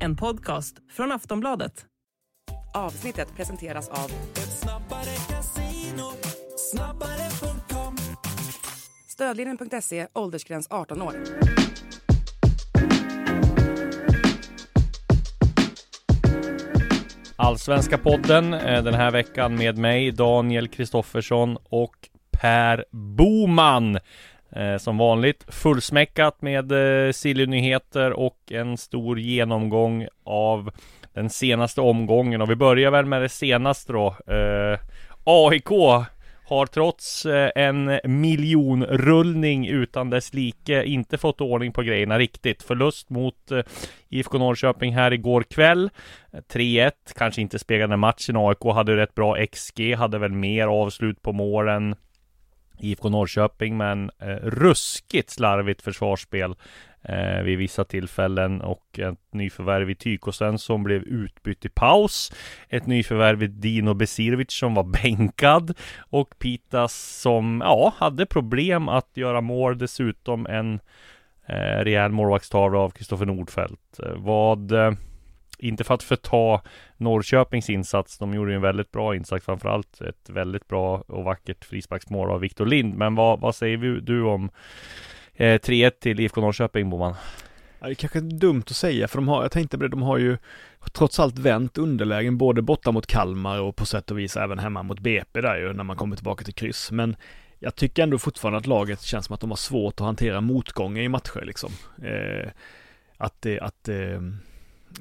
En 0.00 0.16
podcast 0.16 0.76
från 0.92 1.12
Aftonbladet. 1.12 1.86
Avsnittet 2.74 3.36
presenteras 3.36 3.88
av 3.88 4.10
Stödlinjen.se, 9.08 10.06
åldersgräns 10.12 10.66
18 10.70 11.02
år. 11.02 11.14
Allsvenska 17.36 17.98
podden 17.98 18.54
eh, 18.54 18.84
den 18.84 18.94
här 18.94 19.10
veckan 19.10 19.56
med 19.56 19.78
mig 19.78 20.10
Daniel 20.10 20.68
Kristoffersson 20.68 21.56
och 21.64 22.08
Per 22.30 22.84
Boman. 22.90 23.98
Eh, 24.56 24.76
som 24.76 24.98
vanligt 24.98 25.44
fullsmäckat 25.48 26.42
med 26.42 26.72
eh, 26.72 27.12
Silly-nyheter 27.12 28.12
och 28.12 28.38
en 28.50 28.76
stor 28.76 29.18
genomgång 29.18 30.06
av 30.24 30.70
den 31.14 31.30
senaste 31.30 31.80
omgången 31.80 32.42
och 32.42 32.50
vi 32.50 32.56
börjar 32.56 32.90
väl 32.90 33.06
med 33.06 33.22
det 33.22 33.28
senaste 33.28 33.92
då. 33.92 34.06
Eh, 34.26 34.78
AIK 35.24 35.68
har 36.46 36.66
trots 36.66 37.26
eh, 37.26 37.50
en 37.54 38.00
miljonrullning 38.04 39.66
utan 39.66 40.10
dess 40.10 40.34
like 40.34 40.84
inte 40.84 41.18
fått 41.18 41.40
ordning 41.40 41.72
på 41.72 41.82
grejerna 41.82 42.18
riktigt. 42.18 42.62
Förlust 42.62 43.10
mot 43.10 43.50
eh, 43.50 43.60
IFK 44.08 44.38
Norrköping 44.38 44.94
här 44.94 45.12
igår 45.12 45.42
kväll. 45.42 45.90
3-1, 46.52 46.90
kanske 47.14 47.40
inte 47.40 47.58
speglade 47.58 47.96
matchen. 47.96 48.36
AIK 48.36 48.64
hade 48.74 48.96
rätt 48.96 49.14
bra 49.14 49.46
XG, 49.46 49.94
hade 49.94 50.18
väl 50.18 50.32
mer 50.32 50.66
avslut 50.66 51.22
på 51.22 51.32
målen. 51.32 51.96
IFK 52.78 53.08
Norrköping, 53.08 53.76
men 53.76 54.10
eh, 54.18 54.36
ruskigt 54.42 55.30
slarvigt 55.30 55.82
försvarsspel 55.82 56.54
eh, 57.02 57.42
vid 57.42 57.58
vissa 57.58 57.84
tillfällen 57.84 58.60
och 58.60 58.98
ett 58.98 59.32
nyförvärv 59.32 59.90
i 59.90 59.94
Tykosen 59.94 60.58
som 60.58 60.84
blev 60.84 61.02
utbytt 61.02 61.64
i 61.64 61.68
paus. 61.68 62.32
Ett 62.68 62.86
nyförvärv 62.86 63.42
i 63.42 63.46
Dino 63.46 63.94
Besirovic 63.94 64.52
som 64.52 64.74
var 64.74 64.84
bänkad 64.84 65.74
och 65.98 66.38
Pitas 66.38 67.20
som, 67.20 67.62
ja, 67.64 67.92
hade 67.96 68.26
problem 68.26 68.88
att 68.88 69.10
göra 69.14 69.40
mål. 69.40 69.78
Dessutom 69.78 70.46
en 70.46 70.80
eh, 71.46 71.84
rejäl 71.84 72.12
målvaktstavla 72.12 72.78
av 72.78 72.90
Kristoffer 72.90 73.26
Nordfeldt. 73.26 73.98
Eh, 73.98 74.12
vad 74.16 74.72
eh, 74.72 74.92
inte 75.58 75.84
för 75.84 75.94
att 75.94 76.02
förta 76.02 76.60
Norrköpings 76.96 77.70
insats. 77.70 78.18
De 78.18 78.34
gjorde 78.34 78.54
en 78.54 78.60
väldigt 78.60 78.90
bra 78.90 79.16
insats, 79.16 79.44
framförallt 79.44 80.00
ett 80.00 80.30
väldigt 80.30 80.68
bra 80.68 81.04
och 81.06 81.24
vackert 81.24 81.64
frisparksmål 81.64 82.30
av 82.30 82.40
Viktor 82.40 82.66
Lind. 82.66 82.94
Men 82.94 83.14
vad, 83.14 83.40
vad 83.40 83.54
säger 83.54 83.76
du 84.00 84.22
om 84.22 84.50
eh, 85.34 85.58
3-1 85.58 85.90
till 85.90 86.20
IFK 86.20 86.40
Norrköping, 86.40 86.90
Boman? 86.90 87.14
Ja, 87.80 87.86
det 87.86 87.92
är 87.92 87.94
kanske 87.94 88.18
är 88.18 88.22
dumt 88.22 88.62
att 88.66 88.76
säga, 88.76 89.08
för 89.08 89.18
de 89.18 89.28
har, 89.28 89.42
jag 89.42 89.52
tänkte 89.52 89.78
på 89.78 89.82
det, 89.82 89.88
de 89.88 90.02
har 90.02 90.18
ju 90.18 90.36
trots 90.92 91.20
allt 91.20 91.38
vänt 91.38 91.78
underlägen 91.78 92.38
både 92.38 92.62
borta 92.62 92.92
mot 92.92 93.06
Kalmar 93.06 93.60
och 93.60 93.76
på 93.76 93.86
sätt 93.86 94.10
och 94.10 94.18
vis 94.18 94.36
även 94.36 94.58
hemma 94.58 94.82
mot 94.82 95.00
BP 95.00 95.40
där 95.40 95.56
ju, 95.56 95.72
när 95.72 95.84
man 95.84 95.96
kommer 95.96 96.16
tillbaka 96.16 96.44
till 96.44 96.54
kryss. 96.54 96.90
Men 96.90 97.16
jag 97.58 97.74
tycker 97.74 98.02
ändå 98.02 98.18
fortfarande 98.18 98.58
att 98.58 98.66
laget 98.66 99.02
känns 99.02 99.26
som 99.26 99.34
att 99.34 99.40
de 99.40 99.50
har 99.50 99.56
svårt 99.56 99.94
att 99.94 100.06
hantera 100.06 100.40
motgångar 100.40 101.02
i 101.02 101.08
matcher 101.08 101.44
liksom. 101.44 101.70
Eh, 102.02 102.50
att 103.16 103.42
det, 103.42 103.60
att 103.60 103.88
eh, 103.88 104.20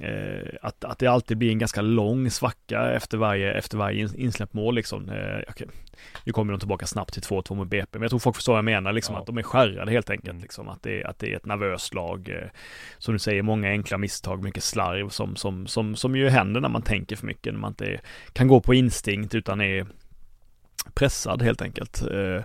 Eh, 0.02 0.48
att, 0.62 0.84
att 0.84 1.00
det 1.00 1.08
alltid 1.08 1.38
blir 1.38 1.52
en 1.52 1.60
ganska 1.60 1.82
lång 1.82 2.30
svacka 2.30 2.92
efter 2.92 3.18
varje, 3.18 3.54
efter 3.54 3.78
varje 3.78 4.10
insläppt 4.16 4.54
mål 4.54 4.76
liksom. 4.76 5.10
Eh, 5.10 5.50
okay. 5.50 5.68
Nu 6.24 6.34
kommer 6.34 6.54
de 6.54 6.60
tillbaka 6.60 6.86
snabbt 6.86 7.14
till 7.14 7.22
2-2 7.22 7.56
mot 7.56 7.68
BP, 7.68 7.90
men 7.92 8.02
jag 8.02 8.10
tror 8.10 8.20
folk 8.20 8.36
förstår 8.36 8.54
vad 8.54 8.58
jag 8.58 8.66
menar, 8.66 8.94
liksom, 8.94 9.16
ja. 9.16 9.22
att 9.22 9.28
de 9.28 9.38
är 9.38 9.44
skärrade 9.44 9.92
helt 9.92 10.10
enkelt. 10.10 10.30
Mm. 10.30 10.42
Liksom, 10.42 10.70
att, 10.70 10.84
det, 10.84 11.04
att 11.04 11.20
det 11.20 11.32
är 11.32 11.36
ett 11.36 11.46
nervöst 11.46 11.94
lag. 11.94 12.30
Eh, 12.30 12.50
som 12.98 13.14
du 13.14 13.20
säger, 13.20 13.42
många 13.42 13.70
enkla 13.70 13.98
misstag, 13.98 14.44
mycket 14.44 14.64
slarv 14.64 15.10
som, 15.10 15.36
som, 15.36 15.68
som, 15.68 15.96
som 15.96 16.16
ju 16.16 16.30
händer 16.30 16.62
när 16.62 16.70
man 16.70 16.82
tänker 16.82 17.16
för 17.16 17.26
mycket, 17.26 17.54
när 17.54 17.60
man 17.60 17.72
inte 17.72 18.00
kan 18.34 18.48
gå 18.48 18.62
på 18.62 18.74
instinkt 18.74 19.36
utan 19.36 19.62
är 19.62 19.86
pressad 20.94 21.42
helt 21.42 21.62
enkelt. 21.62 22.02
Eh, 22.02 22.44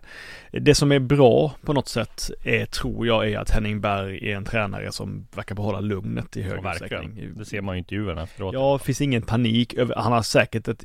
det 0.53 0.75
som 0.75 0.93
är 0.93 0.99
bra 0.99 1.55
på 1.65 1.73
något 1.73 1.89
sätt 1.89 2.31
är, 2.43 2.67
tror 2.67 3.07
jag, 3.07 3.31
är 3.31 3.39
att 3.39 3.51
Henning 3.51 3.81
Berg 3.81 4.31
är 4.31 4.37
en 4.37 4.45
tränare 4.45 4.93
som 4.93 5.27
verkar 5.35 5.55
behålla 5.55 5.81
lugnet 5.81 6.37
i 6.37 6.43
hög 6.43 6.67
utsträckning. 6.67 7.33
Det 7.37 7.45
ser 7.45 7.61
man 7.61 7.75
ju 7.75 7.79
i 7.79 7.79
intervjuerna 7.79 8.23
efteråt. 8.23 8.55
Ja, 8.55 8.79
finns 8.79 9.01
ingen 9.01 9.23
panik. 9.23 9.75
Han 9.97 10.13
har 10.13 10.23
säkert 10.23 10.69
ett, 10.69 10.85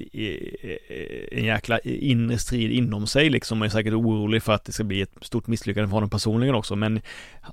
en 1.31 1.46
jäkla 1.46 1.79
inre 1.79 2.38
strid 2.38 2.72
inom 2.72 3.07
sig 3.07 3.29
liksom 3.29 3.62
och 3.62 3.66
är 3.66 3.69
säkert 3.69 3.94
orolig 3.94 4.44
för 4.44 4.53
att 4.53 4.66
det 4.66 4.72
ska 4.72 4.84
bli 4.84 5.02
ett 5.02 5.13
stort 5.22 5.47
misslyckande 5.47 5.88
för 5.88 5.94
honom 5.94 6.09
personligen 6.09 6.56
också. 6.56 6.75
Men 6.75 7.02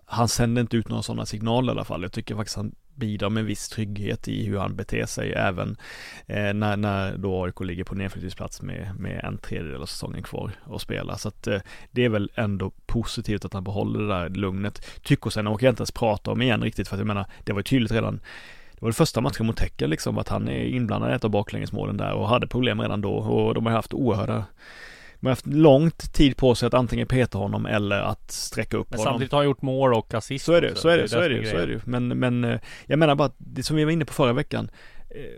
han 0.05 0.29
sänder 0.29 0.63
inte 0.63 0.77
ut 0.77 0.89
några 0.89 1.03
sådana 1.03 1.27
signaler 1.27 1.73
i 1.73 1.75
alla 1.75 1.85
fall. 1.85 2.03
Jag 2.03 2.13
tycker 2.13 2.35
faktiskt 2.35 2.57
han 2.57 2.75
bidrar 3.01 3.31
med 3.31 3.45
viss 3.45 3.69
trygghet 3.69 4.29
i 4.29 4.45
hur 4.45 4.59
han 4.59 4.77
beter 4.77 5.07
sig 5.07 5.33
även 5.33 5.77
eh, 6.27 6.55
när, 6.55 6.77
när 6.77 7.17
då 7.17 7.45
AIK 7.45 7.61
ligger 7.61 7.85
på 7.85 7.95
nedflyttningsplats 7.95 8.63
med, 8.63 8.95
med 8.99 9.25
en 9.25 9.39
tredjedel 9.39 9.83
av 9.83 9.87
säsongen 9.87 10.23
kvar 10.23 10.53
att 10.71 10.83
spela. 10.83 11.19
Så 11.19 11.29
att 11.29 11.47
eh, 11.47 11.61
det 11.91 12.05
är 12.05 12.09
väl 12.09 12.31
ändå 12.35 12.73
positivt 12.87 13.45
att 13.45 13.53
han 13.53 13.65
behåller 13.65 14.01
det 14.01 14.09
där 14.09 14.29
lugnet. 14.29 14.87
Tycker 15.03 15.31
sen 15.31 15.49
orkar 15.49 15.67
jag 15.67 15.73
inte 15.73 15.81
ens 15.81 15.93
prata 15.93 16.31
om 16.31 16.43
igen 16.43 16.63
riktigt 16.63 16.89
för 16.89 16.97
att 16.97 17.01
jag 17.01 17.07
menar, 17.07 17.27
det 17.45 17.53
var 17.53 17.59
ju 17.59 17.65
tydligt 17.65 17.93
redan 17.93 18.21
det 18.81 18.85
var 18.85 18.91
det 18.91 18.97
första 18.97 19.21
matchen 19.21 19.47
mot 19.47 19.61
Häcken 19.61 19.91
liksom, 19.91 20.19
att 20.19 20.29
han 20.29 20.49
är 20.49 20.65
inblandad 20.65 21.11
i 21.11 21.15
ett 21.15 21.25
av 21.25 21.31
baklängesmålen 21.31 21.97
där 21.97 22.13
och 22.13 22.29
hade 22.29 22.47
problem 22.47 22.81
redan 22.81 23.01
då 23.01 23.13
och 23.13 23.55
de 23.55 23.67
har 23.67 23.73
haft 23.73 23.95
oerhörda 23.95 24.45
man 25.21 25.31
har 25.31 25.33
haft 25.33 25.47
långt 25.47 26.13
tid 26.13 26.37
på 26.37 26.55
sig 26.55 26.67
att 26.67 26.75
antingen 26.75 27.07
peta 27.07 27.39
honom 27.39 27.67
eller 27.67 28.01
att 28.01 28.31
sträcka 28.31 28.77
upp 28.77 28.91
men 28.91 28.99
honom. 28.99 29.13
samtidigt 29.13 29.33
har 29.33 29.39
han 29.39 29.47
gjort 29.47 29.63
mål 29.63 29.95
och 29.95 30.15
assist. 30.15 30.45
Så 30.45 30.53
är 30.53 30.61
det, 30.61 30.75
så 30.75 30.89
är 30.89 30.99
det, 30.99 31.09
så 31.09 31.19
är 31.19 31.31
det, 31.31 31.51
så 31.51 31.57
är 31.57 31.67
det. 31.67 31.81
Men, 31.87 32.09
men 32.09 32.45
eh, 32.45 32.61
jag 32.87 32.99
menar 32.99 33.15
bara 33.15 33.27
att 33.27 33.37
det 33.39 33.63
som 33.63 33.77
vi 33.77 33.85
var 33.85 33.93
inne 33.93 34.05
på 34.05 34.13
förra 34.13 34.33
veckan. 34.33 34.71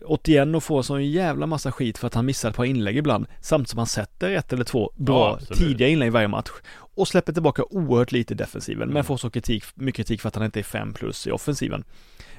81 0.06 0.46
eh, 0.46 0.54
och 0.54 0.62
får 0.62 0.82
så 0.82 0.94
en 0.94 1.10
jävla 1.10 1.46
massa 1.46 1.72
skit 1.72 1.98
för 1.98 2.06
att 2.06 2.14
han 2.14 2.26
missar 2.26 2.50
ett 2.50 2.56
par 2.56 2.64
inlägg 2.64 2.96
ibland. 2.96 3.26
Samtidigt 3.40 3.70
som 3.70 3.78
han 3.78 3.86
sätter 3.86 4.30
ett 4.30 4.52
eller 4.52 4.64
två 4.64 4.92
bra 4.96 5.38
ja, 5.48 5.54
tidiga 5.54 5.88
inlägg 5.88 6.06
i 6.06 6.10
varje 6.10 6.28
match. 6.28 6.50
Och 6.94 7.08
släpper 7.08 7.32
tillbaka 7.32 7.64
oerhört 7.70 8.12
lite 8.12 8.34
i 8.34 8.36
defensiven. 8.36 8.88
Men 8.88 8.96
mm. 8.96 9.04
får 9.04 9.16
så 9.16 9.30
kritik, 9.30 9.64
mycket 9.74 9.96
kritik 9.96 10.20
för 10.20 10.28
att 10.28 10.34
han 10.34 10.44
inte 10.44 10.60
är 10.60 10.64
5 10.64 10.92
plus 10.92 11.26
i 11.26 11.30
offensiven. 11.30 11.84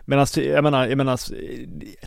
Medan, 0.06 0.28
jag 0.36 0.64
menar, 0.64 0.88
jag 0.88 0.98
menar, 0.98 1.20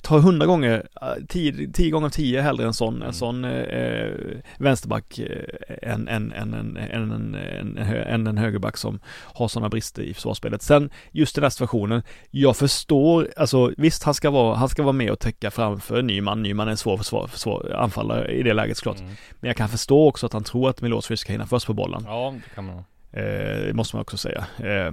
ta 0.01 0.19
hundra 0.19 0.47
gånger, 0.47 0.89
tio, 1.29 1.73
tio 1.73 1.91
gånger 1.91 2.07
av 2.07 2.11
tio 2.11 2.41
hellre 2.41 2.67
en 2.67 2.75
sån, 2.75 2.95
mm. 2.97 3.09
en 3.09 3.15
sån 3.15 3.45
eh, 3.45 4.11
vänsterback 4.59 5.19
eh, 5.19 5.93
än 5.93 6.09
en, 6.09 6.33
en, 6.33 6.55
en, 6.55 6.77
en, 6.77 7.35
en, 7.35 7.79
en, 7.79 8.27
en 8.27 8.39
högerback 8.39 8.77
som 8.77 9.01
har 9.35 9.49
sådana 9.49 9.69
brister 9.69 10.03
i 10.03 10.15
försvarsspelet. 10.15 10.63
Sen, 10.63 10.91
just 11.13 11.35
den 11.35 11.43
här 11.43 11.51
situationen, 11.51 12.03
jag 12.31 12.57
förstår, 12.57 13.29
alltså 13.37 13.73
visst 13.77 14.03
han 14.03 14.15
ska 14.15 14.31
vara, 14.31 14.57
han 14.57 14.69
ska 14.69 14.83
vara 14.83 14.93
med 14.93 15.11
och 15.11 15.19
täcka 15.19 15.51
framför 15.51 16.03
Nyman, 16.03 16.43
Nyman 16.43 16.67
är 16.67 16.71
en 16.71 16.77
svår 16.77 16.97
försvar, 16.97 17.27
försvar, 17.27 17.77
anfallare 17.79 18.33
i 18.33 18.43
det 18.43 18.55
läget 18.55 18.77
såklart. 18.77 18.99
Mm. 18.99 19.13
Men 19.41 19.49
jag 19.49 19.57
kan 19.57 19.69
förstå 19.69 20.09
också 20.09 20.27
att 20.27 20.33
han 20.33 20.45
tror 20.45 20.71
att 20.71 20.81
Milosevic 20.81 21.21
ska 21.21 21.33
hinna 21.33 21.47
först 21.47 21.67
på 21.67 21.75
bollen. 21.75 22.03
Ja, 22.07 22.35
det 22.45 22.55
kan 22.55 22.65
man. 22.65 22.85
Eh, 23.13 23.75
måste 23.75 23.97
man 23.97 24.01
också 24.01 24.17
säga. 24.17 24.47
Eh, 24.59 24.93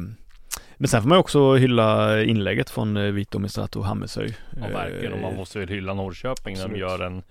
men 0.78 0.88
sen 0.88 1.02
får 1.02 1.10
man 1.10 1.18
också 1.18 1.56
hylla 1.56 2.22
inlägget 2.24 2.70
från 2.70 2.98
eh, 2.98 3.04
Vito 3.04 3.40
Mistrato 3.40 3.82
Hammershöj. 3.82 4.38
Ja 4.62 4.68
verkligen 4.68 5.14
och 5.14 5.20
man 5.20 5.36
måste 5.36 5.60
väl 5.60 5.70
hylla 5.70 5.94
Norrköping 5.94 6.58
när 6.58 6.68
de 6.68 6.80
gör 6.80 7.00
en 7.00 7.24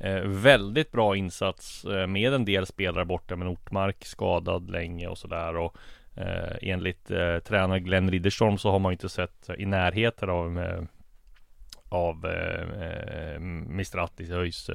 eh, 0.00 0.20
väldigt 0.24 0.92
bra 0.92 1.16
insats 1.16 1.84
eh, 1.84 2.06
med 2.06 2.34
en 2.34 2.44
del 2.44 2.66
spelare 2.66 3.04
borta 3.04 3.36
med 3.36 3.48
Ortmark 3.48 4.04
skadad 4.04 4.70
länge 4.70 5.08
och 5.08 5.18
sådär 5.18 5.56
och 5.56 5.76
eh, 6.16 6.56
enligt 6.60 7.10
eh, 7.10 7.38
tränare 7.38 7.80
Glenn 7.80 8.10
Ridderstolm 8.10 8.58
så 8.58 8.70
har 8.70 8.78
man 8.78 8.92
inte 8.92 9.08
sett 9.08 9.50
i 9.58 9.66
närheten 9.66 10.30
av 10.30 10.58
eh, 10.58 10.82
av 11.88 12.26
eh, 12.26 13.40
Mistrati 13.40 14.32
höjs 14.32 14.70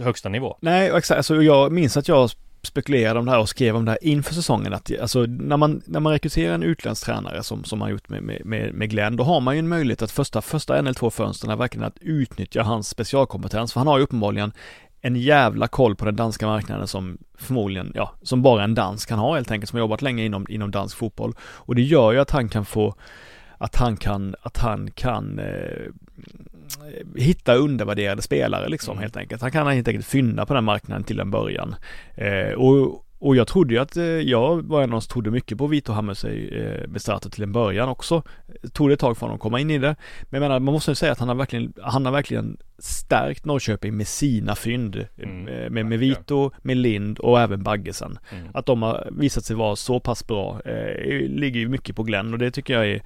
högsta 0.00 0.28
nivå. 0.28 0.58
Nej, 0.60 0.90
exakt. 0.94 1.16
Alltså 1.16 1.42
jag 1.42 1.72
minns 1.72 1.96
att 1.96 2.08
jag 2.08 2.30
spekulerade 2.66 3.18
om 3.18 3.24
det 3.24 3.30
här 3.30 3.40
och 3.40 3.48
skrev 3.48 3.76
om 3.76 3.84
det 3.84 3.90
här 3.90 4.04
inför 4.04 4.34
säsongen 4.34 4.72
att 4.74 4.90
alltså 5.00 5.22
när 5.26 5.56
man, 5.56 5.82
när 5.86 6.00
man 6.00 6.12
rekryterar 6.12 6.54
en 6.54 6.62
utländsk 6.62 7.04
tränare 7.04 7.42
som, 7.42 7.64
som 7.64 7.78
man 7.78 7.90
gjort 7.90 8.08
med, 8.08 8.22
med, 8.44 8.74
med 8.74 8.90
Glenn, 8.90 9.16
då 9.16 9.24
har 9.24 9.40
man 9.40 9.54
ju 9.54 9.58
en 9.58 9.68
möjlighet 9.68 10.02
att 10.02 10.10
första, 10.10 10.42
första 10.42 10.78
en 10.78 10.86
eller 10.86 10.94
två 10.94 11.10
fönstren 11.10 11.58
verkligen 11.58 11.86
att 11.86 11.98
utnyttja 12.00 12.62
hans 12.62 12.88
specialkompetens, 12.88 13.72
för 13.72 13.80
han 13.80 13.86
har 13.86 13.98
ju 13.98 14.04
uppenbarligen 14.04 14.52
en 15.00 15.16
jävla 15.16 15.68
koll 15.68 15.96
på 15.96 16.04
den 16.04 16.16
danska 16.16 16.46
marknaden 16.46 16.88
som 16.88 17.18
förmodligen, 17.34 17.92
ja, 17.94 18.14
som 18.22 18.42
bara 18.42 18.64
en 18.64 18.74
dansk 18.74 19.08
kan 19.08 19.18
ha 19.18 19.34
helt 19.34 19.50
enkelt, 19.50 19.70
som 19.70 19.76
har 19.76 19.80
jobbat 19.80 20.02
länge 20.02 20.24
inom, 20.24 20.46
inom 20.48 20.70
dansk 20.70 20.96
fotboll. 20.96 21.34
Och 21.40 21.74
det 21.74 21.82
gör 21.82 22.12
ju 22.12 22.18
att 22.18 22.30
han 22.30 22.48
kan 22.48 22.64
få, 22.64 22.94
att 23.58 23.76
han 23.76 23.96
kan, 23.96 24.34
att 24.42 24.56
han 24.56 24.90
kan 24.90 25.38
eh, 25.38 25.90
hitta 27.16 27.54
undervärderade 27.54 28.22
spelare 28.22 28.68
liksom 28.68 28.92
mm. 28.92 29.02
helt 29.02 29.16
enkelt. 29.16 29.42
Han 29.42 29.52
kan 29.52 29.66
helt 29.66 29.88
enkelt 29.88 30.06
fynda 30.06 30.46
på 30.46 30.54
den 30.54 30.64
marknaden 30.64 31.04
till 31.04 31.20
en 31.20 31.30
början. 31.30 31.74
Eh, 32.14 32.52
och, 32.52 33.04
och 33.18 33.36
jag 33.36 33.48
trodde 33.48 33.74
ju 33.74 33.80
att, 33.80 33.96
eh, 33.96 34.04
jag 34.04 34.62
var 34.62 34.78
en 34.82 34.84
av 34.84 34.90
de 34.90 35.00
som 35.00 35.12
trodde 35.12 35.30
mycket 35.30 35.58
på 35.58 35.66
Vito 35.66 35.92
Hammersöj 35.92 36.48
eh, 36.48 36.94
starten 36.96 37.30
till 37.30 37.42
en 37.42 37.52
början 37.52 37.88
också. 37.88 38.22
Tog 38.72 38.88
det 38.88 38.94
ett 38.94 39.00
tag 39.00 39.16
för 39.16 39.26
honom 39.26 39.34
att 39.34 39.42
komma 39.42 39.60
in 39.60 39.70
i 39.70 39.78
det. 39.78 39.96
Men 40.22 40.42
jag 40.42 40.48
menar, 40.48 40.60
man 40.60 40.74
måste 40.74 40.90
ju 40.90 40.94
säga 40.94 41.12
att 41.12 41.18
han 41.18 41.28
har 41.28 41.34
verkligen, 41.34 41.72
han 41.82 42.04
har 42.04 42.12
verkligen 42.12 42.56
stärkt 42.78 43.44
Norrköping 43.44 43.96
med 43.96 44.08
sina 44.08 44.54
fynd. 44.54 45.06
Mm, 45.18 45.44
med, 45.72 45.86
med, 45.86 46.48
med 46.62 46.76
Lind 46.76 47.18
och 47.18 47.40
även 47.40 47.62
Baggesen. 47.62 48.18
Mm. 48.32 48.48
Att 48.54 48.66
de 48.66 48.82
har 48.82 49.08
visat 49.12 49.44
sig 49.44 49.56
vara 49.56 49.76
så 49.76 50.00
pass 50.00 50.26
bra 50.26 50.60
eh, 50.64 51.28
ligger 51.28 51.60
ju 51.60 51.68
mycket 51.68 51.96
på 51.96 52.02
Glenn 52.02 52.32
och 52.32 52.38
det 52.38 52.50
tycker 52.50 52.74
jag 52.74 52.86
är, 52.86 53.02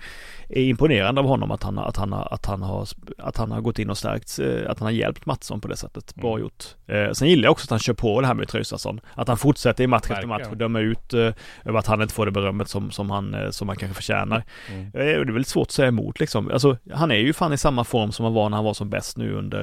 är 0.49 0.62
imponerande 0.62 1.20
av 1.20 1.26
honom 1.26 1.50
att 1.50 1.62
han, 1.62 1.79
att, 1.79 1.97
han, 1.97 2.12
att, 2.12 2.47
han 2.47 2.62
har, 2.62 2.88
att 3.19 3.37
han 3.37 3.50
har 3.50 3.61
gått 3.61 3.79
in 3.79 3.91
och 3.91 3.99
stärkt, 3.99 4.38
eh, 4.38 4.70
att 4.70 4.79
han 4.79 4.87
har 4.87 4.93
hjälpt 4.93 5.26
Mattsson 5.26 5.61
på 5.61 5.69
det 5.69 5.76
sättet. 5.76 6.15
Bra 6.15 6.29
Mm. 6.29 6.41
gjort. 6.41 6.65
Eh, 6.87 7.12
sen 7.12 7.29
gillar 7.29 7.44
jag 7.44 7.53
också 7.53 7.65
att 7.65 7.70
han 7.70 7.79
kör 7.79 7.94
på 7.94 8.20
det 8.20 8.26
här 8.26 8.35
med 8.35 8.49
Traustason. 8.49 9.00
Att 9.15 9.29
han 9.29 9.37
fortsätter 9.37 9.85
i 9.85 9.87
match 9.87 10.11
efter 10.11 10.26
match 10.26 10.47
och 10.50 10.56
dömer 10.56 10.81
ut 10.81 11.15
eh, 11.15 11.32
över 11.65 11.79
att 11.79 11.87
han 11.87 12.03
inte 12.03 12.15
får 12.15 12.26
det 12.26 12.32
berömmet 12.32 12.69
som, 12.69 12.91
som, 12.91 13.11
han, 13.11 13.35
eh, 13.35 13.50
som 13.50 13.69
han 13.69 13.76
kanske 13.76 13.94
förtjänar. 13.94 14.44
Mm. 14.73 14.85
Eh, 14.85 14.91
och 14.91 15.26
det 15.26 15.31
är 15.31 15.32
väldigt 15.32 15.49
svårt 15.49 15.67
att 15.67 15.73
säga 15.73 15.88
emot 15.88 16.20
liksom. 16.20 16.50
Alltså, 16.50 16.76
han 16.93 17.11
är 17.11 17.17
ju 17.17 17.32
fan 17.32 17.53
i 17.53 17.59
samma 17.59 17.85
form 17.85 18.12
som 18.12 18.25
han 18.25 18.35
var 18.35 18.49
när 18.49 18.56
han 18.56 18.65
var 18.65 18.75
som 18.75 18.91
bäst 18.91 19.17
nu 19.17 19.32
under 19.32 19.57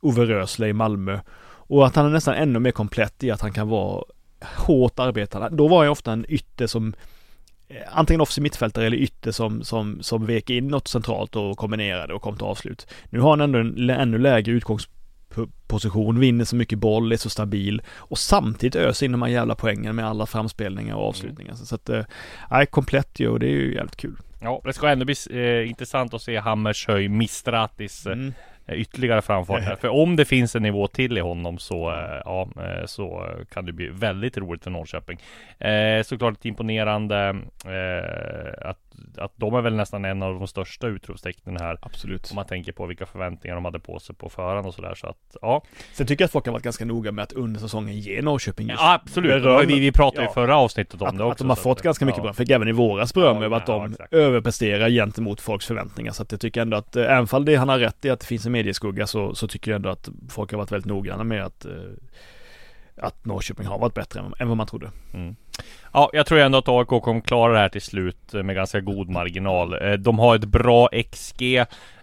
Ove 0.00 0.24
Rösle 0.24 0.68
i 0.68 0.72
Malmö. 0.72 1.20
Och 1.66 1.86
att 1.86 1.96
han 1.96 2.06
är 2.06 2.10
nästan 2.10 2.34
ännu 2.34 2.58
mer 2.58 2.70
komplett 2.70 3.24
i 3.24 3.30
att 3.30 3.40
han 3.40 3.52
kan 3.52 3.68
vara 3.68 4.04
hårt 4.56 4.98
arbetande. 4.98 5.48
Då 5.52 5.68
var 5.68 5.84
jag 5.84 5.92
ofta 5.92 6.12
en 6.12 6.26
ytter 6.28 6.66
som 6.66 6.94
eh, 7.68 7.76
antingen 7.92 8.20
offensiv 8.20 8.42
mittfältare 8.42 8.86
eller 8.86 8.96
ytter 8.96 9.32
som, 9.32 9.64
som, 9.64 10.02
som 10.02 10.26
vek 10.26 10.50
in 10.50 10.68
något 10.68 10.88
centralt 10.88 11.36
och 11.36 11.56
kombinerade 11.56 12.14
och 12.14 12.22
kom 12.22 12.36
till 12.36 12.46
avslut. 12.46 12.86
Nu 13.10 13.20
har 13.20 13.30
han 13.30 13.40
ändå 13.40 13.58
en 13.58 13.90
ännu 13.90 14.18
lägre 14.18 14.52
utgångsposition, 14.52 16.20
vinner 16.20 16.44
så 16.44 16.56
mycket 16.56 16.78
boll, 16.78 17.12
är 17.12 17.16
så 17.16 17.30
stabil 17.30 17.82
och 17.96 18.18
samtidigt 18.18 18.76
öser 18.76 19.06
in 19.06 19.12
de 19.12 19.22
här 19.22 19.28
jävla 19.28 19.54
poängen 19.54 19.96
med 19.96 20.06
alla 20.06 20.26
framspelningar 20.26 20.94
och 20.94 21.08
avslutningar. 21.08 21.54
Så 21.54 21.74
att, 21.74 21.88
eh, 21.88 22.04
nej, 22.50 22.66
komplett 22.66 23.20
ju 23.20 23.28
och 23.28 23.40
det 23.40 23.46
är 23.46 23.50
ju 23.50 23.74
jävligt 23.74 23.96
kul. 23.96 24.16
Ja, 24.40 24.60
det 24.64 24.72
ska 24.72 24.88
ändå 24.88 25.04
bli 25.04 25.14
eh, 25.30 25.68
intressant 25.68 26.14
att 26.14 26.22
se 26.22 26.36
Hammershöj 26.36 27.08
Mistratis 27.08 28.06
eh, 28.06 28.12
Mm. 28.12 28.32
Ytterligare 28.68 29.22
framfart 29.22 29.62
här. 29.62 29.76
För 29.80 29.88
om 29.88 30.16
det 30.16 30.24
finns 30.24 30.56
en 30.56 30.62
nivå 30.62 30.86
till 30.86 31.18
i 31.18 31.20
honom 31.20 31.58
så, 31.58 31.90
eh, 31.90 32.20
ja, 32.24 32.48
eh, 32.56 32.86
så 32.86 33.28
kan 33.52 33.64
det 33.66 33.72
bli 33.72 33.88
väldigt 33.88 34.38
roligt 34.38 34.64
för 34.64 34.70
Norrköping. 34.70 35.18
Eh, 35.58 36.02
såklart 36.02 36.34
ett 36.34 36.44
imponerande 36.44 37.36
eh, 37.66 38.68
att, 38.68 38.78
att 39.18 39.32
de 39.36 39.54
är 39.54 39.60
väl 39.60 39.74
nästan 39.74 40.04
en 40.04 40.22
av 40.22 40.34
de 40.34 40.46
största 40.46 40.86
utropstecknen 40.86 41.56
här. 41.56 41.78
Absolut. 41.82 42.30
Om 42.30 42.34
man 42.36 42.46
tänker 42.46 42.72
på 42.72 42.86
vilka 42.86 43.06
förväntningar 43.06 43.54
de 43.54 43.64
hade 43.64 43.80
på 43.80 43.98
sig 43.98 44.16
på 44.16 44.28
förhand 44.28 44.66
och 44.66 44.74
sådär. 44.74 44.94
Så 44.94 45.06
att, 45.06 45.36
ja. 45.42 45.62
Sen 45.92 46.06
tycker 46.06 46.22
jag 46.22 46.26
att 46.26 46.32
folk 46.32 46.46
har 46.46 46.52
varit 46.52 46.62
ganska 46.64 46.84
noga 46.84 47.12
med 47.12 47.22
att 47.22 47.32
under 47.32 47.60
säsongen 47.60 47.98
ge 48.00 48.22
Norrköping 48.22 48.68
just 48.68 48.80
ja 48.82 48.94
absolut. 49.04 49.42
beröm. 49.42 49.66
Vi, 49.66 49.80
vi 49.80 49.92
pratade 49.92 50.22
ju 50.22 50.24
Ja. 50.26 50.30
i 50.30 50.34
förra 50.34 50.56
avsnittet 50.56 51.02
om 51.02 51.08
att, 51.08 51.18
det 51.18 51.24
också. 51.24 51.32
att 51.32 51.38
de 51.38 51.48
har 51.48 51.56
fått 51.56 51.78
att- 51.78 51.84
ganska 51.84 52.04
mycket 52.04 52.18
ja. 52.18 52.22
beröm. 52.22 52.34
Fick 52.34 52.50
även 52.50 52.68
i 52.68 52.72
våras 52.72 53.14
beröm 53.14 53.36
Ja, 53.36 53.44
över 53.44 53.56
att 53.56 53.68
ja, 53.68 53.74
de 53.78 53.90
exakt. 53.92 54.12
överpresterar 54.12 54.88
gentemot 54.90 55.40
folks 55.40 55.66
förväntningar. 55.66 56.12
Så 56.12 56.22
att 56.22 56.32
jag 56.32 56.40
tycker 56.40 56.62
ändå 56.62 56.76
att, 56.76 56.96
eh, 56.96 57.02
även 57.04 57.26
fall 57.26 57.44
det 57.44 57.54
han 57.56 57.68
har 57.68 57.78
rätt 57.78 58.04
i 58.04 58.10
att 58.10 58.20
det 58.20 58.26
finns 58.26 58.46
en 58.46 58.52
medieskugga 58.52 59.06
så, 59.06 59.34
så 59.34 59.48
tycker 59.48 59.70
jag 59.70 59.76
ändå 59.76 59.88
att 59.88 60.08
folk 60.30 60.50
har 60.50 60.58
varit 60.58 60.72
väldigt 60.72 60.88
noggranna 60.88 61.24
med 61.24 61.44
att 61.44 61.64
eh, 61.64 61.72
att 62.96 63.24
Norrköping 63.24 63.66
har 63.66 63.78
varit 63.78 63.94
bättre 63.94 64.20
än, 64.20 64.34
än 64.38 64.48
vad 64.48 64.56
man 64.56 64.66
trodde. 64.66 64.90
Mm. 65.14 65.36
Ja, 65.92 66.10
jag 66.12 66.26
tror 66.26 66.38
ändå 66.38 66.58
att 66.58 66.68
AIK 66.68 66.88
kommer 67.02 67.20
klara 67.20 67.52
det 67.52 67.58
här 67.58 67.68
till 67.68 67.82
slut 67.82 68.34
eh, 68.34 68.42
med 68.42 68.54
ganska 68.56 68.80
god 68.80 69.10
marginal. 69.10 69.82
Eh, 69.82 69.92
de 69.92 70.18
har 70.18 70.36
ett 70.36 70.44
bra 70.44 70.88
XG. 71.12 71.56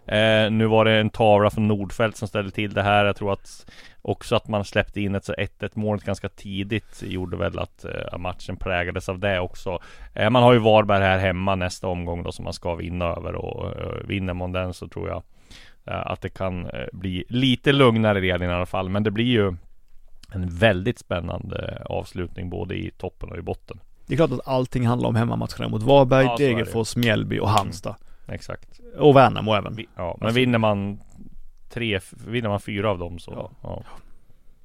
Eh, 0.06 0.52
nu 0.52 0.66
var 0.66 0.86
det 0.86 0.92
en 0.92 1.10
tavla 1.10 1.50
från 1.50 1.68
Nordfält 1.68 2.18
som 2.18 2.28
ställde 2.28 2.52
till 2.52 2.74
det 2.74 2.84
här. 2.84 3.06
Jag 3.06 3.16
tror 3.16 3.34
att 3.34 3.72
också 4.02 4.36
att 4.36 4.48
man 4.48 4.66
släppte 4.66 5.02
in 5.02 5.16
ett 5.16 5.30
1-1 5.30 5.70
mål 5.74 6.00
ganska 6.00 6.30
tidigt 6.30 7.04
gjorde 7.04 7.38
väl 7.38 7.60
att 7.60 7.86
matchen 8.18 8.58
präglades 8.58 9.10
av 9.10 9.20
det 9.20 9.40
också. 9.40 9.80
Man 10.16 10.44
har 10.44 10.54
ju 10.54 10.60
Varberg 10.60 11.04
här 11.04 11.20
hemma 11.20 11.56
nästa 11.56 11.88
omgång 11.88 12.24
då 12.24 12.32
som 12.32 12.44
man 12.44 12.54
ska 12.54 12.76
vinna 12.76 13.06
över 13.06 13.36
och 13.36 13.74
vinner 14.10 14.34
man 14.34 14.52
den 14.52 14.74
så 14.74 14.88
tror 14.88 15.10
jag 15.10 15.24
att 15.86 16.22
det 16.22 16.30
kan 16.30 16.70
bli 16.94 17.24
lite 17.30 17.72
lugnare 17.72 18.22
redan 18.22 18.50
i 18.50 18.54
alla 18.54 18.66
fall. 18.66 18.90
Men 18.90 19.04
det 19.04 19.12
blir 19.12 19.26
ju 19.26 19.56
en 20.32 20.50
väldigt 20.50 21.00
spännande 21.00 21.82
avslutning 21.86 22.50
både 22.50 22.76
i 22.76 22.92
toppen 22.98 23.30
och 23.32 23.38
i 23.38 23.42
botten. 23.42 23.80
Det 24.06 24.14
är 24.14 24.18
klart 24.18 24.32
att 24.32 24.48
allting 24.48 24.88
handlar 24.88 25.10
om 25.10 25.16
hemmamatcherna 25.16 25.68
mot 25.68 25.84
Varberg, 25.84 26.26
Ja. 26.26 26.36
Degerfors, 26.38 26.96
Mjällby 26.96 27.40
och 27.40 27.50
Halmstad. 27.50 27.96
Exakt. 28.28 28.80
Och 28.98 29.16
Värnamo 29.16 29.54
även. 29.54 29.78
Ja, 29.78 29.86
men 30.20 30.28
Alltså- 30.28 30.36
vinner 30.40 30.58
man 30.58 31.00
tre, 31.70 32.00
vinner 32.28 32.50
man 32.50 32.60
fyra 32.60 32.90
av 32.92 33.00
dem 33.00 33.20
så, 33.20 33.32
Ja. 33.32 33.52
ja. 33.64 33.84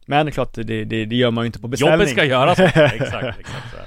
Men 0.06 0.26
det 0.26 0.30
är 0.30 0.32
klart, 0.32 0.54
det, 0.54 0.62
det, 0.84 1.04
det 1.04 1.16
gör 1.16 1.30
man 1.30 1.44
ju 1.44 1.46
inte 1.46 1.58
på 1.60 1.68
beställning. 1.68 1.92
Jobbet 1.94 2.08
ska 2.10 2.24
göras. 2.24 2.58
exakt, 2.60 3.38
exakt 3.40 3.70
så 3.70 3.76
här. 3.76 3.86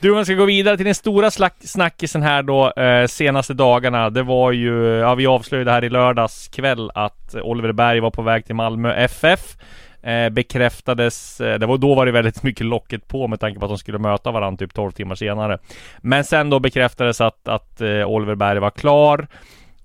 Du, 0.00 0.14
man 0.14 0.24
ska 0.24 0.34
gå 0.34 0.44
vidare 0.44 0.76
till 0.76 0.86
den 0.86 0.94
stora 0.94 1.30
slack- 1.30 1.66
snackisen 1.66 2.22
här 2.22 2.42
då 2.42 2.70
eh, 2.70 3.06
senaste 3.06 3.54
dagarna. 3.54 4.10
Det 4.10 4.22
var 4.22 4.52
ju, 4.52 4.84
ja 4.84 5.14
vi 5.14 5.26
avslöjade 5.26 5.70
här 5.70 5.84
i 5.84 5.88
lördags 5.88 6.48
kväll 6.48 6.90
att 6.94 7.34
Oliver 7.42 7.72
Berg 7.72 8.00
var 8.00 8.10
på 8.10 8.22
väg 8.22 8.44
till 8.46 8.54
Malmö 8.54 8.94
FF. 8.94 9.56
Eh, 10.02 10.28
bekräftades, 10.28 11.40
eh, 11.40 11.58
det 11.58 11.66
var, 11.66 11.78
då 11.78 11.94
var 11.94 12.06
det 12.06 12.12
väldigt 12.12 12.42
mycket 12.42 12.66
locket 12.66 13.08
på 13.08 13.28
med 13.28 13.40
tanke 13.40 13.58
på 13.60 13.64
att 13.66 13.70
de 13.70 13.78
skulle 13.78 13.98
möta 13.98 14.30
varandra 14.30 14.58
typ 14.58 14.74
12 14.74 14.90
timmar 14.92 15.14
senare. 15.14 15.58
Men 15.98 16.24
sen 16.24 16.50
då 16.50 16.58
bekräftades 16.60 17.20
att, 17.20 17.48
att 17.48 17.80
eh, 17.80 18.04
Oliver 18.04 18.34
Berg 18.34 18.58
var 18.58 18.70
klar. 18.70 19.26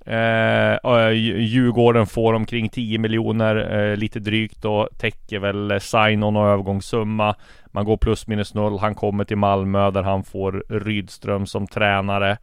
Eh, 0.05 0.75
och 0.83 0.97
Dj- 1.11 1.37
Djurgården 1.37 2.05
får 2.07 2.33
omkring 2.33 2.69
10 2.69 2.97
miljoner, 2.97 3.79
eh, 3.91 3.97
lite 3.97 4.19
drygt 4.19 4.61
då, 4.61 4.89
täcker 4.97 5.39
väl 5.39 5.71
eh, 5.71 5.79
sign-on 5.79 6.35
och 6.35 6.47
övergångssumma. 6.47 7.35
Man 7.67 7.85
går 7.85 7.97
plus 7.97 8.27
minus 8.27 8.53
noll. 8.53 8.79
Han 8.79 8.95
kommer 8.95 9.23
till 9.23 9.37
Malmö 9.37 9.91
där 9.91 10.03
han 10.03 10.23
får 10.23 10.63
Rydström 10.69 11.45
som 11.45 11.67
tränare. 11.67 12.37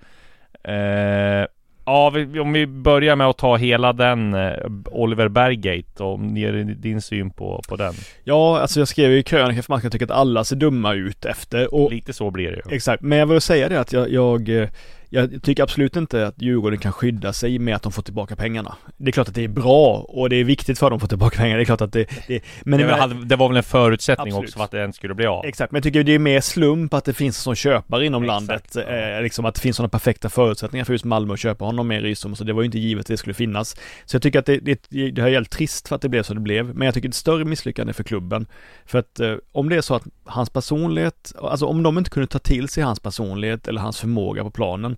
Eh, 0.64 1.46
ja, 1.84 2.10
vi, 2.10 2.40
om 2.40 2.52
vi 2.52 2.66
börjar 2.66 3.16
med 3.16 3.26
att 3.26 3.38
ta 3.38 3.56
hela 3.56 3.92
den 3.92 4.34
eh, 4.34 4.52
Oliver 4.90 5.28
Berggate 5.28 6.02
och 6.02 6.20
ger 6.26 6.52
din 6.64 7.02
syn 7.02 7.30
på, 7.30 7.62
på 7.68 7.76
den. 7.76 7.94
Ja, 8.24 8.60
alltså 8.60 8.80
jag 8.80 8.88
skrev 8.88 9.10
ju 9.10 9.18
i 9.18 9.22
krönikan 9.22 9.62
för 9.62 9.72
matchen 9.72 9.82
jag 9.84 9.92
tycker 9.92 10.06
att 10.06 10.10
alla 10.10 10.44
ser 10.44 10.56
dumma 10.56 10.94
ut 10.94 11.24
efter. 11.24 11.74
Och 11.74 11.90
Lite 11.92 12.12
så 12.12 12.30
blir 12.30 12.50
det 12.50 12.56
ju. 12.70 12.76
Exakt, 12.76 13.02
men 13.02 13.18
jag 13.18 13.26
vill 13.26 13.40
säga 13.40 13.68
det 13.68 13.80
att 13.80 13.92
jag, 13.92 14.10
jag, 14.10 14.48
eh, 14.48 14.68
jag 15.14 15.42
tycker 15.42 15.62
absolut 15.62 15.96
inte 15.96 16.26
att 16.26 16.42
Djurgården 16.42 16.78
kan 16.78 16.92
skydda 16.92 17.32
sig 17.32 17.58
med 17.58 17.76
att 17.76 17.82
de 17.82 17.92
får 17.92 18.02
tillbaka 18.02 18.36
pengarna. 18.36 18.76
Det 18.96 19.10
är 19.10 19.12
klart 19.12 19.28
att 19.28 19.34
det 19.34 19.44
är 19.44 19.48
bra 19.48 20.06
och 20.08 20.28
det 20.30 20.36
är 20.36 20.44
viktigt 20.44 20.78
för 20.78 20.90
dem 20.90 20.96
att 20.96 21.00
få 21.00 21.08
tillbaka 21.08 21.36
pengar. 21.36 21.56
Det 21.56 21.62
är 21.62 21.64
klart 21.64 21.80
att 21.80 21.92
det... 21.92 22.06
det 22.28 22.42
men 22.62 22.78
det, 22.78 22.86
var, 22.86 23.24
det 23.24 23.36
var 23.36 23.48
väl 23.48 23.56
en 23.56 23.62
förutsättning 23.62 24.32
Absolut. 24.32 24.48
också 24.48 24.58
för 24.58 24.64
att 24.64 24.70
det 24.70 24.78
ens 24.78 24.96
skulle 24.96 25.14
bli 25.14 25.26
av. 25.26 25.44
Exakt, 25.44 25.72
men 25.72 25.78
jag 25.78 25.82
tycker 25.82 26.04
det 26.04 26.14
är 26.14 26.18
mer 26.18 26.40
slump 26.40 26.94
att 26.94 27.04
det 27.04 27.12
finns 27.12 27.38
sån 27.38 27.54
köpare 27.54 28.06
inom 28.06 28.24
Exakt, 28.24 28.74
landet. 28.74 29.16
Eh, 29.16 29.22
liksom 29.22 29.44
att 29.44 29.54
det 29.54 29.60
finns 29.60 29.76
sådana 29.76 29.88
perfekta 29.88 30.28
förutsättningar 30.28 30.84
för 30.84 30.92
just 30.92 31.04
Malmö 31.04 31.32
att 31.34 31.40
köpa 31.40 31.64
honom 31.64 31.88
med 31.88 32.02
Rydström. 32.02 32.34
Så 32.34 32.44
det 32.44 32.52
var 32.52 32.62
ju 32.62 32.66
inte 32.66 32.78
givet 32.78 33.00
att 33.00 33.06
det 33.06 33.16
skulle 33.16 33.34
finnas. 33.34 33.76
Så 34.04 34.14
jag 34.14 34.22
tycker 34.22 34.38
att 34.38 34.46
det, 34.46 34.58
det, 34.58 35.10
det 35.10 35.22
har 35.22 35.28
helt 35.28 35.50
trist 35.50 35.88
för 35.88 35.96
att 35.96 36.02
det 36.02 36.08
blev 36.08 36.22
som 36.22 36.36
det 36.36 36.42
blev. 36.42 36.76
Men 36.76 36.84
jag 36.86 36.94
tycker 36.94 37.08
det 37.08 37.10
är 37.10 37.14
ett 37.14 37.16
större 37.16 37.44
misslyckande 37.44 37.92
för 37.92 38.04
klubben. 38.04 38.46
För 38.86 38.98
att 38.98 39.20
eh, 39.20 39.34
om 39.52 39.68
det 39.68 39.76
är 39.76 39.80
så 39.80 39.94
att 39.94 40.04
hans 40.24 40.50
personlighet, 40.50 41.32
alltså 41.42 41.66
om 41.66 41.82
de 41.82 41.98
inte 41.98 42.10
kunde 42.10 42.26
ta 42.26 42.38
till 42.38 42.68
sig 42.68 42.82
hans 42.82 43.00
personlighet 43.00 43.68
eller 43.68 43.80
hans 43.80 44.00
förmåga 44.00 44.42
på 44.42 44.50
planen 44.50 44.96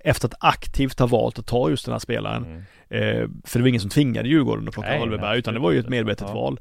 efter 0.00 0.28
att 0.28 0.34
aktivt 0.40 0.98
ha 0.98 1.06
valt 1.06 1.38
att 1.38 1.46
ta 1.46 1.70
just 1.70 1.84
den 1.84 1.92
här 1.92 1.98
spelaren. 1.98 2.44
Mm. 2.44 2.62
Eh, 2.90 3.28
för 3.44 3.58
det 3.58 3.62
var 3.62 3.68
ingen 3.68 3.80
som 3.80 3.90
tvingade 3.90 4.28
Djurgården 4.28 4.68
att 4.68 4.74
plocka 4.74 4.88
Nej, 4.88 5.00
Oliver 5.02 5.16
nej, 5.16 5.26
Berg, 5.26 5.38
utan 5.38 5.54
det 5.54 5.60
var 5.60 5.70
ju 5.70 5.78
ett 5.78 5.88
medvetet 5.88 6.28
Ja. 6.28 6.34
val. 6.34 6.60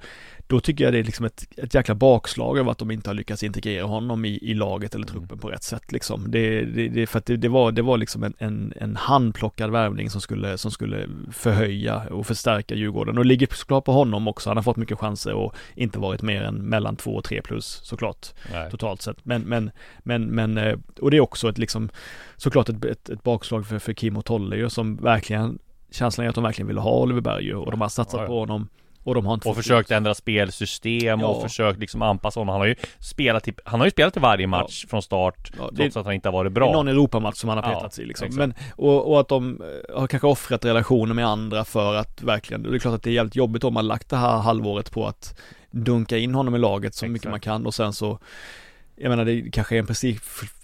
Då 0.49 0.59
tycker 0.59 0.83
jag 0.83 0.93
det 0.93 0.99
är 0.99 1.03
liksom 1.03 1.25
ett, 1.25 1.43
ett 1.57 1.73
jäkla 1.73 1.95
bakslag 1.95 2.59
av 2.59 2.69
att 2.69 2.77
de 2.77 2.91
inte 2.91 3.09
har 3.09 3.13
lyckats 3.15 3.43
integrera 3.43 3.83
honom 3.85 4.25
i, 4.25 4.39
i 4.41 4.53
laget 4.53 4.95
eller 4.95 5.05
truppen 5.05 5.23
Mm. 5.27 5.39
på 5.39 5.49
rätt 5.49 5.63
sätt 5.63 5.91
liksom. 5.91 6.31
Det, 6.31 6.61
det, 6.61 6.87
det, 6.87 7.07
för 7.07 7.19
att 7.19 7.25
det, 7.25 7.37
det, 7.37 7.49
var, 7.49 7.71
det 7.71 7.81
var 7.81 7.97
liksom 7.97 8.23
en, 8.23 8.33
en, 8.37 8.73
en 8.75 8.95
handplockad 8.95 9.71
värvning 9.71 10.09
som 10.09 10.21
skulle, 10.21 10.57
som 10.57 10.71
skulle 10.71 11.07
förhöja 11.31 12.03
och 12.11 12.27
förstärka 12.27 12.75
Djurgården 12.75 13.17
och 13.17 13.25
ligger 13.25 13.47
såklart 13.51 13.85
på 13.85 13.91
honom 13.91 14.27
också. 14.27 14.49
Han 14.49 14.57
har 14.57 14.63
fått 14.63 14.77
mycket 14.77 14.99
chanser 14.99 15.33
och 15.33 15.55
inte 15.75 15.99
varit 15.99 16.21
mer 16.21 16.41
än 16.41 16.55
mellan 16.55 16.95
två 16.95 17.11
och 17.15 17.23
tre 17.23 17.41
plus 17.41 17.79
såklart 17.83 18.27
Nej. 18.51 18.71
totalt 18.71 19.01
sett. 19.01 19.25
Men, 19.25 19.41
men, 19.41 19.71
men, 20.03 20.25
men, 20.25 20.57
eh, 20.57 20.77
och 21.01 21.11
det 21.11 21.17
är 21.17 21.21
också 21.21 21.49
ett 21.49 21.57
liksom, 21.57 21.89
såklart 22.37 22.69
ett, 22.69 22.85
ett, 22.85 23.09
ett 23.09 23.23
bakslag 23.27 23.67
för, 23.67 23.79
för 23.79 23.93
Kim 23.93 24.17
och 24.17 24.25
Tolle 24.25 24.55
ju, 24.55 24.69
som 24.69 24.95
verkligen, 24.95 25.59
känslan 25.91 26.25
är 26.25 26.29
att 26.29 26.35
de 26.35 26.43
verkligen 26.43 26.67
ville 26.67 26.79
ha 26.81 26.91
Oliver 26.99 27.21
Berg 27.21 27.43
ju, 27.45 27.55
och 27.55 27.71
de 27.71 27.81
har 27.81 27.89
satsat 27.89 28.13
Ja, 28.19 28.23
ja. 28.23 28.27
på 28.27 28.39
honom. 28.39 28.67
Och 29.03 29.15
de 29.15 29.25
har 29.25 29.33
inte 29.33 29.49
Och 29.49 29.55
försökt 29.55 29.91
ändra 29.91 30.13
spelsystem 30.13 31.19
Ja. 31.19 31.27
och 31.27 31.41
försökt 31.41 31.79
liksom 31.79 32.01
anpassa 32.01 32.39
honom. 32.39 32.51
Han 32.51 32.61
har 32.61 32.67
ju 32.67 32.75
spelat 32.99 33.47
i, 33.47 33.53
han 33.65 33.79
har 33.79 33.87
ju 33.87 33.91
spelat 33.91 34.17
i 34.17 34.19
varje 34.19 34.47
match 34.47 34.85
från 34.89 35.01
start 35.01 35.51
det- 35.71 35.77
Trots 35.83 35.97
att 35.97 36.05
han 36.05 36.13
inte 36.13 36.27
har 36.29 36.33
varit 36.33 36.53
Det 36.53 36.57
är 36.57 36.61
bra 36.61 36.71
någon 36.73 36.87
Europamatch 36.87 37.37
som 37.37 37.49
han 37.49 37.57
har 37.63 37.73
petats 37.73 37.99
i 37.99 38.05
liksom. 38.05 38.25
exakt. 38.27 38.37
Men, 38.39 38.53
och, 38.75 39.11
och 39.11 39.19
att 39.19 39.27
de 39.27 39.61
eh, 39.61 39.99
har 39.99 40.07
kanske 40.07 40.27
offrat 40.27 40.65
relationer 40.65 41.13
med 41.13 41.27
andra 41.27 41.65
för 41.65 41.95
att 41.95 42.21
verkligen, 42.23 42.63
det 42.63 42.75
är 42.75 42.79
klart 42.79 42.93
att 42.95 43.03
det 43.03 43.09
är 43.09 43.13
jävligt 43.13 43.35
jobbigt 43.35 43.63
om 43.63 43.73
man 43.73 43.85
har 43.85 43.87
lagt 43.87 44.09
det 44.09 44.17
här 44.17 44.37
halvåret 44.37 44.91
på 44.91 45.07
att 45.07 45.39
dunka 45.71 46.17
in 46.17 46.35
honom 46.35 46.55
i 46.55 46.59
laget 46.59 46.95
så 46.95 47.05
mycket 47.05 47.15
Exakt. 47.15 47.31
man 47.31 47.39
kan 47.39 47.65
och 47.65 47.73
sen 47.73 47.93
så 47.93 48.19
jag 48.97 49.09
menar 49.09 49.25
det 49.25 49.51
kanske 49.51 49.75
är 49.75 49.79
en 49.79 49.87
prestige, 49.87 50.19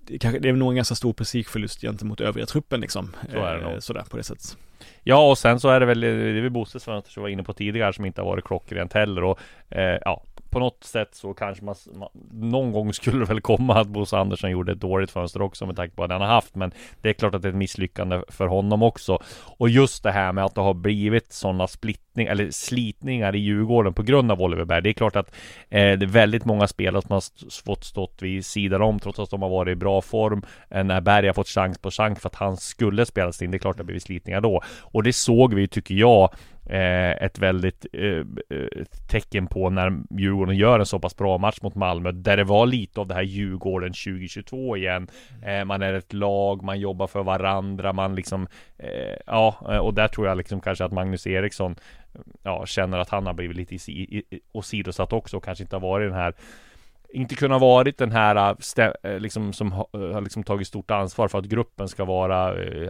det 0.08 0.18
kanske, 0.20 0.40
det 0.40 0.50
är 0.50 0.54
nog 0.54 0.70
en 0.70 0.76
ganska 0.76 0.96
stor 0.96 1.14
prestigeförlust 1.14 1.82
gentemot 1.82 2.22
övriga 2.22 2.46
truppen 2.46 2.82
liksom. 2.82 3.16
Så 3.32 3.38
är 3.38 3.56
det 3.56 3.64
Eh, 3.64 3.72
nog. 3.72 3.84
Sådär 3.84 4.04
på 4.10 4.18
det 4.18 4.24
sättet. 4.24 4.58
Ja 5.04 5.30
och 5.30 5.38
sen 5.38 5.60
så 5.60 5.70
är 5.70 5.80
det 5.80 5.86
väl, 5.86 6.00
det 6.00 6.08
är 6.08 6.50
väl 6.50 6.66
fönster 6.66 6.80
som 6.80 7.04
jag 7.16 7.22
var 7.22 7.30
inne 7.30 7.44
på 7.44 7.54
tidigare 7.54 7.94
som 7.94 8.06
inte 8.06 8.22
har 8.22 8.26
varit 8.26 8.46
klockrent 8.46 8.94
heller 8.94 9.24
och 9.24 9.40
eh, 9.70 10.00
ja 10.06 10.24
på 10.54 10.60
något 10.60 10.84
sätt 10.84 11.16
så 11.16 11.34
kanske 11.34 11.66
man, 11.66 11.76
man 11.94 12.10
någon 12.32 12.72
gång 12.72 12.94
skulle 12.94 13.20
det 13.20 13.26
väl 13.26 13.42
komma 13.42 13.80
att 13.80 13.88
Bosse 13.88 14.18
Andersson 14.18 14.52
gjorde 14.52 14.72
ett 14.72 14.80
dåligt 14.80 15.12
fönster 15.12 15.42
också 15.42 15.66
med 15.66 15.76
tanke 15.76 15.96
på 15.96 16.02
vad 16.02 16.12
han 16.12 16.22
har 16.22 16.28
haft 16.28 16.56
men 16.56 16.72
det 17.02 17.10
är 17.10 17.14
klart 17.14 17.36
att 17.36 17.42
det 17.42 17.48
är 17.48 17.50
ett 17.50 17.56
misslyckande 17.56 18.22
för 18.28 18.48
honom 18.48 18.84
också 18.84 19.20
och 19.58 19.70
just 19.70 20.04
det 20.04 20.12
här 20.12 20.32
med 20.32 20.46
att 20.46 20.56
det 20.56 20.62
har 20.62 20.74
blivit 20.74 21.34
sådana 21.34 21.68
splittning 21.68 22.28
eller 22.28 22.52
slitningar 22.52 23.36
i 23.36 23.40
Djurgården 23.40 23.94
på 23.94 24.04
grund 24.04 24.32
av 24.32 24.42
Oliver 24.42 24.66
Berg. 24.66 24.82
Det 24.82 24.90
är 24.90 24.94
klart 24.94 25.16
att 25.16 25.30
eh, 25.70 25.98
det 25.98 26.06
är 26.06 26.08
väldigt 26.08 26.46
många 26.46 26.68
spelare 26.68 27.02
som 27.02 27.12
har 27.12 27.24
fått 27.66 27.84
stått 27.84 28.22
vid 28.22 28.46
sidan 28.46 28.82
om 28.82 29.00
trots 29.00 29.20
att 29.20 29.30
de 29.30 29.42
har 29.42 29.50
varit 29.50 29.72
i 29.72 29.76
bra 29.76 30.02
form. 30.02 30.46
Eh, 30.70 30.84
när 30.84 31.02
Berg 31.02 31.28
har 31.28 31.34
fått 31.34 31.48
chans 31.48 31.78
på 31.78 31.92
chans 31.92 32.20
för 32.20 32.30
att 32.30 32.36
han 32.36 32.58
skulle 32.58 33.06
spelas 33.06 33.42
in. 33.42 33.52
Det 33.52 33.58
är 33.58 33.60
klart 33.60 33.74
att 33.74 33.78
det 33.78 33.84
blivit 33.84 34.04
slitningar 34.04 34.42
då. 34.42 34.62
Och 34.82 35.04
det 35.04 35.14
såg 35.14 35.54
vi 35.54 35.68
tycker 35.68 35.96
jag 35.96 36.30
ett 36.66 37.40
väldigt 37.40 37.86
eh, 37.94 38.26
eh, 38.50 38.84
tecken 39.08 39.48
på 39.48 39.70
när 39.70 40.00
Djurgården 40.20 40.58
gör 40.58 40.80
en 40.80 40.86
så 40.86 41.00
pass 41.00 41.18
bra 41.18 41.38
match 41.38 41.58
mot 41.62 41.76
Malmö 41.76 42.12
där 42.12 42.38
det 42.38 42.44
var 42.44 42.66
lite 42.66 43.00
av 43.00 43.08
det 43.08 43.14
här 43.14 43.22
Djurgården 43.22 43.94
2022 43.94 44.78
igen. 44.78 45.08
Eh, 45.46 45.66
man 45.66 45.82
är 45.82 45.94
ett 45.94 46.14
lag, 46.14 46.64
man 46.64 46.80
jobbar 46.80 47.08
för 47.08 47.24
varandra, 47.24 47.94
man 47.94 48.16
liksom 48.16 48.48
eh, 48.78 49.18
ja, 49.26 49.56
eh, 49.70 49.78
och 49.78 49.94
där 49.94 50.08
tror 50.08 50.28
jag 50.28 50.38
liksom 50.38 50.62
kanske 50.62 50.86
att 50.86 50.92
Magnus 50.92 51.28
Eriksson 51.28 51.76
ja, 52.44 52.66
känner 52.66 52.98
att 52.98 53.10
han 53.10 53.26
har 53.26 53.34
blivit 53.34 53.58
lite 53.58 53.78
åsidosatt 54.52 55.14
också 55.14 55.38
och 55.38 55.44
kanske 55.44 55.64
inte 55.64 55.76
har 55.76 55.82
varit 55.82 56.10
den 56.10 56.20
här 56.20 56.34
inte 57.14 57.36
kunna 57.36 57.58
varit 57.58 57.98
den 57.98 58.12
här 58.12 58.56
äh, 58.78 58.92
äh, 59.04 59.20
liksom 59.20 59.54
som 59.54 59.68
äh, 59.72 59.78
har 60.14 60.22
liksom 60.22 60.44
tagit 60.44 60.68
stort 60.68 60.92
ansvar 60.92 61.28
för 61.28 61.40
att 61.40 61.46
gruppen 61.46 61.88
ska 61.88 62.06
vara 62.06 62.38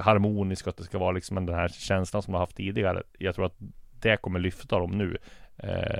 harmonisk 0.01 0.67
och 0.67 0.69
att 0.69 0.77
det 0.77 0.83
ska 0.83 0.97
vara 0.97 1.11
liksom 1.11 1.45
den 1.45 1.55
här 1.55 1.67
känslan 1.67 2.23
som 2.23 2.31
de 2.31 2.35
har 2.35 2.39
haft 2.39 2.57
tidigare. 2.57 3.03
Jag 3.17 3.35
tror 3.35 3.45
att 3.45 3.57
det 4.01 4.17
kommer 4.17 4.39
lyfta 4.39 4.79
dem 4.79 4.91
nu. 4.91 5.17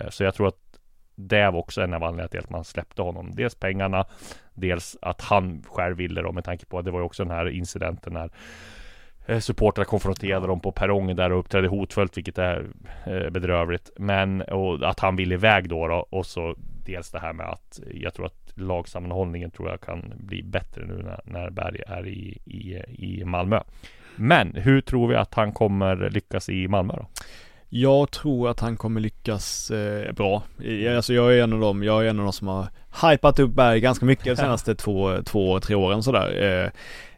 Så 0.09 0.23
jag 0.23 0.35
tror 0.35 0.47
att 0.47 0.79
det 1.15 1.51
var 1.51 1.59
också 1.59 1.81
en 1.81 1.93
av 1.93 2.03
anledningarna 2.03 2.27
till 2.27 2.39
att 2.39 2.49
man 2.49 2.63
släppte 2.63 3.01
honom. 3.01 3.31
Dels 3.35 3.55
pengarna, 3.55 4.05
dels 4.53 4.97
att 5.01 5.21
han 5.21 5.63
själv 5.67 5.97
ville 5.97 6.21
då 6.21 6.31
med 6.31 6.43
tanke 6.43 6.65
på 6.65 6.79
att 6.79 6.85
det 6.85 6.91
var 6.91 6.99
ju 6.99 7.05
också 7.05 7.23
den 7.23 7.31
här 7.31 7.49
incidenten 7.49 8.13
när 8.13 8.29
supportrar 9.39 9.85
konfronterade 9.85 10.47
dem 10.47 10.59
på 10.59 10.71
perrongen 10.71 11.15
där 11.15 11.31
och 11.31 11.39
uppträdde 11.39 11.67
hotfullt 11.67 12.17
vilket 12.17 12.37
är 12.37 12.67
bedrövligt. 13.29 13.91
Men 13.97 14.41
och 14.41 14.89
att 14.89 14.99
han 14.99 15.15
ville 15.15 15.33
iväg 15.33 15.69
då, 15.69 15.87
då 15.87 16.07
och 16.09 16.25
så 16.25 16.55
dels 16.85 17.11
det 17.11 17.19
här 17.19 17.33
med 17.33 17.45
att 17.45 17.79
jag 17.93 18.13
tror 18.13 18.25
att 18.25 18.53
lagsammanhållningen 18.55 19.51
tror 19.51 19.69
jag 19.69 19.81
kan 19.81 20.13
bli 20.17 20.43
bättre 20.43 20.85
nu 20.85 20.93
när, 20.93 21.21
när 21.23 21.49
Berg 21.49 21.81
är 21.87 22.07
i, 22.07 22.37
i, 22.45 22.81
i 22.97 23.25
Malmö. 23.25 23.59
Men 24.15 24.55
hur 24.55 24.81
tror 24.81 25.07
vi 25.07 25.15
att 25.15 25.33
han 25.33 25.53
kommer 25.53 26.09
lyckas 26.09 26.49
i 26.49 26.67
Malmö 26.67 26.93
då? 26.93 27.07
Jag 27.69 28.11
tror 28.11 28.49
att 28.49 28.59
han 28.59 28.77
kommer 28.77 29.01
lyckas 29.01 29.71
eh, 29.71 30.11
bra. 30.11 30.43
Alltså 30.95 31.13
jag 31.13 31.37
är 31.37 31.43
en 31.43 31.53
av 31.53 31.59
dem, 31.59 31.83
jag 31.83 32.05
är 32.05 32.09
en 32.09 32.19
av 32.19 32.25
dem 32.25 32.33
som 32.33 32.47
har 32.47 32.67
hypat 33.01 33.39
upp 33.39 33.51
Berg 33.51 33.79
ganska 33.79 34.05
mycket 34.05 34.25
de 34.25 34.35
senaste 34.35 34.75
två, 34.75 35.23
två, 35.25 35.59
tre 35.59 35.75
åren 35.75 36.03
sådär. 36.03 36.63
Eh, 36.63 36.69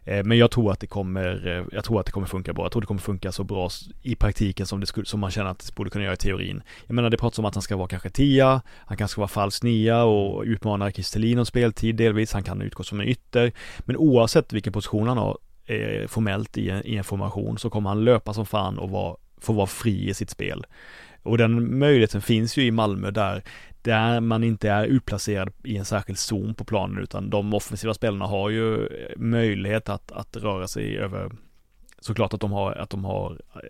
Eh, 0.06 0.24
men 0.24 0.38
jag 0.38 0.50
tror 0.50 0.72
att 0.72 0.80
det 0.80 0.86
kommer, 0.86 1.46
eh, 1.46 1.64
jag 1.72 1.84
tror 1.84 2.00
att 2.00 2.06
det 2.06 2.12
kommer 2.12 2.26
funka 2.26 2.52
bra. 2.52 2.64
Jag 2.64 2.72
tror 2.72 2.80
det 2.80 2.86
kommer 2.86 3.00
funka 3.00 3.32
så 3.32 3.44
bra 3.44 3.70
i 4.02 4.14
praktiken 4.14 4.66
som 4.66 4.80
det 4.80 4.86
skulle, 4.86 5.06
som 5.06 5.20
man 5.20 5.30
känner 5.30 5.50
att 5.50 5.66
det 5.66 5.74
borde 5.74 5.90
kunna 5.90 6.04
göra 6.04 6.14
i 6.14 6.16
teorin. 6.16 6.62
Jag 6.86 6.94
menar 6.94 7.10
det 7.10 7.16
pratas 7.16 7.38
om 7.38 7.44
att 7.44 7.54
han 7.54 7.62
ska 7.62 7.76
vara 7.76 7.88
kanske 7.88 8.10
tia, 8.10 8.62
han 8.78 8.96
kanske 8.96 9.12
ska 9.12 9.20
vara 9.20 9.28
falsk 9.28 9.62
nia 9.62 10.04
och 10.04 10.42
utmana 10.42 10.92
Kristelin 10.92 11.38
om 11.38 11.46
speltid 11.46 11.96
delvis. 11.96 12.32
Han 12.32 12.42
kan 12.42 12.62
utgå 12.62 12.82
som 12.82 13.00
en 13.00 13.08
ytter. 13.08 13.52
Men 13.80 13.96
oavsett 13.96 14.52
vilken 14.52 14.72
position 14.72 15.08
han 15.08 15.18
har 15.18 15.38
eh, 15.66 16.06
formellt 16.06 16.58
i 16.58 16.70
en, 16.70 16.86
i 16.86 16.96
en 16.96 17.04
formation 17.04 17.58
så 17.58 17.70
kommer 17.70 17.90
han 17.90 18.04
löpa 18.04 18.34
som 18.34 18.46
fan 18.46 18.78
och 18.78 18.90
vara 18.90 19.16
få 19.40 19.52
vara 19.52 19.66
fri 19.66 20.08
i 20.08 20.14
sitt 20.14 20.30
spel. 20.30 20.66
Och 21.22 21.38
den 21.38 21.78
möjligheten 21.78 22.22
finns 22.22 22.56
ju 22.56 22.62
i 22.62 22.70
Malmö 22.70 23.10
där, 23.10 23.42
där 23.86 24.20
man 24.20 24.44
inte 24.44 24.70
är 24.70 24.84
utplacerad 24.84 25.52
i 25.64 25.76
en 25.76 25.84
särskild 25.84 26.18
zon 26.18 26.54
på 26.54 26.64
planen 26.64 27.02
utan 27.02 27.30
de 27.30 27.54
offensiva 27.54 27.94
spelarna 27.94 28.26
har 28.26 28.50
ju 28.50 28.88
möjlighet 29.16 29.88
att, 29.88 30.12
att 30.12 30.36
röra 30.36 30.68
sig 30.68 30.98
över 30.98 31.30
Såklart 32.00 32.34
att 32.34 32.40
de 32.40 32.52
har, 32.52 32.72
att 32.72 32.90
de 32.90 33.04
har 33.04 33.40
eh, 33.54 33.60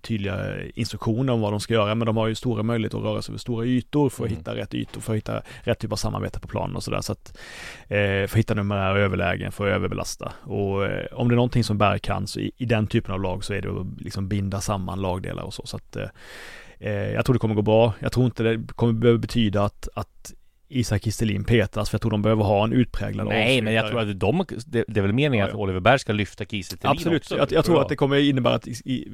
tydliga 0.00 0.62
instruktioner 0.74 1.32
om 1.32 1.40
vad 1.40 1.52
de 1.52 1.60
ska 1.60 1.74
göra 1.74 1.94
men 1.94 2.06
de 2.06 2.16
har 2.16 2.26
ju 2.26 2.34
stora 2.34 2.62
möjligheter 2.62 2.98
att 2.98 3.04
röra 3.04 3.22
sig 3.22 3.32
över 3.32 3.38
stora 3.38 3.66
ytor 3.66 4.08
för 4.08 4.24
att 4.24 4.30
Mm. 4.30 4.38
hitta 4.38 4.54
rätt 4.54 4.74
ytor, 4.74 5.00
för 5.00 5.12
att 5.12 5.16
hitta 5.16 5.42
rätt 5.62 5.78
typ 5.78 5.92
av 5.92 5.96
samarbete 5.96 6.40
på 6.40 6.48
planen 6.48 6.76
och 6.76 6.82
sådär. 6.82 7.00
Så 7.00 7.12
att 7.12 7.38
eh, 7.82 7.96
för 7.96 8.24
att 8.24 8.34
hitta 8.34 8.54
numerära 8.54 8.98
överlägen, 8.98 9.52
för 9.52 9.66
att 9.66 9.76
överbelasta. 9.76 10.32
Och 10.42 10.84
eh, 10.86 11.06
om 11.12 11.28
det 11.28 11.34
är 11.34 11.36
någonting 11.36 11.64
som 11.64 11.78
Berg 11.78 11.98
kan 11.98 12.26
så 12.26 12.40
i, 12.40 12.52
i 12.56 12.64
den 12.64 12.86
typen 12.86 13.14
av 13.14 13.20
lag 13.20 13.44
så 13.44 13.52
är 13.54 13.62
det 13.62 13.80
att 13.80 14.00
liksom 14.00 14.28
binda 14.28 14.60
samman 14.60 15.00
lagdelar 15.00 15.42
och 15.42 15.54
så. 15.54 15.66
Så 15.66 15.76
att 15.76 15.96
eh, 15.96 16.02
eh, 16.02 16.08
Eh, 16.78 17.12
jag 17.12 17.24
tror 17.24 17.34
det 17.34 17.38
kommer 17.38 17.54
gå 17.54 17.62
bra. 17.62 17.94
Jag 18.00 18.12
tror 18.12 18.26
inte 18.26 18.42
det 18.42 18.72
kommer 18.74 18.92
behöva 18.92 19.18
betyda 19.18 19.64
att, 19.64 19.88
att 19.94 20.34
Isak 20.68 21.02
Kistelin 21.02 21.44
petas 21.44 21.90
för 21.90 21.94
jag 21.94 22.00
tror 22.00 22.10
de 22.10 22.22
behöver 22.22 22.44
ha 22.44 22.64
en 22.64 22.72
utpräglad 22.72 23.26
Nej, 23.26 23.62
men 23.62 23.74
jag 23.74 23.88
tror 23.88 24.00
att 24.00 24.20
de, 24.20 24.44
det, 24.66 24.84
det 24.88 25.00
är 25.00 25.02
väl 25.02 25.12
meningen 25.12 25.38
Ja, 25.38 25.44
att 25.46 25.52
ja. 25.52 25.58
Oliver 25.58 25.80
Berg 25.80 25.98
ska 25.98 26.12
lyfta 26.12 26.44
Kiese 26.44 26.76
Thelin 26.76 26.90
Absolut, 26.96 27.22
också, 27.22 27.36
jag, 27.36 27.52
jag 27.52 27.64
tror 27.64 27.82
att 27.82 27.88
det 27.88 27.96
kommer 27.96 28.16
innebära 28.16 28.54
att 28.54 28.68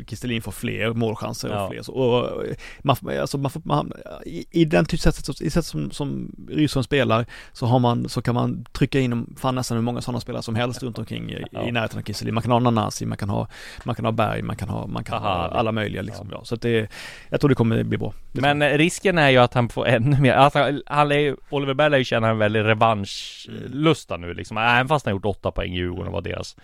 Kistelin 0.06 0.42
får 0.42 0.52
fler 0.52 0.92
målchanser 0.92 1.48
Ja. 1.48 1.64
och 1.64 1.70
fler 1.72 1.82
så, 1.82 1.92
och 1.92 2.44
man, 2.82 2.96
alltså 3.20 3.38
man, 3.38 3.50
får, 3.50 3.62
man 3.64 3.92
i, 4.26 4.44
i 4.50 4.64
den 4.64 4.84
typ 4.84 5.00
sättet, 5.00 5.40
i 5.40 5.50
sätt 5.50 5.64
som, 5.64 5.90
som 5.90 6.36
Rydström 6.48 6.84
spelar 6.84 7.26
så 7.52 7.66
har 7.66 7.78
man, 7.78 8.08
så 8.08 8.22
kan 8.22 8.34
man 8.34 8.64
trycka 8.72 9.00
in 9.00 9.34
fan 9.38 9.54
nästan 9.54 9.76
hur 9.76 9.82
många 9.82 10.00
sådana 10.00 10.20
spelare 10.20 10.42
som 10.42 10.54
helst 10.54 10.82
runt 10.82 10.98
omkring 10.98 11.30
i, 11.30 11.44
i 11.68 11.72
närheten 11.72 11.98
av 11.98 12.02
Kistelin. 12.02 12.34
Man 12.34 12.42
kan 12.42 12.52
ha 12.52 12.58
Nanasi, 12.58 13.06
man 13.06 13.18
kan 13.18 13.28
ha, 13.28 13.48
man 13.84 13.94
kan 13.94 14.04
ha 14.04 14.12
Berg, 14.12 14.42
man 14.42 14.56
kan 14.56 14.68
ha, 14.68 14.86
man 14.86 15.04
kan 15.04 15.22
ha 15.22 15.28
Aha, 15.28 15.48
alla 15.48 15.72
möjliga 15.72 16.02
liksom. 16.02 16.28
Ja. 16.32 16.40
Så 16.44 16.54
att 16.54 16.62
det, 16.62 16.88
jag 17.28 17.40
tror 17.40 17.48
det 17.48 17.54
kommer 17.54 17.82
bli 17.84 17.98
bra. 17.98 18.12
Men 18.32 18.78
risken 18.78 19.18
är 19.18 19.30
ju 19.30 19.38
att 19.38 19.54
han 19.54 19.68
får 19.68 19.86
ännu 19.86 20.20
mer, 20.20 20.32
att 20.32 20.54
han, 20.54 20.82
han 20.86 21.12
är 21.12 21.18
ju, 21.18 21.36
Oliver 21.52 21.74
Berg 21.74 21.90
lär 21.90 21.98
ju 21.98 22.04
känna 22.04 22.28
en 22.28 22.38
väldig 22.38 22.64
revanschlusta 22.64 24.16
nu 24.16 24.34
liksom. 24.34 24.56
Även 24.56 24.88
fast 24.88 25.06
han 25.06 25.14
gjort 25.14 25.24
åtta 25.24 25.50
poäng 25.50 25.72
i 25.72 25.76
Djurgården 25.76 26.06
och 26.06 26.12
var 26.12 26.20
deras 26.20 26.56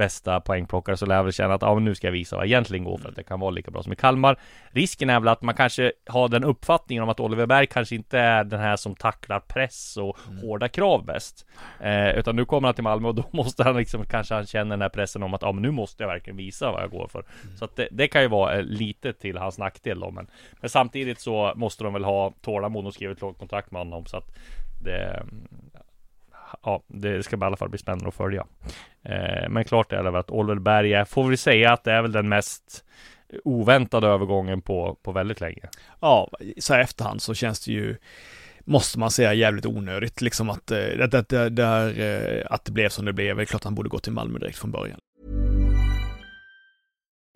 bästa 0.00 0.40
poängplockare 0.40 0.96
så 0.96 1.06
lär 1.06 1.16
jag 1.16 1.24
väl 1.24 1.32
känna 1.32 1.54
att 1.54 1.62
ja, 1.62 1.74
men 1.74 1.84
nu 1.84 1.94
ska 1.94 2.06
jag 2.06 2.12
visa 2.12 2.36
vad 2.36 2.44
jag 2.44 2.50
egentligen 2.50 2.84
går 2.84 2.98
för 2.98 3.08
att 3.08 3.16
det 3.16 3.22
kan 3.22 3.40
vara 3.40 3.50
lika 3.50 3.70
bra 3.70 3.82
som 3.82 3.92
i 3.92 3.96
Kalmar. 3.96 4.38
Risken 4.70 5.10
är 5.10 5.20
väl 5.20 5.28
att 5.28 5.42
man 5.42 5.54
kanske 5.54 5.92
har 6.06 6.28
den 6.28 6.44
uppfattningen 6.44 7.02
om 7.02 7.08
att 7.08 7.20
Oliver 7.20 7.46
Berg 7.46 7.66
kanske 7.66 7.94
inte 7.94 8.18
är 8.18 8.44
den 8.44 8.60
här 8.60 8.76
som 8.76 8.94
tacklar 8.94 9.40
press 9.40 9.96
och 9.96 10.18
hårda 10.42 10.68
krav 10.68 11.04
bäst. 11.04 11.46
Eh, 11.80 12.10
utan 12.10 12.36
nu 12.36 12.44
kommer 12.44 12.68
han 12.68 12.74
till 12.74 12.84
Malmö 12.84 13.08
och 13.08 13.14
då 13.14 13.24
måste 13.32 13.64
han 13.64 13.76
liksom 13.76 14.04
kanske 14.04 14.34
han 14.34 14.46
känner 14.46 14.70
den 14.70 14.82
här 14.82 14.88
pressen 14.88 15.22
om 15.22 15.34
att 15.34 15.42
ja, 15.42 15.52
men 15.52 15.62
nu 15.62 15.70
måste 15.70 16.02
jag 16.02 16.08
verkligen 16.08 16.36
visa 16.36 16.72
vad 16.72 16.82
jag 16.82 16.90
går 16.90 17.08
för. 17.08 17.24
Så 17.58 17.64
att 17.64 17.76
det, 17.76 17.88
det 17.90 18.08
kan 18.08 18.22
ju 18.22 18.28
vara 18.28 18.58
eh, 18.58 18.62
lite 18.62 19.12
till 19.12 19.38
hans 19.38 19.58
nackdel 19.58 20.00
då, 20.00 20.10
men, 20.10 20.26
men 20.60 20.70
samtidigt 20.70 21.20
så 21.20 21.52
måste 21.56 21.84
de 21.84 21.92
väl 21.92 22.04
ha 22.04 22.32
tålamod 22.40 22.86
och 22.86 22.94
skriva 22.94 23.12
ett 23.12 23.20
långt 23.20 23.38
kontrakt 23.38 23.70
med 23.70 23.80
honom 23.80 24.06
så 24.06 24.16
att 24.16 24.36
det 24.82 25.22
Ja, 26.62 26.82
det 26.86 27.22
ska 27.22 27.36
i 27.36 27.40
alla 27.42 27.56
fall 27.56 27.68
bli 27.68 27.78
spännande 27.78 28.08
att 28.08 28.14
följa. 28.14 28.46
Eh, 29.02 29.48
men 29.48 29.64
klart 29.64 29.92
är 29.92 30.02
det 30.02 30.10
väl 30.10 30.20
att 30.20 30.30
Oliver 30.30 30.60
Berg 30.60 30.92
är, 30.92 31.04
får 31.04 31.28
vi 31.28 31.36
säga 31.36 31.72
att 31.72 31.84
det 31.84 31.92
är 31.92 32.02
väl 32.02 32.12
den 32.12 32.28
mest 32.28 32.84
oväntade 33.44 34.06
övergången 34.06 34.62
på, 34.62 34.98
på 35.02 35.12
väldigt 35.12 35.40
länge. 35.40 35.68
Ja, 36.00 36.30
så 36.58 36.74
här 36.74 36.80
efterhand 36.80 37.22
så 37.22 37.34
känns 37.34 37.64
det 37.64 37.72
ju 37.72 37.96
Måste 38.64 38.98
man 38.98 39.10
säga 39.10 39.34
jävligt 39.34 39.66
onödigt 39.66 40.20
liksom 40.20 40.50
att, 40.50 40.70
att, 40.70 41.14
att, 41.14 41.32
att, 41.32 41.58
att, 41.58 41.96
att 42.50 42.64
det 42.64 42.72
blev 42.72 42.88
som 42.88 43.04
det 43.04 43.12
blev. 43.12 43.36
Det 43.36 43.42
är 43.42 43.46
klart 43.46 43.60
att 43.60 43.64
han 43.64 43.74
borde 43.74 43.88
gå 43.88 43.98
till 43.98 44.12
Malmö 44.12 44.38
direkt 44.38 44.58
från 44.58 44.70
början. 44.70 45.00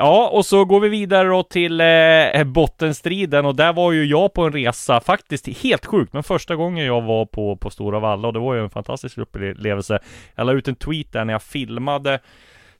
Ja, 0.00 0.28
och 0.28 0.46
så 0.46 0.64
går 0.64 0.80
vi 0.80 0.88
vidare 0.88 1.28
då 1.28 1.42
till 1.42 1.80
eh, 1.80 2.44
bottenstriden 2.44 3.46
och 3.46 3.56
där 3.56 3.72
var 3.72 3.92
ju 3.92 4.04
jag 4.04 4.32
på 4.32 4.42
en 4.42 4.52
resa, 4.52 5.00
faktiskt 5.00 5.48
helt 5.62 5.86
sjukt, 5.86 6.12
men 6.12 6.22
första 6.22 6.56
gången 6.56 6.86
jag 6.86 7.02
var 7.02 7.26
på, 7.26 7.56
på 7.56 7.70
Stora 7.70 7.98
Valla 7.98 8.28
och 8.28 8.34
det 8.34 8.40
var 8.40 8.54
ju 8.54 8.60
en 8.60 8.70
fantastisk 8.70 9.18
upplevelse. 9.18 9.98
Jag 10.34 10.46
la 10.46 10.52
ut 10.52 10.68
en 10.68 10.74
tweet 10.74 11.12
där 11.12 11.24
när 11.24 11.34
jag 11.34 11.42
filmade 11.42 12.20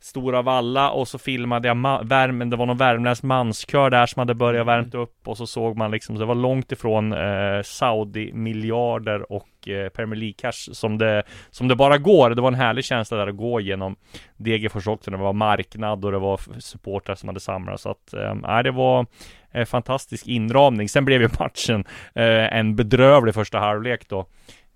Stora 0.00 0.42
Valla 0.42 0.90
och 0.90 1.08
så 1.08 1.18
filmade 1.18 1.68
jag 1.68 2.08
värmen, 2.08 2.50
det 2.50 2.56
var 2.56 2.66
någon 2.66 2.76
värmländsk 2.76 3.22
manskör 3.22 3.90
där 3.90 4.06
som 4.06 4.20
hade 4.20 4.34
börjat 4.34 4.62
mm. 4.62 4.66
värmt 4.66 4.94
upp 4.94 5.28
och 5.28 5.36
så 5.36 5.46
såg 5.46 5.76
man 5.76 5.90
liksom, 5.90 6.18
det 6.18 6.24
var 6.24 6.34
långt 6.34 6.72
ifrån 6.72 7.12
eh, 7.12 7.62
Saudi-miljarder 7.64 9.32
och 9.32 9.68
eh, 9.68 9.88
Premier 9.88 10.20
League-cash 10.20 10.72
som 10.72 10.98
det, 10.98 11.22
som 11.50 11.68
det 11.68 11.76
bara 11.76 11.98
går. 11.98 12.30
Det 12.30 12.42
var 12.42 12.48
en 12.48 12.54
härlig 12.54 12.84
känsla 12.84 13.16
där 13.16 13.26
att 13.26 13.36
gå 13.36 13.60
genom 13.60 13.96
Degerfors 14.36 14.86
också. 14.86 15.10
Det 15.10 15.16
var 15.16 15.32
marknad 15.32 16.04
och 16.04 16.12
det 16.12 16.18
var 16.18 16.40
supportrar 16.60 17.14
som 17.14 17.28
hade 17.28 17.40
samlats. 17.40 17.82
Så 17.82 17.90
att, 17.90 18.14
eh, 18.14 18.62
det 18.62 18.70
var 18.70 19.06
eh, 19.52 19.64
fantastisk 19.64 20.26
inramning. 20.26 20.88
Sen 20.88 21.04
blev 21.04 21.22
ju 21.22 21.28
matchen 21.38 21.84
eh, 22.14 22.58
en 22.58 22.76
bedrövlig 22.76 23.34
första 23.34 23.58
halvlek 23.58 24.08
då. 24.08 24.26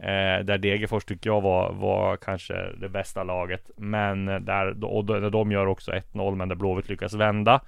Eh, 0.03 0.45
där 0.45 0.59
Degerfors 0.59 1.05
tycker 1.05 1.31
jag 1.31 1.41
var, 1.41 1.73
var 1.73 2.17
kanske 2.17 2.55
det 2.81 2.89
bästa 2.89 3.25
laget. 3.25 3.71
Men 3.77 4.25
där, 4.27 4.85
och 4.85 5.05
de, 5.05 5.31
de 5.31 5.53
gör 5.53 5.67
också 5.67 5.93
1-0 5.93 6.35
men 6.35 6.49
där 6.49 6.57
Blåvitt 6.57 6.89
lyckas 6.89 7.15
vända. 7.15 7.61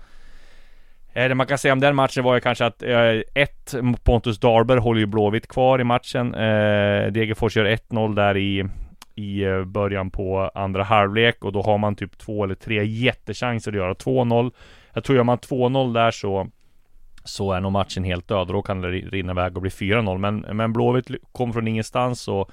Eh, 1.12 1.28
det 1.28 1.34
man 1.34 1.46
kan 1.46 1.58
säga 1.58 1.72
om 1.72 1.80
den 1.80 1.94
matchen 1.94 2.24
var 2.24 2.34
ju 2.34 2.40
kanske 2.40 2.66
att 2.66 2.82
eh, 2.82 3.20
ett 3.34 3.74
Pontus 4.04 4.38
Darber 4.38 4.76
håller 4.76 5.00
ju 5.00 5.06
Blåvitt 5.06 5.48
kvar 5.48 5.80
i 5.80 5.84
matchen. 5.84 6.34
Eh, 6.34 7.12
Degerfors 7.12 7.56
gör 7.56 7.64
1-0 7.64 8.14
där 8.14 8.36
i 8.36 8.64
i 9.14 9.44
eh, 9.44 9.64
början 9.64 10.10
på 10.10 10.50
andra 10.54 10.82
halvlek 10.82 11.44
och 11.44 11.52
då 11.52 11.62
har 11.62 11.78
man 11.78 11.96
typ 11.96 12.18
två 12.18 12.44
eller 12.44 12.54
tre 12.54 12.84
jättechanser 12.84 13.70
att 13.70 13.76
göra 13.76 13.94
2-0. 13.94 14.52
Jag 14.92 15.04
tror 15.04 15.16
gör 15.16 15.24
man 15.24 15.38
2-0 15.38 15.94
där 15.94 16.10
så 16.10 16.48
så 17.24 17.52
är 17.52 17.60
nog 17.60 17.72
matchen 17.72 18.04
helt 18.04 18.28
död. 18.28 18.40
och 18.40 18.52
Då 18.52 18.62
kan 18.62 18.80
det 18.80 18.88
rinna 18.88 19.32
iväg 19.32 19.56
och 19.56 19.62
bli 19.62 19.70
4-0. 19.70 20.18
Men, 20.18 20.56
men 20.56 20.72
Blåvitt 20.72 21.10
kom 21.32 21.52
från 21.52 21.68
ingenstans 21.68 22.28
och 22.28 22.50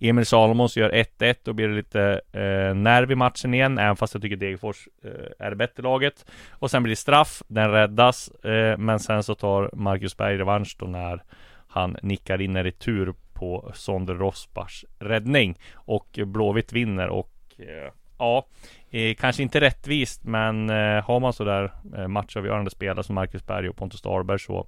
Emil 0.00 0.26
Salomons 0.26 0.76
gör 0.76 0.90
1-1. 0.90 1.34
Då 1.42 1.52
blir 1.52 1.68
det 1.68 1.74
lite 1.74 2.20
eh, 2.32 2.74
nerv 2.74 3.12
i 3.12 3.14
matchen 3.14 3.54
igen. 3.54 3.78
Även 3.78 3.96
fast 3.96 4.14
jag 4.14 4.22
tycker 4.22 4.36
Degerfors 4.36 4.88
eh, 5.04 5.46
är 5.46 5.50
det 5.50 5.56
bättre 5.56 5.82
laget. 5.82 6.26
Och 6.50 6.70
sen 6.70 6.82
blir 6.82 6.90
det 6.90 6.96
straff. 6.96 7.42
Den 7.48 7.70
räddas. 7.70 8.28
Eh, 8.28 8.78
men 8.78 8.98
sen 8.98 9.22
så 9.22 9.34
tar 9.34 9.70
Marcus 9.72 10.16
Berg 10.16 10.38
revansch 10.38 10.76
då 10.78 10.86
när 10.86 11.22
han 11.68 11.96
nickar 12.02 12.40
in 12.40 12.56
en 12.56 12.64
retur 12.64 13.14
på 13.32 13.72
Sonder 13.74 14.14
Rosbachs 14.14 14.84
räddning. 14.98 15.58
Och 15.74 16.18
Blåvitt 16.26 16.72
vinner 16.72 17.08
och 17.08 17.32
eh, 17.58 17.92
ja, 18.18 18.46
Eh, 18.94 19.14
kanske 19.14 19.42
inte 19.42 19.60
rättvist, 19.60 20.24
men 20.24 20.70
eh, 20.70 21.04
har 21.04 21.20
man 21.20 21.32
sådär 21.32 21.72
eh, 21.96 22.08
matchavgörande 22.08 22.70
spelare 22.70 23.04
som 23.04 23.14
Marcus 23.14 23.46
Berg 23.46 23.68
och 23.68 23.76
Pontus 23.76 24.00
Starberg 24.00 24.38
så 24.38 24.66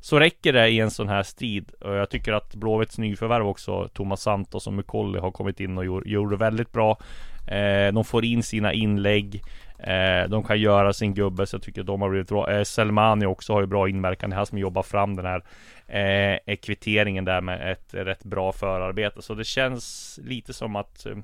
så 0.00 0.18
räcker 0.18 0.52
det 0.52 0.68
i 0.68 0.80
en 0.80 0.90
sån 0.90 1.08
här 1.08 1.22
strid. 1.22 1.72
Och 1.80 1.94
jag 1.94 2.10
tycker 2.10 2.32
att 2.32 2.54
Blåvitts 2.54 2.98
nyförvärv 2.98 3.46
också, 3.46 3.88
Thomas 3.88 4.22
Santos 4.22 4.66
och 4.66 4.72
Mukolli 4.72 5.18
har 5.18 5.30
kommit 5.30 5.60
in 5.60 5.78
och 5.78 5.84
gjort, 6.06 6.40
väldigt 6.40 6.72
bra. 6.72 6.98
Eh, 7.46 7.92
de 7.92 8.04
får 8.04 8.24
in 8.24 8.42
sina 8.42 8.72
inlägg. 8.72 9.42
Eh, 9.78 10.28
de 10.28 10.42
kan 10.42 10.60
göra 10.60 10.92
sin 10.92 11.14
gubbe, 11.14 11.46
så 11.46 11.54
jag 11.54 11.62
tycker 11.62 11.80
att 11.80 11.86
de 11.86 12.02
har 12.02 12.10
blivit 12.10 12.28
bra. 12.28 12.52
Eh, 12.52 12.62
Selmani 12.62 13.26
också 13.26 13.52
har 13.52 13.60
ju 13.60 13.66
bra 13.66 13.88
inverkan. 13.88 14.30
Det 14.30 14.36
han 14.36 14.46
som 14.46 14.58
jobbar 14.58 14.82
fram 14.82 15.16
den 15.16 15.26
här 15.26 15.42
eh, 15.86 16.38
eh, 16.46 16.56
kvitteringen 16.56 17.24
där 17.24 17.40
med 17.40 17.72
ett 17.72 17.94
rätt 17.94 18.24
bra 18.24 18.52
förarbete. 18.52 19.22
Så 19.22 19.34
det 19.34 19.44
känns 19.44 20.18
lite 20.22 20.52
som 20.52 20.76
att 20.76 21.06
eh, 21.06 21.16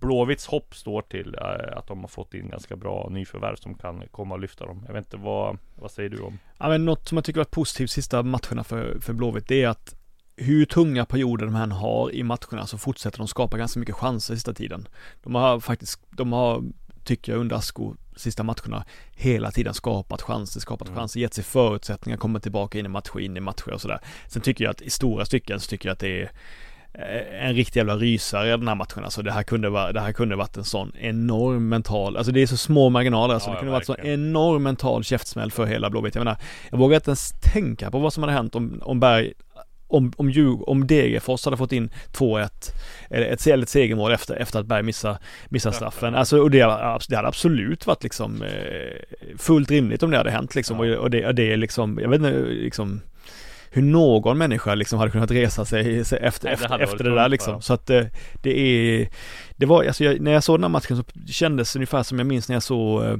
Blåvitts 0.00 0.46
hopp 0.46 0.74
står 0.74 1.02
till 1.02 1.34
äh, 1.34 1.78
att 1.78 1.86
de 1.86 2.00
har 2.00 2.08
fått 2.08 2.34
in 2.34 2.48
ganska 2.48 2.76
bra 2.76 3.08
nyförvärv 3.10 3.56
som 3.56 3.74
kan 3.74 4.02
komma 4.10 4.34
och 4.34 4.40
lyfta 4.40 4.66
dem. 4.66 4.84
Jag 4.86 4.94
vet 4.94 5.04
inte 5.04 5.16
vad, 5.16 5.58
vad 5.74 5.90
säger 5.90 6.10
du 6.10 6.18
om? 6.18 6.38
Ja 6.58 6.68
men 6.68 6.84
något 6.84 7.08
som 7.08 7.16
jag 7.16 7.24
tycker 7.24 7.40
varit 7.40 7.50
positivt 7.50 7.90
sista 7.90 8.22
matcherna 8.22 8.64
för, 8.64 9.00
för 9.00 9.12
Blåvitt 9.12 9.48
det 9.48 9.62
är 9.62 9.68
att 9.68 9.94
hur 10.36 10.64
tunga 10.64 11.04
perioder 11.04 11.46
de 11.46 11.56
än 11.56 11.72
har 11.72 12.14
i 12.14 12.22
matcherna 12.22 12.66
så 12.66 12.78
fortsätter 12.78 13.18
de 13.18 13.28
skapa 13.28 13.58
ganska 13.58 13.80
mycket 13.80 13.94
chanser 13.94 14.34
sista 14.34 14.54
tiden. 14.54 14.88
De 15.22 15.34
har 15.34 15.60
faktiskt, 15.60 16.00
de 16.10 16.32
har, 16.32 16.64
tycker 17.04 17.32
jag 17.32 17.40
under 17.40 17.56
Asko 17.56 17.94
sista 18.16 18.42
matcherna 18.42 18.84
hela 19.10 19.50
tiden 19.50 19.74
skapat 19.74 20.22
chanser, 20.22 20.60
skapat 20.60 20.88
mm. 20.88 20.98
chanser, 20.98 21.20
gett 21.20 21.34
sig 21.34 21.44
förutsättningar, 21.44 22.18
kommit 22.18 22.42
tillbaka 22.42 22.78
in 22.78 22.86
i 22.86 22.88
matcher, 22.88 23.20
in 23.20 23.36
i 23.36 23.40
matcher 23.40 23.72
och 23.72 23.80
sådär. 23.80 24.00
Sen 24.28 24.42
tycker 24.42 24.64
jag 24.64 24.70
att 24.70 24.82
i 24.82 24.90
stora 24.90 25.24
stycken 25.24 25.60
så 25.60 25.68
tycker 25.68 25.88
jag 25.88 25.92
att 25.92 26.00
det 26.00 26.22
är 26.22 26.30
Eh, 26.30 26.75
en 27.40 27.54
riktig 27.54 27.80
jävla 27.80 27.96
rysare 27.96 28.56
den 28.56 28.68
här 28.68 28.74
matchen. 28.74 29.04
Alltså 29.04 29.22
det 29.22 29.32
här 29.32 29.42
kunde 29.42 29.70
vara, 29.70 29.92
det 29.92 30.00
här 30.00 30.12
kunde 30.12 30.36
varit 30.36 30.56
en 30.56 30.64
sån 30.64 30.92
enorm 30.98 31.68
mental, 31.68 32.16
alltså 32.16 32.32
det 32.32 32.42
är 32.42 32.46
så 32.46 32.56
små 32.56 32.88
marginaler 32.88 33.34
alltså. 33.34 33.50
Ja, 33.50 33.54
det 33.54 33.58
kunde 33.58 33.72
varit 33.72 33.88
en 33.88 33.94
sån 33.96 34.06
enorm 34.06 34.62
mental 34.62 35.04
käftsmäll 35.04 35.50
för 35.50 35.66
hela 35.66 35.90
Blåvitt. 35.90 36.14
Jag 36.14 36.20
menar, 36.20 36.36
jag 36.70 36.78
vågar 36.78 36.96
inte 36.96 37.10
ens 37.10 37.32
tänka 37.52 37.90
på 37.90 37.98
vad 37.98 38.12
som 38.12 38.22
hade 38.22 38.32
hänt 38.32 38.54
om, 38.54 38.80
om 38.82 39.00
Berg 39.00 39.32
om, 39.88 40.12
om, 40.16 40.30
Djurg, 40.30 40.68
om 40.68 40.86
Degerfors 40.86 41.44
hade 41.44 41.56
fått 41.56 41.72
in 41.72 41.90
2-1 42.12 42.48
eller 43.10 43.26
ett, 43.26 43.46
ett 43.46 43.68
segermål 43.68 44.12
efter, 44.12 44.36
efter 44.36 44.60
att 44.60 44.66
Berg 44.66 44.82
missar, 44.82 45.18
missar 45.48 45.70
straffen. 45.70 46.14
Alltså, 46.14 46.40
och 46.40 46.50
det, 46.50 46.58
det 47.08 47.16
hade 47.16 47.28
absolut 47.28 47.86
varit 47.86 48.02
liksom 48.02 48.42
eh, 48.42 49.36
fullt 49.38 49.70
rimligt 49.70 50.02
om 50.02 50.10
det 50.10 50.16
hade 50.16 50.30
hänt 50.30 50.54
liksom. 50.54 50.86
Ja. 50.86 50.96
Och, 50.96 51.02
och, 51.02 51.10
det, 51.10 51.26
och 51.26 51.34
det 51.34 51.52
är 51.52 51.56
liksom, 51.56 51.98
jag 52.02 52.08
vet 52.08 52.16
inte, 52.16 52.40
liksom 52.42 53.00
hur 53.76 53.82
någon 53.82 54.38
människa 54.38 54.74
liksom 54.74 54.98
hade 54.98 55.10
kunnat 55.10 55.30
resa 55.30 55.64
sig 55.64 56.00
efter, 56.00 56.16
Nej, 56.44 56.54
efter, 56.54 56.78
efter 56.78 57.04
det 57.04 57.14
där 57.14 57.28
liksom. 57.28 57.62
Så 57.62 57.74
att 57.74 57.86
det, 57.86 57.98
eh, 57.98 58.06
det 58.42 58.58
är, 58.58 59.08
det 59.56 59.66
var, 59.66 59.84
alltså 59.84 60.04
jag, 60.04 60.20
när 60.20 60.32
jag 60.32 60.44
såg 60.44 60.56
den 60.56 60.64
här 60.64 60.68
matchen 60.68 60.96
så 60.96 61.04
kändes 61.32 61.72
det 61.72 61.76
ungefär 61.76 62.02
som 62.02 62.18
jag 62.18 62.26
minns 62.26 62.48
när 62.48 62.56
jag 62.56 62.62
såg 62.62 63.04
eh, 63.04 63.16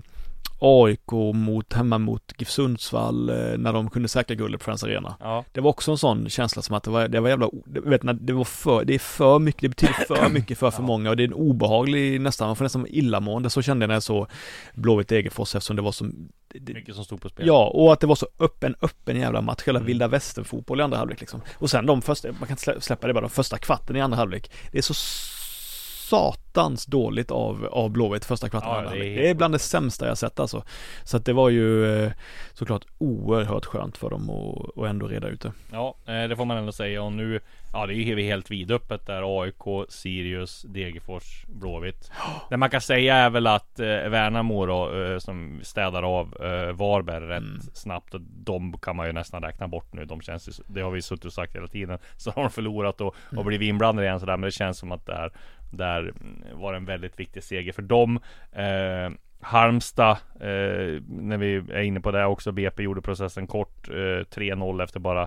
AIK 0.59 1.13
mot, 1.35 1.73
hemma 1.73 1.99
mot 1.99 2.33
GIF 2.39 2.51
Sundsvall 2.51 3.29
eh, 3.29 3.59
när 3.59 3.73
de 3.73 3.91
kunde 3.91 4.09
säkra 4.09 4.35
guldet 4.35 4.61
på 4.61 4.65
Friends 4.65 4.85
Arena. 4.85 5.17
Ja. 5.21 5.45
Det 5.53 5.61
var 5.61 5.71
också 5.71 5.91
en 5.91 5.99
sån 5.99 6.29
känsla 6.29 6.63
som 6.63 6.77
att 6.77 6.83
det 6.83 6.91
var, 6.91 7.09
det 7.09 7.21
var 7.21 7.29
jävla, 7.29 7.51
vet 7.67 8.03
när 8.03 8.13
det 8.13 8.33
var 8.33 8.45
för, 8.45 8.85
det 8.85 8.95
är 8.95 8.99
för 8.99 9.39
mycket, 9.39 9.63
det 9.63 9.69
betyder 9.69 9.93
för 9.93 10.29
mycket 10.33 10.59
för 10.59 10.71
för 10.71 10.83
ja. 10.83 10.87
många 10.87 11.11
och 11.11 11.17
det 11.17 11.23
är 11.23 11.29
en 11.29 11.35
obehaglig 11.35 12.21
nästan, 12.21 12.47
man 12.47 12.57
får 12.57 12.65
nästan 12.65 12.87
illamående, 12.89 13.51
så 13.51 13.63
kände 13.63 13.83
jag 13.83 13.89
när 13.89 13.95
jag 13.95 14.03
såg 14.03 14.27
Blåvitt 14.75 15.09
Degerfors 15.09 15.55
eftersom 15.55 15.77
det 15.77 15.83
var 15.83 15.93
så 15.93 16.07
det, 16.49 16.75
mycket 16.75 16.95
som 16.95 17.05
stod 17.05 17.21
på 17.21 17.29
spel. 17.29 17.47
Ja, 17.47 17.67
och 17.67 17.93
att 17.93 18.01
det 18.01 18.07
var 18.07 18.15
så 18.15 18.27
öppen, 18.39 18.75
öppen 18.81 19.17
jävla 19.17 19.41
match, 19.41 19.63
hela 19.67 19.79
mm. 19.79 19.87
vilda 19.87 20.09
västern 20.09 20.45
fotboll 20.45 20.81
i 20.81 20.83
andra 20.83 20.99
halvlek 20.99 21.21
liksom. 21.21 21.41
Och 21.55 21.71
sen 21.71 21.87
de 21.87 22.03
första, 22.03 22.29
man 22.29 22.49
kan 22.49 22.51
inte 22.51 22.81
släppa 22.81 23.07
det 23.07 23.15
bara, 23.15 23.21
de 23.21 23.31
första 23.31 23.59
kvarten 23.59 23.97
i 23.97 24.01
andra 24.01 24.17
halvlek, 24.17 24.51
det 24.73 24.79
är 24.79 24.83
så 24.83 24.95
satans 26.09 26.87
dåligt 26.87 27.31
av, 27.31 27.69
av 27.73 27.91
Blåvitt 27.91 28.25
första 28.25 28.49
kvarten. 28.49 28.71
Ja, 28.71 28.91
det, 28.91 29.07
är 29.07 29.17
det 29.17 29.31
är 29.31 29.35
bland 29.35 29.55
det 29.55 29.59
sämsta 29.59 30.07
jag 30.07 30.19
sett 30.19 30.41
alltså. 30.41 30.63
Så 31.05 31.17
att 31.17 31.25
det 31.25 31.33
var 31.33 31.51
ju 31.51 32.03
eh, 32.05 32.13
såklart 32.55 32.85
oerhört 32.99 33.65
skönt 33.65 33.97
för 33.97 34.11
dem 34.11 34.31
att, 34.31 34.79
att 34.79 34.91
ändå 34.91 35.09
reda 35.09 35.29
ut 35.29 35.41
det. 35.41 35.53
Ja, 35.73 35.97
eh, 36.07 36.29
det 36.29 36.37
får 36.37 36.45
man 36.45 36.57
ändå 36.57 36.73
säga 36.73 37.03
och 37.03 37.13
nu 37.13 37.41
Ja 37.79 37.87
det 37.87 37.95
är 37.95 37.97
ju 37.97 38.23
helt 38.23 38.51
vidöppet 38.51 39.07
där 39.07 39.43
AIK, 39.43 39.89
Sirius, 39.89 40.63
Degerfors, 40.63 41.45
Blåvitt. 41.47 42.11
Det 42.51 42.57
man 42.57 42.71
kan 42.71 42.81
säga 42.81 43.17
är 43.17 43.31
väl 43.31 43.47
att 43.47 43.81
eh, 43.81 43.87
Värnamo 43.87 44.67
då, 44.67 45.03
eh, 45.03 45.19
som 45.19 45.61
städar 45.63 46.03
av 46.03 46.37
eh, 46.41 46.73
Varberg 46.73 47.25
rätt 47.25 47.43
mm. 47.43 47.61
snabbt. 47.75 48.15
Och 48.15 48.21
de 48.21 48.79
kan 48.79 48.97
man 48.97 49.07
ju 49.07 49.13
nästan 49.13 49.43
räkna 49.43 49.69
bort 49.69 49.93
nu. 49.93 50.05
De 50.05 50.21
känns 50.21 50.49
ju, 50.49 50.53
det 50.67 50.81
har 50.81 50.91
vi 50.91 51.03
suttit 51.03 51.25
och 51.25 51.33
sagt 51.33 51.57
hela 51.57 51.67
tiden. 51.67 51.99
Så 52.17 52.31
har 52.31 52.43
de 52.43 52.51
förlorat 52.51 53.01
och, 53.01 53.07
och 53.07 53.33
mm. 53.33 53.47
blivit 53.47 53.69
inblandade 53.69 54.07
igen 54.07 54.21
sådär. 54.21 54.37
Men 54.37 54.47
det 54.47 54.53
känns 54.53 54.79
som 54.79 54.93
att 54.93 55.07
det 55.07 55.13
är 55.13 55.31
där 55.71 56.13
var 56.53 56.75
en 56.75 56.85
väldigt 56.85 57.21
viktig 57.21 57.43
seger 57.43 57.73
för 57.73 57.83
dem. 57.83 58.21
Eh, 58.53 59.11
Halmstad, 59.41 60.17
eh, 60.41 61.03
när 61.09 61.37
vi 61.37 61.55
är 61.57 61.83
inne 61.83 62.01
på 62.01 62.11
det 62.11 62.25
också, 62.25 62.53
BP 62.53 62.83
gjorde 62.83 63.03
processen 63.03 63.47
kort, 63.47 63.89
eh, 63.89 64.25
3-0 64.31 64.85
efter 64.85 65.01
bara 65.01 65.23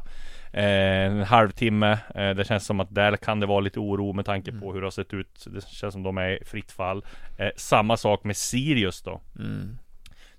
eh, 0.54 1.06
en 1.06 1.24
halvtimme. 1.24 1.92
Eh, 2.16 2.30
det 2.30 2.48
känns 2.48 2.66
som 2.66 2.80
att 2.80 2.96
där 2.96 3.18
kan 3.18 3.40
det 3.40 3.46
vara 3.46 3.60
lite 3.60 3.80
oro 3.80 4.14
med 4.14 4.26
tanke 4.26 4.52
på 4.52 4.58
mm. 4.58 4.74
hur 4.74 4.82
det 4.82 4.86
har 4.86 4.92
sett 4.92 5.14
ut. 5.14 5.46
Det 5.48 5.68
känns 5.68 5.94
som 5.94 6.04
de 6.04 6.18
är 6.18 6.42
i 6.42 6.46
fritt 6.46 6.72
fall. 6.72 7.06
Eh, 7.38 7.50
samma 7.56 7.98
sak 7.98 8.24
med 8.24 8.38
Sirius 8.38 9.02
då. 9.02 9.22
Mm. 9.40 9.78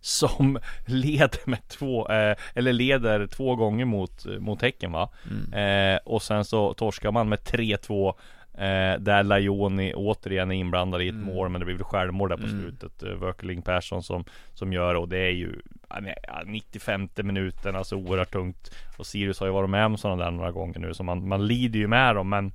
Som 0.00 0.58
leder 0.86 1.50
med 1.50 1.68
två, 1.68 2.08
eh, 2.08 2.36
eller 2.54 2.72
leder 2.72 3.26
två 3.26 3.56
gånger 3.56 3.84
mot, 3.84 4.26
mot 4.38 4.62
Häcken 4.62 4.92
va? 4.92 5.10
Mm. 5.30 5.98
och 6.04 6.22
sen 6.22 6.44
så 6.44 6.74
torskar 6.74 7.10
man 7.10 7.28
med 7.28 7.38
3-2 7.38 8.14
Eh, 8.60 9.00
där 9.00 9.22
Lajoni 9.22 9.94
återigen 9.94 10.50
är 10.50 10.54
inblandad 10.54 11.02
i 11.02 11.08
ett 11.08 11.14
mm. 11.14 11.26
mål 11.26 11.48
men 11.48 11.58
det 11.58 11.64
blir 11.64 11.74
väl 11.74 11.84
självmål 11.84 12.28
där 12.28 12.36
på 12.36 12.46
mm. 12.46 12.60
slutet. 12.60 13.02
Eh, 13.02 13.62
Persson 13.62 14.02
som, 14.02 14.24
som 14.54 14.72
gör 14.72 14.94
och 14.94 15.08
det 15.08 15.18
är 15.18 15.30
ju 15.30 15.60
ja, 15.88 16.42
95 16.46 17.08
minuten, 17.16 17.76
alltså 17.76 17.96
oerhört 17.96 18.32
tungt. 18.32 18.70
Och 18.98 19.06
Sirius 19.06 19.40
har 19.40 19.46
ju 19.46 19.52
varit 19.52 19.70
med 19.70 19.86
om 19.86 19.96
sådana 19.96 20.24
där 20.24 20.30
några 20.30 20.50
gånger 20.50 20.78
nu 20.78 20.94
så 20.94 21.02
man, 21.02 21.28
man 21.28 21.46
lider 21.46 21.78
ju 21.78 21.86
med 21.86 22.14
dem 22.14 22.28
men 22.28 22.52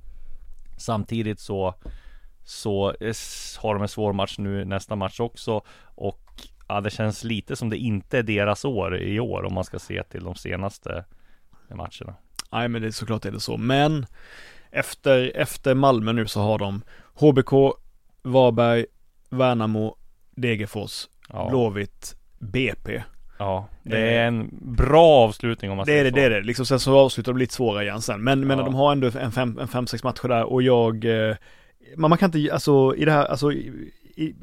samtidigt 0.76 1.40
så 1.40 1.74
så 2.44 2.94
har 3.58 3.74
de 3.74 3.82
en 3.82 3.88
svår 3.88 4.12
match 4.12 4.38
nu 4.38 4.64
nästa 4.64 4.96
match 4.96 5.20
också 5.20 5.62
och 5.84 6.42
ja, 6.68 6.80
det 6.80 6.90
känns 6.90 7.24
lite 7.24 7.56
som 7.56 7.70
det 7.70 7.76
inte 7.76 8.18
är 8.18 8.22
deras 8.22 8.64
år 8.64 8.98
i 8.98 9.20
år 9.20 9.44
om 9.44 9.54
man 9.54 9.64
ska 9.64 9.78
se 9.78 10.02
till 10.02 10.24
de 10.24 10.34
senaste 10.34 11.04
matcherna. 11.68 12.14
Nej 12.52 12.68
men 12.68 12.82
det 12.82 12.88
är 12.88 12.92
såklart 12.92 13.24
är 13.24 13.30
det 13.30 13.40
så 13.40 13.56
men 13.56 14.06
efter, 14.70 15.32
efter 15.36 15.74
Malmö 15.74 16.12
nu 16.12 16.26
så 16.26 16.40
har 16.40 16.58
de 16.58 16.82
HBK, 17.14 17.52
Varberg, 18.22 18.86
Värnamo, 19.30 19.96
Degerfors, 20.36 21.08
ja. 21.32 21.48
Blåvitt, 21.48 22.16
BP. 22.38 23.02
Ja, 23.38 23.68
det 23.82 23.98
är 23.98 24.26
en 24.28 24.50
bra 24.62 25.06
avslutning 25.06 25.70
om 25.70 25.76
man 25.76 25.86
Det 25.86 25.92
är 25.92 25.94
säger 25.94 26.04
det, 26.04 26.10
så. 26.10 26.16
det 26.16 26.22
är 26.22 26.30
det. 26.30 26.42
Liksom, 26.46 26.66
sen 26.66 26.80
så 26.80 26.98
avslutar 26.98 27.32
det 27.32 27.38
lite 27.38 27.54
svårare 27.54 27.84
igen 27.84 28.00
sen. 28.00 28.24
Men, 28.24 28.46
men 28.46 28.58
Ja. 28.58 28.64
de 28.64 28.74
har 28.74 28.92
ändå 28.92 29.10
en 29.20 29.32
fem, 29.32 29.58
en 29.58 29.68
fem, 29.68 29.86
sex 29.86 30.04
matcher 30.04 30.28
där 30.28 30.44
och 30.44 30.62
jag, 30.62 31.04
eh, 31.28 31.36
man, 31.96 32.08
man 32.10 32.18
kan 32.18 32.34
inte, 32.36 32.52
alltså 32.52 32.94
i 32.96 33.04
det 33.04 33.12
här, 33.12 33.24
alltså 33.24 33.52
i, 33.52 33.92
i, 34.16 34.34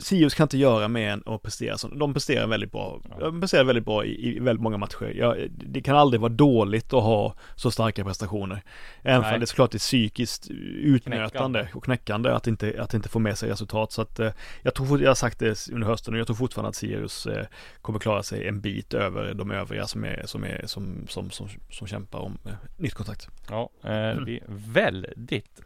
Sirius 0.00 0.34
kan 0.34 0.44
inte 0.44 0.58
göra 0.58 0.88
mer 0.88 1.10
än 1.10 1.22
att 1.26 1.42
prestera 1.42 1.78
som, 1.78 1.98
de 1.98 2.14
presterar 2.14 2.46
väldigt 2.46 2.72
bra, 2.72 3.00
de 3.20 3.40
presterar 3.40 3.64
väldigt 3.64 3.84
bra 3.84 4.04
i, 4.04 4.36
i 4.36 4.38
väldigt 4.38 4.62
många 4.62 4.76
matcher. 4.76 5.12
Jag, 5.16 5.36
det 5.50 5.80
kan 5.80 5.96
aldrig 5.96 6.20
vara 6.20 6.32
dåligt 6.32 6.92
att 6.92 7.02
ha 7.02 7.34
så 7.56 7.70
starka 7.70 8.04
prestationer. 8.04 8.62
Även 9.02 9.20
Nej. 9.20 9.40
det 9.40 9.46
såklart 9.46 9.74
är 9.74 9.78
psykiskt 9.78 10.50
utnötande 10.50 11.28
Knäckande. 11.28 11.68
och 11.74 11.84
knäckande 11.84 12.30
att 12.30 12.46
inte, 12.46 12.82
att 12.82 12.94
inte 12.94 13.08
få 13.08 13.18
med 13.18 13.38
sig 13.38 13.50
resultat. 13.50 13.92
Så 13.92 14.02
att 14.02 14.20
eh, 14.20 14.32
jag 14.62 14.74
tror, 14.74 15.02
jag 15.02 15.10
har 15.10 15.14
sagt 15.14 15.38
det 15.38 15.68
under 15.72 15.86
hösten 15.86 16.14
och 16.14 16.20
jag 16.20 16.26
tror 16.26 16.36
fortfarande 16.36 16.68
att 16.68 16.76
Sirius 16.76 17.26
eh, 17.26 17.46
kommer 17.82 17.98
klara 17.98 18.22
sig 18.22 18.48
en 18.48 18.60
bit 18.60 18.94
över 18.94 19.34
de 19.34 19.50
övriga 19.50 19.86
som 19.86 20.04
är, 20.04 20.22
som 20.26 20.44
är, 20.44 20.62
som, 20.66 21.06
som, 21.08 21.30
som, 21.30 21.48
som 21.70 21.86
kämpar 21.86 22.18
om 22.18 22.38
eh, 22.46 22.52
nytt 22.76 22.94
kontrakt. 22.94 23.28
Ja, 23.50 23.70
eh, 23.82 23.90
det 23.90 24.20
blir 24.24 24.40
väldigt 24.48 25.60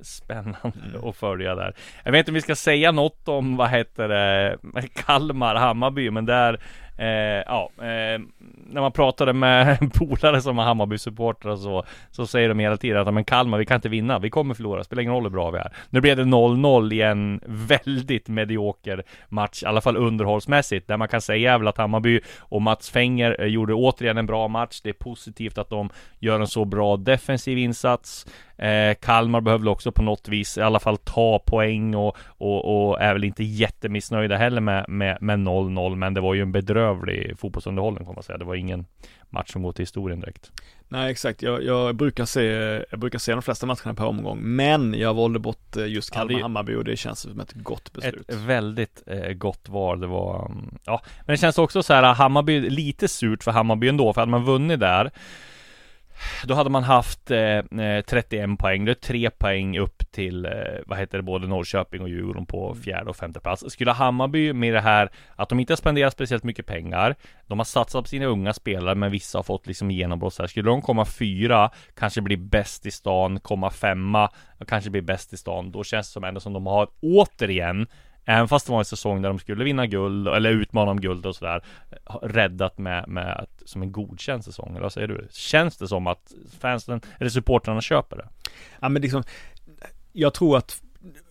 spännande 0.00 0.88
Mm. 0.94 1.04
att 1.08 1.16
följa 1.16 1.54
där. 1.54 1.74
Jag 2.04 2.12
vet 2.12 2.18
inte 2.18 2.30
om 2.30 2.34
vi 2.34 2.40
ska 2.40 2.56
säga 2.56 2.92
något 2.92 3.28
om, 3.28 3.56
vad 3.56 3.68
heter 3.70 4.08
det, 4.08 4.56
Kalmar, 5.06 5.54
Hammarby, 5.54 6.10
men 6.10 6.26
där 6.26 6.60
Eh, 6.98 7.42
ja, 7.46 7.70
eh, 7.78 8.20
när 8.68 8.80
man 8.80 8.92
pratade 8.92 9.32
med 9.32 9.78
polare 9.94 10.40
som 10.40 10.58
är 10.58 10.62
Hammarby-supportrar 10.62 11.56
så, 11.56 11.84
så 12.10 12.26
säger 12.26 12.48
de 12.48 12.58
hela 12.58 12.76
tiden 12.76 13.08
att 13.08 13.14
men 13.14 13.24
Kalmar, 13.24 13.58
vi 13.58 13.66
kan 13.66 13.74
inte 13.74 13.88
vinna, 13.88 14.18
vi 14.18 14.30
kommer 14.30 14.54
förlora, 14.54 14.84
spelar 14.84 15.02
ingen 15.02 15.14
roll 15.14 15.22
hur 15.22 15.30
bra 15.30 15.50
vi 15.50 15.58
är. 15.58 15.72
Nu 15.90 16.00
blev 16.00 16.16
det 16.16 16.22
0-0 16.22 16.94
i 16.94 17.02
en 17.02 17.40
väldigt 17.46 18.28
medioker 18.28 19.02
match, 19.28 19.62
i 19.62 19.66
alla 19.66 19.80
fall 19.80 19.96
underhållsmässigt, 19.96 20.88
där 20.88 20.96
man 20.96 21.08
kan 21.08 21.20
säga 21.20 21.58
väl 21.58 21.68
att 21.68 21.78
Hammarby 21.78 22.20
och 22.38 22.62
Mats 22.62 22.90
Fenger 22.90 23.36
eh, 23.40 23.46
gjorde 23.46 23.74
återigen 23.74 24.18
en 24.18 24.26
bra 24.26 24.48
match. 24.48 24.80
Det 24.82 24.88
är 24.88 24.92
positivt 24.92 25.58
att 25.58 25.70
de 25.70 25.90
gör 26.18 26.40
en 26.40 26.46
så 26.46 26.64
bra 26.64 26.96
defensiv 26.96 27.58
insats. 27.58 28.26
Eh, 28.58 28.94
Kalmar 28.94 29.40
behöver 29.40 29.68
också 29.68 29.92
på 29.92 30.02
något 30.02 30.28
vis 30.28 30.58
i 30.58 30.62
alla 30.62 30.78
fall 30.78 30.96
ta 30.96 31.38
poäng 31.38 31.94
och, 31.94 32.16
och, 32.26 32.88
och 32.88 33.00
är 33.00 33.12
väl 33.12 33.24
inte 33.24 33.44
jättemissnöjda 33.44 34.36
heller 34.36 34.60
med, 34.60 34.84
med, 34.88 35.18
med 35.20 35.38
0-0 35.38 35.96
men 35.96 36.14
det 36.14 36.20
var 36.20 36.34
ju 36.34 36.42
en 36.42 36.52
bedrövlig 36.94 37.38
fotbollsunderhållning 37.38 38.06
får 38.06 38.14
man 38.14 38.22
säga. 38.22 38.38
Det 38.38 38.44
var 38.44 38.54
ingen 38.54 38.86
match 39.30 39.52
som 39.52 39.62
går 39.62 39.72
till 39.72 39.82
historien 39.82 40.20
direkt. 40.20 40.52
Nej 40.88 41.10
exakt, 41.10 41.42
jag, 41.42 41.64
jag, 41.64 41.96
brukar 41.96 42.24
se, 42.24 42.42
jag 42.90 43.00
brukar 43.00 43.18
se 43.18 43.32
de 43.32 43.42
flesta 43.42 43.66
matcherna 43.66 43.94
per 43.94 44.04
omgång, 44.04 44.38
men 44.42 44.94
jag 44.94 45.14
valde 45.14 45.38
bort 45.38 45.76
eh, 45.76 45.86
just 45.86 46.14
Ja, 46.14 46.20
Kalmar-Hammarby 46.20 46.74
och 46.74 46.84
det 46.84 46.96
känns 46.96 47.20
som 47.20 47.40
ett 47.40 47.52
gott 47.52 47.92
beslut. 47.92 48.30
Ett 48.30 48.34
väldigt 48.34 49.02
eh, 49.06 49.32
gott 49.32 49.68
val. 49.68 50.00
Det 50.00 50.06
var, 50.06 50.46
mm, 50.46 50.78
ja, 50.84 51.02
men 51.24 51.34
det 51.34 51.38
känns 51.38 51.58
också 51.58 51.82
så 51.82 51.94
här 51.94 52.14
Hammarby, 52.14 52.70
lite 52.70 53.08
surt 53.08 53.44
för 53.44 53.50
Hammarby 53.50 53.88
ändå, 53.88 54.12
för 54.12 54.20
hade 54.20 54.30
man 54.30 54.44
vunnit 54.44 54.80
där 54.80 55.10
då 56.44 56.54
hade 56.54 56.70
man 56.70 56.84
haft 56.84 57.30
eh, 57.30 57.38
eh, 57.38 58.04
31 58.08 58.58
poäng, 58.58 58.84
det 58.84 58.92
är 58.92 58.94
tre 58.94 59.30
poäng 59.30 59.78
upp 59.78 59.95
till, 60.16 60.44
eh, 60.44 60.52
vad 60.86 60.98
heter 60.98 61.18
det, 61.18 61.22
både 61.22 61.46
Norrköping 61.46 62.02
och 62.02 62.08
Djurgården 62.08 62.46
på 62.46 62.74
fjärde 62.74 63.10
och 63.10 63.16
femte 63.16 63.40
plats. 63.40 63.64
Skulle 63.68 63.92
Hammarby 63.92 64.52
med 64.52 64.74
det 64.74 64.80
här, 64.80 65.10
att 65.36 65.48
de 65.48 65.60
inte 65.60 65.72
har 65.72 65.76
spenderat 65.76 66.12
speciellt 66.12 66.44
mycket 66.44 66.66
pengar, 66.66 67.14
de 67.46 67.58
har 67.58 67.64
satsat 67.64 68.04
på 68.04 68.08
sina 68.08 68.26
unga 68.26 68.52
spelare, 68.52 68.94
men 68.94 69.10
vissa 69.10 69.38
har 69.38 69.42
fått 69.42 69.66
liksom 69.66 69.90
genombrott 69.90 70.34
så 70.34 70.42
här. 70.42 70.48
Skulle 70.48 70.70
de 70.70 70.82
komma 70.82 71.04
fyra, 71.04 71.70
kanske 71.94 72.20
bli 72.20 72.36
bäst 72.36 72.86
i 72.86 72.90
stan, 72.90 73.40
komma 73.40 73.70
femma, 73.70 74.30
kanske 74.66 74.90
bli 74.90 75.02
bäst 75.02 75.32
i 75.32 75.36
stan, 75.36 75.70
då 75.70 75.84
känns 75.84 76.08
det 76.08 76.12
som 76.12 76.24
ändå 76.24 76.40
som 76.40 76.52
de 76.52 76.66
har 76.66 76.88
återigen 77.00 77.86
Även 78.28 78.48
fast 78.48 78.66
det 78.66 78.72
var 78.72 78.78
en 78.78 78.84
säsong 78.84 79.22
där 79.22 79.28
de 79.28 79.38
skulle 79.38 79.64
vinna 79.64 79.86
guld, 79.86 80.28
eller 80.28 80.50
utmana 80.50 80.90
om 80.90 81.00
guld 81.00 81.26
och 81.26 81.36
sådär 81.36 81.62
Räddat 82.22 82.78
med, 82.78 83.08
med 83.08 83.36
att, 83.36 83.62
som 83.64 83.82
en 83.82 83.92
godkänd 83.92 84.44
säsong, 84.44 84.70
eller 84.70 84.80
vad 84.80 84.92
säger 84.92 85.08
du? 85.08 85.28
Känns 85.30 85.76
det 85.76 85.88
som 85.88 86.06
att 86.06 86.32
fansen, 86.60 87.00
eller 87.18 87.30
supportrarna 87.30 87.80
köper 87.80 88.16
det? 88.16 88.28
Ja 88.80 88.88
men 88.88 89.02
liksom, 89.02 89.22
jag 90.16 90.34
tror 90.34 90.56
att 90.56 90.82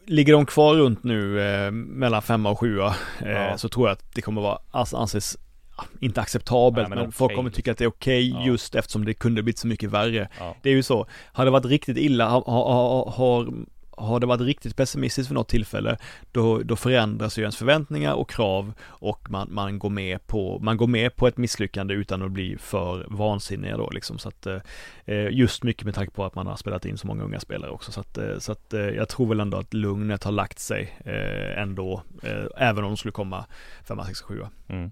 Ligger 0.08 0.34
de 0.34 0.46
kvar 0.46 0.76
runt 0.76 1.04
nu 1.04 1.42
eh, 1.42 1.72
mellan 1.72 2.22
femma 2.22 2.50
och 2.50 2.60
sjua 2.60 2.96
eh, 3.22 3.32
Ja. 3.32 3.58
så 3.58 3.70
tror 3.70 3.88
jag 3.88 3.94
att 3.94 4.04
det 4.16 4.22
kommer 4.22 4.42
vara, 4.42 4.58
alltså, 4.72 4.98
anses 4.98 5.38
ja, 5.78 5.84
inte 6.00 6.22
acceptabelt, 6.22 6.90
Nej, 6.90 6.98
men, 6.98 7.06
men 7.06 7.12
folk 7.12 7.28
okej. 7.30 7.36
kommer 7.36 7.50
tycka 7.50 7.72
att 7.72 7.78
det 7.78 7.84
är 7.84 7.88
okej 7.90 8.30
Ja. 8.30 8.46
just 8.46 8.76
eftersom 8.76 9.06
det 9.06 9.14
kunde 9.14 9.44
blivit 9.44 9.58
så 9.60 9.68
mycket 9.68 9.90
värre. 9.90 10.30
Ja. 10.40 10.56
Det 10.62 10.70
är 10.70 10.74
ju 10.74 10.84
så, 10.84 11.08
har 11.34 11.46
det 11.46 11.52
varit 11.52 11.66
riktigt 11.66 11.98
illa, 11.98 12.30
har, 12.30 12.44
har, 12.48 13.12
har, 13.12 13.54
har 13.98 14.20
det 14.20 14.26
varit 14.26 14.42
riktigt 14.42 14.76
pessimistiskt 14.76 15.28
för 15.28 15.36
något 15.36 15.50
tillfälle, 15.50 15.98
då, 16.32 16.64
då 16.64 16.76
förändras 16.76 17.38
ju 17.38 17.42
ens 17.42 17.58
förväntningar 17.58 18.14
och 18.14 18.30
krav 18.30 18.74
och 18.84 19.30
man, 19.30 19.48
man, 19.52 19.80
går 19.80 19.90
med 19.90 20.28
på, 20.28 20.60
man 20.60 20.78
går 20.78 20.88
med 20.88 21.16
på 21.16 21.28
ett 21.28 21.38
misslyckande 21.38 21.94
utan 21.94 22.22
att 22.22 22.32
bli 22.32 22.58
för 22.58 23.06
vansinniga 23.10 23.78
då 23.78 23.90
liksom. 23.90 24.18
Så 24.18 24.30
att, 24.30 24.46
eh, 24.46 24.60
eh, 25.06 25.30
just 25.30 25.64
mycket 25.64 25.86
med 25.86 25.96
tanke 25.96 26.14
på 26.14 26.26
att 26.26 26.36
man 26.36 26.48
har 26.48 26.56
spelat 26.56 26.86
in 26.86 26.98
så 26.98 27.08
många 27.08 27.24
unga 27.24 27.40
spelare 27.40 27.72
också. 27.72 27.92
Så 27.92 28.00
att, 28.00 28.18
eh, 28.18 28.38
så 28.40 28.52
att 28.52 28.74
eh, 28.74 28.82
jag 28.82 29.10
tror 29.10 29.28
väl 29.28 29.40
ändå 29.40 29.58
att 29.58 29.74
lugnet 29.74 30.24
har 30.24 30.32
lagt 30.32 30.60
sig 30.60 30.98
eh, 31.06 31.62
ändå, 31.62 32.02
eh, 32.24 32.46
även 32.58 32.84
om 32.84 32.90
de 32.90 32.98
skulle 32.98 33.12
komma 33.12 33.46
femma, 33.84 34.06
sexa, 34.06 34.26
sjua. 34.26 34.50
Mm. 34.68 34.92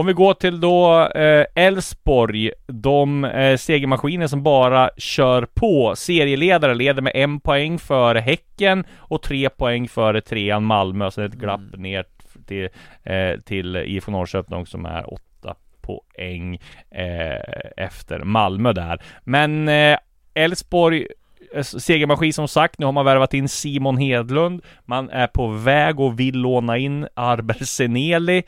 Om 0.00 0.06
vi 0.06 0.12
går 0.12 0.34
till 0.34 0.60
då 0.60 1.08
eh, 1.08 1.46
Elfsborg, 1.54 2.50
de 2.66 3.24
eh, 3.24 3.56
segermaskiner 3.56 4.26
som 4.26 4.42
bara 4.42 4.90
kör 4.96 5.46
på. 5.54 5.96
Serieledare 5.96 6.74
leder 6.74 7.02
med 7.02 7.12
en 7.14 7.40
poäng 7.40 7.78
för 7.78 8.14
Häcken 8.14 8.84
och 8.98 9.22
tre 9.22 9.48
poäng 9.50 9.88
före 9.88 10.20
trean 10.20 10.64
Malmö. 10.64 11.06
Är 11.06 11.20
ett 11.20 11.32
glapp 11.32 11.60
ner 11.76 12.04
till, 12.46 12.68
eh, 13.02 13.40
till 13.40 13.76
IFK 13.76 14.12
Norrköping 14.12 14.66
som 14.66 14.86
är 14.86 15.14
åtta 15.14 15.54
poäng 15.80 16.54
eh, 16.90 17.60
efter 17.76 18.24
Malmö 18.24 18.72
där. 18.72 19.02
Men 19.24 19.68
eh, 19.68 19.98
Elfsborg 20.34 21.06
eh, 21.54 21.62
Segermaskin 21.62 22.32
som 22.32 22.48
sagt, 22.48 22.78
nu 22.78 22.86
har 22.86 22.92
man 22.92 23.04
värvat 23.04 23.34
in 23.34 23.48
Simon 23.48 23.96
Hedlund 23.96 24.62
Man 24.84 25.10
är 25.10 25.26
på 25.26 25.46
väg 25.46 26.00
och 26.00 26.20
vill 26.20 26.38
låna 26.38 26.78
in 26.78 27.08
Arber 27.14 27.64
Seneli 27.64 28.42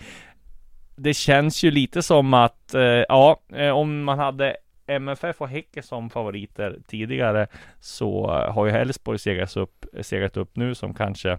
det 1.03 1.15
känns 1.15 1.63
ju 1.63 1.71
lite 1.71 2.03
som 2.03 2.35
att, 2.35 2.75
eh, 2.75 2.83
ja, 2.83 3.41
eh, 3.55 3.71
om 3.71 4.05
man 4.05 4.19
hade 4.19 4.57
MFF 4.87 5.41
och 5.41 5.49
Häcken 5.49 5.83
som 5.83 6.11
favoriter 6.11 6.79
tidigare 6.87 7.47
så 7.81 8.27
har 8.29 8.67
ju 8.67 8.73
Elfsborg 8.73 9.19
segrat 9.19 9.57
upp, 9.57 9.85
segrat 10.01 10.37
upp 10.37 10.57
nu 10.57 10.75
som 10.75 10.95
kanske 10.95 11.39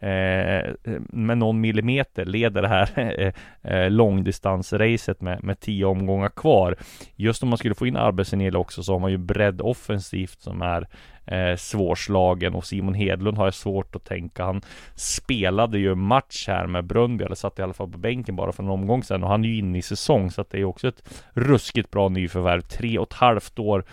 Eh, 0.00 0.58
eh, 0.58 1.00
med 1.12 1.38
någon 1.38 1.60
millimeter 1.60 2.24
leder 2.24 2.62
det 2.62 2.68
här 2.68 2.90
eh, 2.96 3.32
eh, 3.72 3.90
långdistansracet 3.90 5.20
med, 5.20 5.44
med 5.44 5.60
tio 5.60 5.84
omgångar 5.84 6.28
kvar. 6.28 6.76
Just 7.16 7.42
om 7.42 7.48
man 7.48 7.58
skulle 7.58 7.74
få 7.74 7.86
in 7.86 7.96
Arbesenel 7.96 8.56
också 8.56 8.82
så 8.82 8.92
har 8.92 8.98
man 8.98 9.10
ju 9.10 9.16
bredd 9.16 9.60
offensivt 9.60 10.40
som 10.40 10.62
är 10.62 10.88
eh, 11.26 11.56
svårslagen 11.56 12.54
och 12.54 12.64
Simon 12.64 12.94
Hedlund 12.94 13.38
har 13.38 13.46
jag 13.46 13.54
svårt 13.54 13.96
att 13.96 14.04
tänka. 14.04 14.44
Han 14.44 14.62
spelade 14.94 15.78
ju 15.78 15.94
match 15.94 16.48
här 16.48 16.66
med 16.66 16.84
Brönnby, 16.84 17.24
eller 17.24 17.34
satt 17.34 17.58
i 17.58 17.62
alla 17.62 17.72
fall 17.72 17.92
på 17.92 17.98
bänken 17.98 18.36
bara 18.36 18.52
för 18.52 18.62
en 18.62 18.68
omgång 18.68 19.02
sedan 19.02 19.22
och 19.22 19.30
han 19.30 19.44
är 19.44 19.48
ju 19.48 19.58
inne 19.58 19.78
i 19.78 19.82
säsong 19.82 20.30
så 20.30 20.40
att 20.40 20.50
det 20.50 20.58
är 20.58 20.64
också 20.64 20.88
ett 20.88 21.24
ruskigt 21.32 21.90
bra 21.90 22.08
nyförvärv. 22.08 22.60
Tre 22.60 22.98
och 22.98 23.06
ett 23.06 23.18
halvt 23.18 23.58
år 23.58 23.84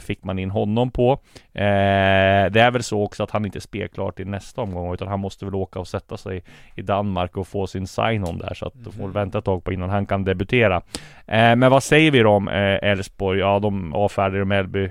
fick 0.00 0.24
man 0.24 0.38
in 0.38 0.50
honom 0.50 0.90
på. 0.90 1.12
Eh, 1.52 2.50
det 2.50 2.60
är 2.60 2.70
väl 2.70 2.82
så 2.82 3.02
också 3.02 3.22
att 3.22 3.30
han 3.30 3.44
inte 3.44 3.60
spelar 3.60 3.88
klart 3.88 4.20
i 4.20 4.24
nästa 4.24 4.60
omgång 4.60 4.94
utan 4.94 5.08
han 5.08 5.20
måste 5.20 5.44
väl 5.44 5.54
åka 5.54 5.78
och 5.78 5.88
sätta 5.88 6.16
sig 6.16 6.42
i 6.74 6.82
Danmark 6.82 7.36
och 7.36 7.46
få 7.46 7.66
sin 7.66 7.86
sign-on 7.86 8.38
där 8.38 8.54
så 8.54 8.66
att 8.66 8.74
de 8.84 8.92
får 8.92 9.02
väl 9.02 9.12
vänta 9.12 9.38
ett 9.38 9.44
tag 9.44 9.64
på 9.64 9.72
innan 9.72 9.90
han 9.90 10.06
kan 10.06 10.24
debutera. 10.24 10.76
Eh, 11.26 11.56
men 11.56 11.70
vad 11.70 11.82
säger 11.82 12.10
vi 12.10 12.18
då 12.18 12.30
om 12.30 12.48
eh, 12.48 12.90
Elfsborg? 12.90 13.38
Ja, 13.38 13.58
de 13.58 13.94
avfärdar 13.94 14.44
Mellby 14.44 14.90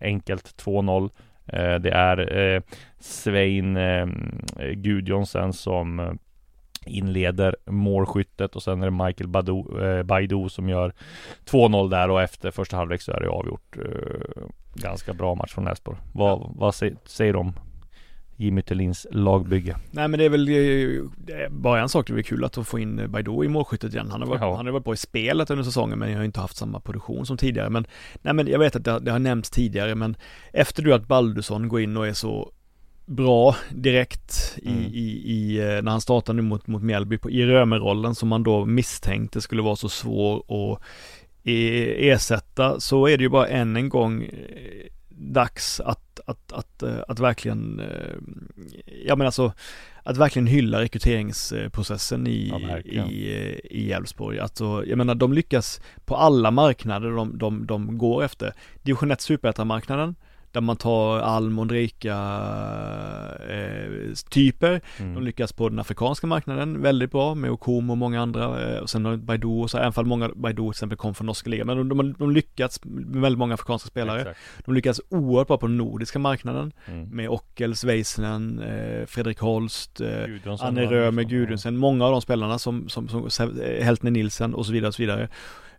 enkelt 0.00 0.64
2-0. 0.64 1.10
Eh, 1.46 1.74
det 1.74 1.90
är 1.90 2.38
eh, 2.38 2.62
Svein 3.00 3.76
eh, 3.76 4.06
Gudjonsen 4.74 5.52
som 5.52 6.00
eh, 6.00 6.12
inleder 6.86 7.56
målskyttet 7.66 8.56
och 8.56 8.62
sen 8.62 8.82
är 8.82 8.90
det 8.90 9.04
Michael 9.06 9.28
Badou, 9.28 9.82
eh, 9.82 10.02
Baidu 10.02 10.48
som 10.48 10.68
gör 10.68 10.92
2-0 11.44 11.90
där 11.90 12.10
och 12.10 12.22
efter 12.22 12.50
första 12.50 12.76
halvlek 12.76 13.02
så 13.02 13.12
är 13.12 13.20
det 13.20 13.28
avgjort. 13.28 13.76
Eh, 13.76 14.42
ganska 14.74 15.14
bra 15.14 15.34
match 15.34 15.52
från 15.54 15.66
Elfsborg. 15.66 15.98
Vad, 16.12 16.52
vad 16.56 16.74
säger, 16.74 16.96
säger 17.04 17.36
om 17.36 17.52
Jimmy 18.36 18.62
Thelins 18.62 19.06
lagbygge? 19.10 19.76
Nej 19.90 20.08
men 20.08 20.18
det 20.18 20.24
är 20.24 20.28
väl 20.28 20.44
det 20.46 21.32
är 21.32 21.48
bara 21.50 21.80
en 21.80 21.88
sak, 21.88 22.06
det 22.06 22.18
är 22.18 22.22
kul 22.22 22.44
att 22.44 22.66
få 22.66 22.78
in 22.78 23.10
Baidu 23.10 23.44
i 23.44 23.48
målskyttet 23.48 23.94
igen. 23.94 24.08
Han 24.10 24.20
har 24.20 24.28
varit, 24.28 24.40
Ja. 24.40 24.56
han 24.56 24.66
har 24.66 24.72
varit 24.72 24.84
bra 24.84 24.94
i 24.94 24.96
spelet 24.96 25.50
under 25.50 25.64
säsongen 25.64 25.98
men 25.98 26.10
jag 26.10 26.18
har 26.18 26.24
inte 26.24 26.40
haft 26.40 26.56
samma 26.56 26.80
produktion 26.80 27.26
som 27.26 27.36
tidigare. 27.36 27.70
Men, 27.70 27.86
nej 28.22 28.34
men 28.34 28.46
jag 28.46 28.58
vet 28.58 28.76
att 28.76 28.84
det, 28.84 28.98
det 28.98 29.10
har 29.12 29.18
nämnts 29.18 29.50
tidigare 29.50 29.94
men 29.94 30.16
efter 30.52 30.82
du 30.82 30.94
att 30.94 31.06
Baldusson 31.08 31.68
går 31.68 31.80
in 31.80 31.96
och 31.96 32.06
är 32.06 32.12
så 32.12 32.52
bra 33.06 33.56
direkt 33.70 34.58
i, 34.62 34.68
Mm. 34.68 34.84
i, 34.84 35.22
i, 35.24 35.58
eh, 35.58 35.82
när 35.82 35.90
han 35.90 36.00
startar 36.00 36.32
nu 36.32 36.42
mot, 36.42 36.66
mot 36.66 36.82
Mjällby 36.82 37.18
på, 37.18 37.30
i 37.30 37.46
Römerrollen 37.46 38.14
som 38.14 38.28
man 38.28 38.42
då 38.42 38.64
misstänkte 38.64 39.40
skulle 39.40 39.62
vara 39.62 39.76
så 39.76 39.88
svår 39.88 40.36
att 40.38 40.80
eh, 41.44 42.08
ersätta 42.08 42.80
så 42.80 43.06
är 43.06 43.16
det 43.16 43.22
ju 43.22 43.28
bara 43.28 43.48
än 43.48 43.76
en 43.76 43.88
gång 43.88 44.22
eh, 44.22 44.86
dags 45.08 45.80
att, 45.80 46.20
att, 46.26 46.52
att, 46.52 46.82
eh, 46.82 46.96
att 47.08 47.20
verkligen, 47.20 47.82
ja 49.06 49.16
men 49.16 49.26
alltså 49.26 49.52
att 50.04 50.16
verkligen 50.16 50.46
hylla 50.46 50.80
rekryteringsprocessen 50.80 52.26
i, 52.26 52.48
Ja, 52.48 52.78
i, 52.78 53.60
i 53.70 53.92
Elfsborg. 53.92 54.38
Alltså, 54.38 54.84
jag 54.86 54.98
menar, 54.98 55.14
de 55.14 55.32
lyckas 55.32 55.80
på 56.04 56.16
alla 56.16 56.50
marknader 56.50 57.10
de, 57.10 57.38
de, 57.38 57.66
de 57.66 57.98
går 57.98 58.24
efter. 58.24 58.52
Division 58.82 59.10
1 59.10 59.20
Superettan-marknaden, 59.20 60.14
där 60.52 60.60
man 60.60 60.76
tar 60.76 61.18
Alm 61.18 61.58
och 61.58 61.66
Drika 61.66 62.14
eh, 63.48 64.12
typer. 64.30 64.80
Mm. 64.98 65.14
De 65.14 65.22
lyckas 65.24 65.52
på 65.52 65.68
den 65.68 65.78
afrikanska 65.78 66.26
marknaden 66.26 66.82
väldigt 66.82 67.10
bra 67.10 67.34
med 67.34 67.50
Okom 67.50 67.90
och 67.90 67.98
många 67.98 68.20
andra. 68.22 68.74
Eh, 68.74 68.78
och 68.80 68.90
sen 68.90 69.04
har 69.04 69.16
Baidu 69.16 69.48
och 69.48 69.70
så, 69.70 69.78
även 69.78 69.92
fall 69.92 70.04
många 70.06 70.30
Baidu 70.34 70.62
till 70.62 70.70
exempel 70.70 70.98
kom 70.98 71.14
från 71.14 71.26
norska 71.26 71.50
ligan. 71.50 71.66
Men 71.66 71.76
de, 71.76 71.88
de, 71.88 71.98
har- 71.98 72.14
de 72.18 72.30
lyckats 72.30 72.84
med 72.84 73.22
väldigt 73.22 73.38
många 73.38 73.54
afrikanska 73.54 73.86
spelare. 73.88 74.20
Exakt. 74.20 74.38
De 74.64 74.74
lyckas 74.74 75.00
oerhört 75.08 75.46
bra 75.48 75.58
på 75.58 75.66
den 75.66 75.76
nordiska 75.76 76.18
marknaden 76.18 76.72
Mm. 76.88 77.08
med 77.08 77.28
Ockels, 77.28 77.84
Weissnen, 77.84 78.58
eh, 78.60 79.06
Fredrik 79.06 79.38
Holst, 79.38 80.00
eh, 80.00 80.08
Anne 80.68 80.80
Römer, 80.90 81.22
Gudrunsen, 81.22 81.76
många 81.76 82.04
av 82.04 82.12
de 82.12 82.20
spelarna 82.22 82.58
som, 82.58 82.88
som, 82.88 83.08
som 83.08 83.60
eh, 83.60 83.84
Heltner 83.84 84.10
Nilsen 84.10 84.54
och 84.54 84.66
så 84.66 84.72
vidare 84.72 84.88
och 84.88 84.94
så 84.94 85.02
vidare. 85.02 85.28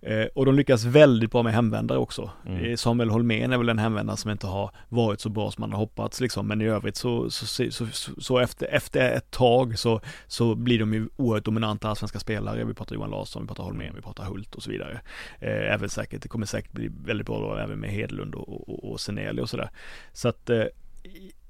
Eh, 0.05 0.25
och 0.35 0.45
de 0.45 0.55
lyckas 0.55 0.83
väldigt 0.83 1.31
bra 1.31 1.43
med 1.43 1.53
hemvändare 1.53 1.97
också. 1.97 2.31
Mm. 2.45 2.65
Eh, 2.65 2.75
Samuel 2.75 3.09
Holmén 3.09 3.53
är 3.53 3.57
väl 3.57 3.69
en 3.69 3.79
hemvändare 3.79 4.17
som 4.17 4.31
inte 4.31 4.47
har 4.47 4.71
varit 4.89 5.21
så 5.21 5.29
bra 5.29 5.51
som 5.51 5.61
man 5.61 5.71
har 5.71 5.79
hoppats 5.79 6.21
liksom, 6.21 6.47
men 6.47 6.61
i 6.61 6.65
övrigt 6.65 6.95
så, 6.95 7.29
så, 7.29 7.71
så, 7.71 7.87
så, 8.17 8.39
efter, 8.39 8.67
efter 8.67 9.11
ett 9.11 9.31
tag 9.31 9.79
så, 9.79 10.01
så 10.27 10.55
blir 10.55 10.79
de 10.79 10.93
ju 10.93 11.09
oerhört 11.15 11.45
dominanta 11.45 11.89
allsvenska 11.89 12.19
spelare. 12.19 12.63
Vi 12.63 12.73
pratar 12.73 12.95
Johan 12.95 13.09
Larsson, 13.09 13.41
vi 13.41 13.47
pratar 13.47 13.63
Holmén, 13.63 13.95
vi 13.95 14.01
pratar 14.01 14.23
Hult 14.23 14.55
och 14.55 14.63
så 14.63 14.71
vidare. 14.71 15.01
Eh, 15.39 15.73
även 15.73 15.89
säkert, 15.89 16.21
det 16.21 16.27
kommer 16.27 16.45
säkert 16.45 16.71
bli 16.71 16.91
väldigt 17.05 17.27
bra 17.27 17.39
då, 17.39 17.55
även 17.55 17.79
med 17.79 17.89
Hedlund 17.89 18.35
och, 18.35 18.69
och, 18.69 18.91
och 18.91 18.99
Seneli 18.99 19.41
och 19.41 19.49
sådär. 19.49 19.69
Så 20.13 20.27
att, 20.27 20.49
eh, 20.49 20.63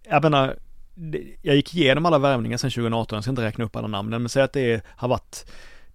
jag 0.09 0.23
menar, 0.23 0.55
jag 1.41 1.55
gick 1.55 1.75
igenom 1.75 2.05
alla 2.05 2.19
värvningar 2.19 2.57
sedan 2.57 2.71
2018, 2.71 3.17
jag 3.17 3.23
ska 3.23 3.29
inte 3.29 3.41
räkna 3.41 3.65
upp 3.65 3.75
alla 3.75 3.87
namnen, 3.87 4.21
men 4.21 4.29
säg 4.29 4.43
att 4.43 4.53
det 4.53 4.73
är, 4.73 4.81
har 4.87 5.07
varit 5.07 5.45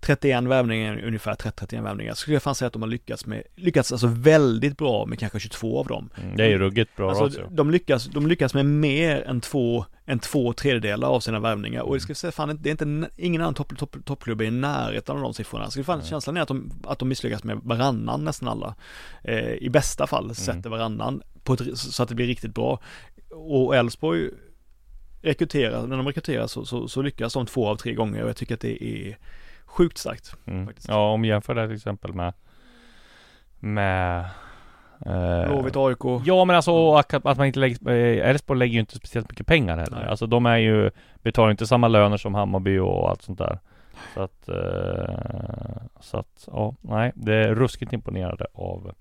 31 0.00 0.44
värvningar, 0.44 1.02
ungefär 1.04 1.34
30-31 1.34 1.82
värvningar, 1.82 2.12
så 2.14 2.16
skulle 2.16 2.34
jag 2.34 2.42
fan 2.42 2.54
säga 2.54 2.66
att 2.66 2.72
de 2.72 2.82
har 2.82 2.88
lyckats 2.88 3.26
med, 3.26 3.42
lyckats 3.56 3.92
alltså 3.92 4.06
väldigt 4.06 4.76
bra 4.78 5.06
med 5.06 5.18
kanske 5.18 5.40
22 5.40 5.78
av 5.80 5.86
dem. 5.86 6.10
Mm, 6.22 6.36
Det 6.36 6.44
är 6.44 6.48
ju 6.48 6.58
ruggigt 6.58 6.96
bra 6.96 7.08
Alltså, 7.10 7.24
ratio. 7.24 7.48
de, 7.50 7.70
lyckas, 7.70 8.04
de 8.06 8.26
lyckas 8.26 8.54
med 8.54 8.66
mer 8.66 9.22
än 9.26 9.40
två, 9.40 9.84
än 10.06 10.18
två 10.18 10.52
tredjedelar 10.52 11.08
av 11.08 11.20
sina 11.20 11.40
värvningar 11.40 11.82
och 11.82 11.94
det 11.94 12.00
ska 12.00 12.14
säga, 12.14 12.32
fan, 12.32 12.58
det 12.62 12.68
är 12.68 12.84
inte, 12.84 13.10
ingen 13.16 13.40
annan 13.42 13.54
topp, 13.54 13.78
topp, 13.78 13.96
toppklubb 14.04 14.40
är 14.40 14.44
i 14.44 14.50
närheten 14.50 15.16
av 15.16 15.22
de 15.22 15.34
siffrorna. 15.34 15.70
Så 15.70 15.84
fan, 15.84 16.02
känslan 16.02 16.36
är 16.36 16.40
att 16.40 16.48
de, 16.48 16.70
att 16.84 16.98
de 16.98 17.08
misslyckas 17.08 17.44
med 17.44 17.60
varannan 17.62 18.24
nästan 18.24 18.48
alla. 18.48 18.74
Eh, 19.24 19.52
I 19.52 19.68
bästa 19.70 20.06
fall 20.06 20.34
sätter 20.34 20.70
varannan 20.70 21.22
på 21.42 21.52
ett, 21.52 21.78
så 21.78 22.02
att 22.02 22.08
det 22.08 22.14
blir 22.14 22.26
riktigt 22.26 22.54
bra. 22.54 22.80
Och 23.30 23.76
Elfsborg 23.76 24.30
rekryterar, 25.22 25.86
när 25.86 25.96
de 25.96 26.06
rekryterar 26.06 26.46
så, 26.46 26.64
så, 26.64 26.88
så 26.88 27.02
lyckas 27.02 27.32
de 27.32 27.46
två 27.46 27.68
av 27.68 27.76
tre 27.76 27.94
gånger 27.94 28.22
och 28.22 28.28
jag 28.28 28.36
tycker 28.36 28.54
att 28.54 28.60
det 28.60 28.84
är 28.84 29.18
sjukt 29.68 29.98
starkt. 29.98 30.34
Mm. 30.46 30.74
Ja, 30.88 31.12
om 31.12 31.24
jämför 31.24 31.54
det 31.54 31.60
här 31.60 31.68
till 31.68 31.76
exempel 31.76 32.12
med 32.12 32.32
med 33.58 34.24
eh, 35.06 35.46
Blåvitt, 35.48 35.76
AIK. 35.76 36.22
Ja 36.24 36.44
men 36.44 36.56
alltså 36.56 36.94
att, 36.94 37.14
att 37.14 37.38
man 37.38 37.46
inte 37.46 37.58
lägger, 37.60 37.90
eh, 37.90 38.28
Elfsborg 38.28 38.58
lägger 38.58 38.74
ju 38.74 38.80
inte 38.80 38.96
speciellt 38.96 39.30
mycket 39.30 39.46
pengar 39.46 39.76
heller. 39.76 39.98
Nej. 40.00 40.08
Alltså 40.08 40.26
de 40.26 40.46
är 40.46 40.56
ju, 40.56 40.90
betalar 41.22 41.50
inte 41.50 41.66
samma 41.66 41.88
löner 41.88 42.16
som 42.16 42.34
Hammarby 42.34 42.78
och 42.78 43.10
allt 43.10 43.22
sånt 43.22 43.38
där. 43.38 43.58
Så 44.14 44.22
att, 44.22 44.48
eh, 44.48 45.82
så 46.00 46.18
att, 46.18 46.48
ja, 46.52 46.74
nej, 46.80 47.12
det 47.14 47.34
är 47.34 47.54
ruskigt 47.54 47.92
imponerade 47.92 48.46
av 48.54 48.92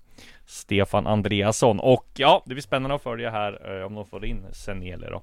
Stefan 0.46 1.06
Andreasson. 1.06 1.80
Och 1.80 2.06
ja, 2.16 2.42
det 2.46 2.54
blir 2.54 2.62
spännande 2.62 2.94
att 2.96 3.02
följa 3.02 3.30
här 3.30 3.78
eh, 3.78 3.86
om 3.86 3.94
de 3.94 4.06
får 4.06 4.24
in 4.24 4.46
Senele 4.52 5.10
då. 5.10 5.22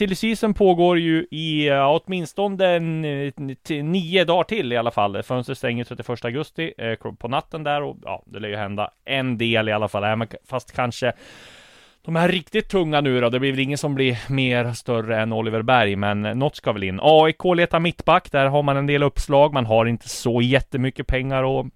Silly 0.00 0.14
season 0.14 0.54
pågår 0.54 0.98
ju 0.98 1.26
i 1.30 1.70
uh, 1.70 1.86
åtminstone 1.86 2.66
en, 2.66 3.04
eh, 3.04 3.32
t- 3.66 3.82
nio 3.82 4.24
dagar 4.24 4.44
till 4.44 4.72
i 4.72 4.76
alla 4.76 4.90
fall. 4.90 5.22
Fönstret 5.22 5.58
stänger 5.58 5.84
31 5.84 6.24
augusti 6.24 6.72
uh, 6.82 7.12
på 7.14 7.28
natten 7.28 7.64
där 7.64 7.82
och 7.82 7.96
ja, 8.04 8.22
det 8.26 8.38
lär 8.40 8.48
ju 8.48 8.56
hända 8.56 8.90
en 9.04 9.38
del 9.38 9.68
i 9.68 9.72
alla 9.72 9.88
fall. 9.88 10.04
Äh, 10.04 10.10
Även 10.10 10.28
fast 10.48 10.72
kanske 10.72 11.12
de 12.04 12.16
här 12.16 12.28
riktigt 12.28 12.68
tunga 12.68 13.00
nu 13.00 13.20
då, 13.20 13.28
det 13.30 13.40
blir 13.40 13.50
väl 13.50 13.60
ingen 13.60 13.78
som 13.78 13.94
blir 13.94 14.18
mer 14.32 14.72
större 14.72 15.20
än 15.20 15.32
Oliver 15.32 15.62
Berg, 15.62 15.96
men 15.96 16.22
något 16.22 16.56
ska 16.56 16.72
väl 16.72 16.84
in. 16.84 16.98
AIK 17.02 17.44
letar 17.56 17.80
mittback, 17.80 18.32
där 18.32 18.46
har 18.46 18.62
man 18.62 18.76
en 18.76 18.86
del 18.86 19.02
uppslag, 19.02 19.52
man 19.52 19.66
har 19.66 19.86
inte 19.86 20.08
så 20.08 20.42
jättemycket 20.42 21.06
pengar 21.06 21.42
och 21.42 21.66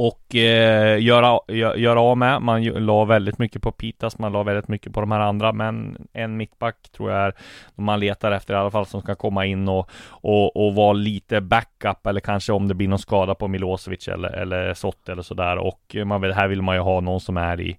och 0.00 0.34
eh, 0.34 1.02
göra, 1.02 1.38
gö- 1.48 1.76
göra 1.76 2.00
av 2.00 2.18
med. 2.18 2.42
Man 2.42 2.64
la 2.64 3.04
väldigt 3.04 3.38
mycket 3.38 3.62
på 3.62 3.72
Pitas, 3.72 4.18
man 4.18 4.32
la 4.32 4.42
väldigt 4.42 4.68
mycket 4.68 4.92
på 4.92 5.00
de 5.00 5.12
här 5.12 5.20
andra, 5.20 5.52
men 5.52 5.96
en 6.12 6.36
mittback 6.36 6.88
tror 6.96 7.10
jag 7.10 7.20
är 7.20 7.32
man 7.74 8.00
letar 8.00 8.32
efter 8.32 8.54
i 8.54 8.56
alla 8.56 8.70
fall 8.70 8.86
som 8.86 9.02
ska 9.02 9.14
komma 9.14 9.46
in 9.46 9.68
och, 9.68 9.90
och, 10.08 10.66
och 10.66 10.74
vara 10.74 10.92
lite 10.92 11.40
backup 11.40 12.06
eller 12.06 12.20
kanske 12.20 12.52
om 12.52 12.68
det 12.68 12.74
blir 12.74 12.88
någon 12.88 12.98
skada 12.98 13.34
på 13.34 13.48
Milosevic 13.48 14.08
eller, 14.08 14.30
eller 14.30 14.74
Sott 14.74 15.08
eller 15.08 15.22
sådär 15.22 15.56
och 15.56 15.96
man 16.04 16.20
vill, 16.20 16.32
här 16.32 16.48
vill 16.48 16.62
man 16.62 16.74
ju 16.74 16.80
ha 16.80 17.00
någon 17.00 17.20
som 17.20 17.36
är 17.36 17.60
i 17.60 17.78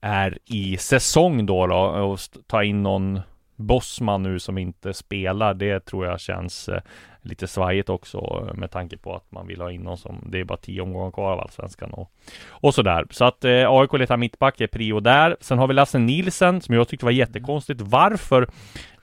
är 0.00 0.38
i 0.44 0.76
säsong 0.76 1.46
då, 1.46 1.66
då 1.66 1.76
och 1.76 2.18
ta 2.46 2.64
in 2.64 2.82
någon 2.82 3.20
Bossman 3.56 4.22
nu 4.22 4.38
som 4.38 4.58
inte 4.58 4.94
spelar, 4.94 5.54
det 5.54 5.80
tror 5.80 6.06
jag 6.06 6.20
känns 6.20 6.68
eh, 6.68 6.80
lite 7.26 7.46
svajigt 7.46 7.88
också 7.88 8.50
med 8.54 8.70
tanke 8.70 8.96
på 8.96 9.14
att 9.14 9.32
man 9.32 9.46
vill 9.46 9.60
ha 9.60 9.72
in 9.72 9.80
någon 9.80 9.98
som, 9.98 10.24
det 10.26 10.40
är 10.40 10.44
bara 10.44 10.58
tio 10.58 10.80
omgångar 10.80 11.10
kvar 11.10 11.32
av 11.32 11.40
Allsvenskan 11.40 11.90
och, 11.90 12.10
och 12.48 12.74
sådär. 12.74 13.06
Så 13.10 13.24
att 13.24 13.44
eh, 13.44 13.70
AIK 13.70 13.92
letar 13.92 14.16
mittback, 14.16 14.60
är 14.60 14.66
prio 14.66 15.00
där. 15.00 15.36
Sen 15.40 15.58
har 15.58 15.66
vi 15.66 15.74
Lasse 15.74 15.98
Nilsen 15.98 16.60
som 16.60 16.74
jag 16.74 16.88
tyckte 16.88 17.04
var 17.04 17.12
jättekonstigt. 17.12 17.80
Varför 17.80 18.48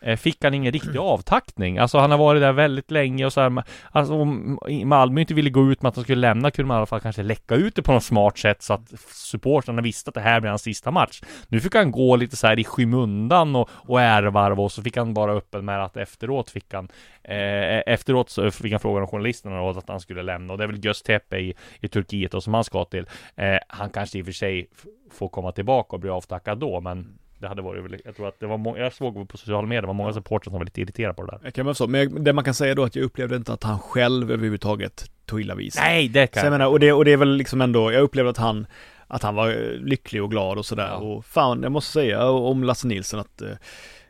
eh, 0.01 0.17
fick 0.17 0.43
han 0.43 0.53
ingen 0.53 0.73
riktig 0.73 0.97
avtackning? 0.99 1.77
Alltså 1.77 1.97
han 1.97 2.11
har 2.11 2.17
varit 2.17 2.41
där 2.41 2.51
väldigt 2.51 2.91
länge 2.91 3.25
och 3.25 3.33
så 3.33 3.41
här, 3.41 3.63
alltså 3.91 4.13
om 4.13 4.59
Malmö 4.85 5.21
inte 5.21 5.33
ville 5.33 5.49
gå 5.49 5.71
ut 5.71 5.81
med 5.81 5.89
att 5.89 5.95
han 5.95 6.03
skulle 6.03 6.21
lämna 6.21 6.51
kunde 6.51 6.67
man 6.67 6.75
i 6.75 6.77
alla 6.77 6.85
fall 6.85 6.99
kanske 6.99 7.23
läcka 7.23 7.55
ut 7.55 7.75
det 7.75 7.81
på 7.81 7.91
något 7.91 8.03
smart 8.03 8.37
sätt 8.37 8.61
så 8.61 8.73
att 8.73 8.99
supportrarna 9.07 9.81
visste 9.81 10.09
att 10.09 10.15
det 10.15 10.21
här 10.21 10.39
blir 10.39 10.49
hans 10.49 10.61
sista 10.61 10.91
match. 10.91 11.21
Nu 11.47 11.59
fick 11.59 11.75
han 11.75 11.91
gå 11.91 12.15
lite 12.15 12.35
så 12.35 12.47
här 12.47 12.59
i 12.59 12.63
skymundan 12.63 13.55
och, 13.55 13.69
och 13.73 14.01
ärvarva 14.01 14.63
och 14.63 14.71
så 14.71 14.81
fick 14.81 14.97
han 14.97 15.13
vara 15.13 15.33
öppen 15.33 15.65
med 15.65 15.83
att 15.83 15.97
efteråt 15.97 16.49
fick 16.49 16.73
han 16.73 16.89
eh, 17.23 17.93
efteråt 18.21 18.29
så 18.29 18.51
fick 18.51 18.71
han 18.71 18.79
frågan 18.79 19.03
av 19.03 19.09
journalisterna 19.09 19.61
och 19.61 19.77
att 19.77 19.89
han 19.89 19.99
skulle 19.99 20.23
lämna 20.23 20.53
och 20.53 20.57
det 20.57 20.63
är 20.63 20.67
väl 20.67 20.85
Göztepe 20.85 21.37
i, 21.37 21.53
i 21.79 21.87
Turkiet 21.87 22.33
och 22.33 22.43
som 22.43 22.53
han 22.53 22.63
ska 22.63 22.85
till. 22.85 23.05
Eh, 23.35 23.57
han 23.67 23.89
kanske 23.89 24.19
i 24.19 24.21
och 24.21 24.25
för 24.25 24.33
sig 24.33 24.67
får 25.11 25.29
komma 25.29 25.51
tillbaka 25.51 25.95
och 25.95 25.99
bli 25.99 26.09
avtackad 26.09 26.57
då, 26.57 26.81
men 26.81 27.17
det 27.39 27.47
hade 27.47 27.61
varit 27.61 27.83
väl, 27.83 28.01
jag 28.05 28.15
tror 28.15 28.27
att 28.27 28.39
det 28.39 28.47
var 28.47 28.57
många, 28.57 28.79
jag 28.79 28.93
såg 28.93 29.29
på 29.29 29.37
sociala 29.37 29.67
medier, 29.67 29.81
det 29.81 29.87
var 29.87 29.93
många 29.93 30.13
supportrar 30.13 30.51
som 30.51 30.59
var 30.59 30.65
lite 30.65 30.81
irriterade 30.81 31.13
på 31.13 31.25
det 31.25 31.31
där. 31.31 31.39
Jag 31.43 31.53
kan 31.53 31.65
väl 31.65 31.73
förstå, 31.73 31.87
men 31.87 32.23
det 32.23 32.33
man 32.33 32.43
kan 32.43 32.53
säga 32.53 32.75
då 32.75 32.83
att 32.83 32.95
jag 32.95 33.03
upplevde 33.03 33.35
inte 33.35 33.53
att 33.53 33.63
han 33.63 33.79
själv 33.79 34.31
överhuvudtaget 34.31 35.11
tog 35.25 35.41
illa 35.41 35.55
vid 35.55 35.73
sig. 35.73 35.83
Nej, 35.83 36.07
det 36.07 36.27
kan 36.27 36.41
Så 36.41 36.45
jag 36.45 36.51
menar, 36.51 36.67
och 36.67 36.79
det, 36.79 36.93
och 36.93 37.05
det 37.05 37.11
är 37.11 37.17
väl 37.17 37.35
liksom 37.35 37.61
ändå, 37.61 37.91
jag 37.91 38.01
upplevde 38.01 38.29
att 38.29 38.37
han, 38.37 38.67
att 39.07 39.23
han 39.23 39.35
var 39.35 39.49
eh, 39.49 39.79
lycklig 39.79 40.23
och 40.23 40.31
glad 40.31 40.57
och 40.57 40.65
sådär. 40.65 40.87
Ja. 40.87 40.97
Och 40.97 41.25
fan, 41.25 41.63
jag 41.63 41.71
måste 41.71 41.91
säga 41.91 42.29
om 42.29 42.63
Lasse 42.63 42.87
Nilsson 42.87 43.19
att 43.19 43.41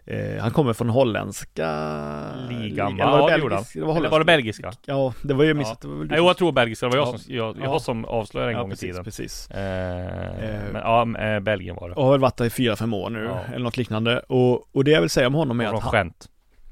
eh, 0.05 0.35
eh, 0.35 0.41
han 0.41 0.51
kommer 0.51 0.73
från 0.73 0.89
holländska 0.89 1.65
Ligan, 2.49 2.93
Eller 2.93 3.05
va? 3.05 3.11
var 3.11 3.19
Ja, 3.31 3.37
det 3.37 3.41
han. 3.41 3.49
belgisk? 3.49 3.73
Det 3.73 3.81
var 3.81 3.95
Eller 3.97 4.09
var 4.09 4.19
det 4.19 4.25
belgiska? 4.25 4.71
Ja, 4.85 5.13
det 5.23 5.33
var 5.33 5.43
ju 5.43 5.53
missat. 5.53 5.79
Ja. 5.83 5.89
Jo, 6.17 6.25
jag 6.25 6.37
tror 6.37 6.51
belgiska, 6.51 6.85
det 6.85 6.89
var 6.89 6.97
jag 6.97 7.13
Ja. 7.13 7.17
som, 7.17 7.33
jag, 7.35 7.57
Ja. 7.57 7.63
jag 7.63 7.81
som 7.81 8.05
avslöjade 8.05 8.51
en 8.51 8.55
ja, 8.57 8.61
gång 8.61 8.69
precis, 8.69 8.83
i 8.83 8.87
tiden. 8.87 9.03
Precis. 9.03 9.49
Eh, 9.51 10.71
men 10.73 10.81
ja, 10.81 11.19
eh, 11.19 11.39
Belgien 11.39 11.75
var 11.75 11.89
det. 11.89 11.95
Och 11.95 12.03
har 12.05 12.11
väl 12.11 12.19
varit 12.21 12.37
där 12.37 12.45
i 12.45 12.49
fyra, 12.49 12.75
fem 12.75 12.93
år 12.93 13.09
nu, 13.09 13.23
Ja. 13.23 13.39
eller 13.53 13.63
något 13.63 13.77
liknande. 13.77 14.19
Och, 14.19 14.75
och 14.75 14.83
det 14.83 14.91
jag 14.91 15.01
vill 15.01 15.09
säga 15.09 15.27
om 15.27 15.33
honom 15.33 15.59
är 15.61 15.65
att 15.65 15.71
han, 15.71 15.91
skämt. 15.91 16.29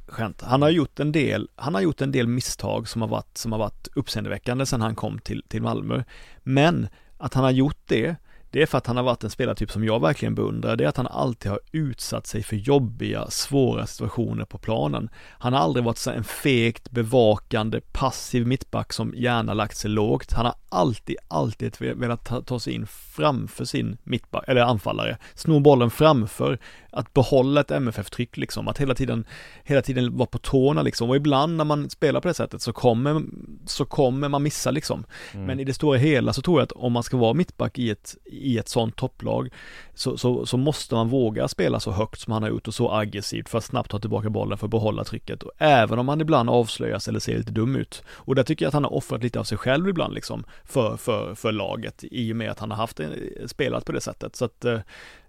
skämt. 0.07 0.41
Han 0.45 0.61
har 0.61 0.69
gjort 0.69 0.99
en 0.99 1.11
del, 1.11 1.49
han 1.55 1.73
har 1.73 1.81
gjort 1.81 2.01
en 2.01 2.11
del 2.11 2.27
misstag 2.27 2.87
som 2.87 3.01
har 3.01 3.09
varit, 3.09 3.37
som 3.37 3.51
har 3.51 3.59
varit 3.59 3.87
uppseendeväckande 3.95 4.65
sedan 4.65 4.81
han 4.81 4.95
kom 4.95 5.19
till, 5.19 5.43
till 5.47 5.61
Malmö. 5.61 6.03
Men 6.43 6.87
att 7.17 7.33
han 7.33 7.43
har 7.43 7.51
gjort 7.51 7.81
det, 7.87 8.15
det 8.51 8.61
är 8.61 8.65
för 8.65 8.77
att 8.77 8.87
han 8.87 8.97
har 8.97 9.03
varit 9.03 9.23
en 9.23 9.29
spelartyp 9.29 9.71
som 9.71 9.83
jag 9.83 10.01
verkligen 10.01 10.35
beundrar. 10.35 10.75
Det 10.75 10.83
är 10.83 10.87
att 10.87 10.97
han 10.97 11.07
alltid 11.07 11.51
har 11.51 11.59
utsatt 11.71 12.27
sig 12.27 12.43
för 12.43 12.55
jobbiga, 12.55 13.29
svåra 13.29 13.87
situationer 13.87 14.45
på 14.45 14.57
planen. 14.57 15.09
Han 15.15 15.53
har 15.53 15.59
aldrig 15.59 15.85
varit 15.85 16.07
en 16.07 16.23
fegt, 16.23 16.91
bevakande, 16.91 17.81
passiv 17.91 18.47
mittback 18.47 18.93
som 18.93 19.13
gärna 19.15 19.53
lagt 19.53 19.77
sig 19.77 19.89
lågt. 19.89 20.33
Han 20.33 20.45
har 20.45 20.55
alltid, 20.69 21.15
alltid 21.27 21.75
velat 21.79 22.25
ta, 22.25 22.41
ta 22.41 22.59
sig 22.59 22.73
in 22.73 22.87
framför 22.87 23.65
sin 23.65 23.97
mittback, 24.03 24.43
eller 24.47 24.61
anfallare, 24.61 25.17
sno 25.35 25.59
bollen 25.59 25.89
framför, 25.89 26.59
att 26.91 27.13
behålla 27.13 27.62
ett 27.62 27.71
MFF-tryck 27.71 28.38
liksom, 28.38 28.67
att 28.67 28.77
hela 28.77 28.95
tiden, 28.95 29.25
hela 29.63 29.82
tiden 29.82 30.17
vara 30.17 30.27
på 30.27 30.38
tårna 30.38 30.82
liksom, 30.82 31.10
och 31.10 31.15
ibland 31.15 31.58
när 31.58 31.65
man 31.65 31.89
spelar 31.89 32.21
på 32.21 32.27
det 32.27 32.34
sättet 32.34 32.62
så 32.62 32.73
kommer, 32.73 33.21
så 33.65 33.86
kommer 33.86 34.30
man 34.30 34.43
missa 34.43 34.71
liksom. 34.71 35.04
Mm. 35.34 35.45
Men 35.45 35.60
i 35.60 35.63
det 35.63 35.73
stora 35.73 35.97
hela 35.97 36.34
så 36.34 36.41
tror 36.41 36.60
jag 36.60 36.63
att 36.63 36.71
om 36.71 36.91
man 36.91 37.04
ska 37.04 37.17
vara 37.17 37.34
mittback 37.34 37.80
i 37.80 37.89
ett, 37.89 38.17
i 38.25 38.58
ett 38.58 38.69
sånt 38.69 38.95
topplag 38.95 39.49
så, 39.93 40.17
så, 40.17 40.45
så 40.45 40.58
måste 40.58 40.95
man 40.95 41.10
våga 41.10 41.47
spela 41.47 41.80
så 41.80 41.91
högt 41.91 42.19
som 42.19 42.34
han 42.34 42.43
har 42.43 42.49
gjort 42.49 42.67
och 42.67 42.73
så 42.73 42.91
aggressivt 42.91 43.49
för 43.49 43.58
att 43.58 43.63
snabbt 43.63 43.91
ta 43.91 43.99
tillbaka 43.99 44.30
bollen 44.30 44.58
för 44.58 44.67
att 44.67 44.71
behålla 44.71 45.04
trycket. 45.04 45.43
Och 45.43 45.51
även 45.58 45.99
om 45.99 46.08
han 46.08 46.21
ibland 46.21 46.49
avslöjas 46.49 47.08
eller 47.08 47.19
ser 47.19 47.38
lite 47.38 47.51
dum 47.51 47.75
ut. 47.75 48.04
Och 48.10 48.36
där 48.36 48.43
tycker 48.43 48.65
jag 48.65 48.67
att 48.67 48.73
han 48.73 48.84
har 48.84 48.93
offrat 48.93 49.23
lite 49.23 49.39
av 49.39 49.43
sig 49.43 49.58
själv 49.58 49.89
ibland 49.89 50.13
liksom 50.13 50.43
för, 50.63 50.97
för, 50.97 51.36
för 51.36 51.51
laget 51.51 52.04
i 52.12 52.32
och 52.32 52.36
med 52.36 52.51
att 52.51 52.60
han 52.60 52.71
har 52.71 52.77
haft 52.77 52.99
spelat 53.45 53.86
på 53.86 53.91
det 53.91 54.01
sättet. 54.01 54.36
Så 54.36 54.45
att 54.45 54.65
eh, 54.65 54.80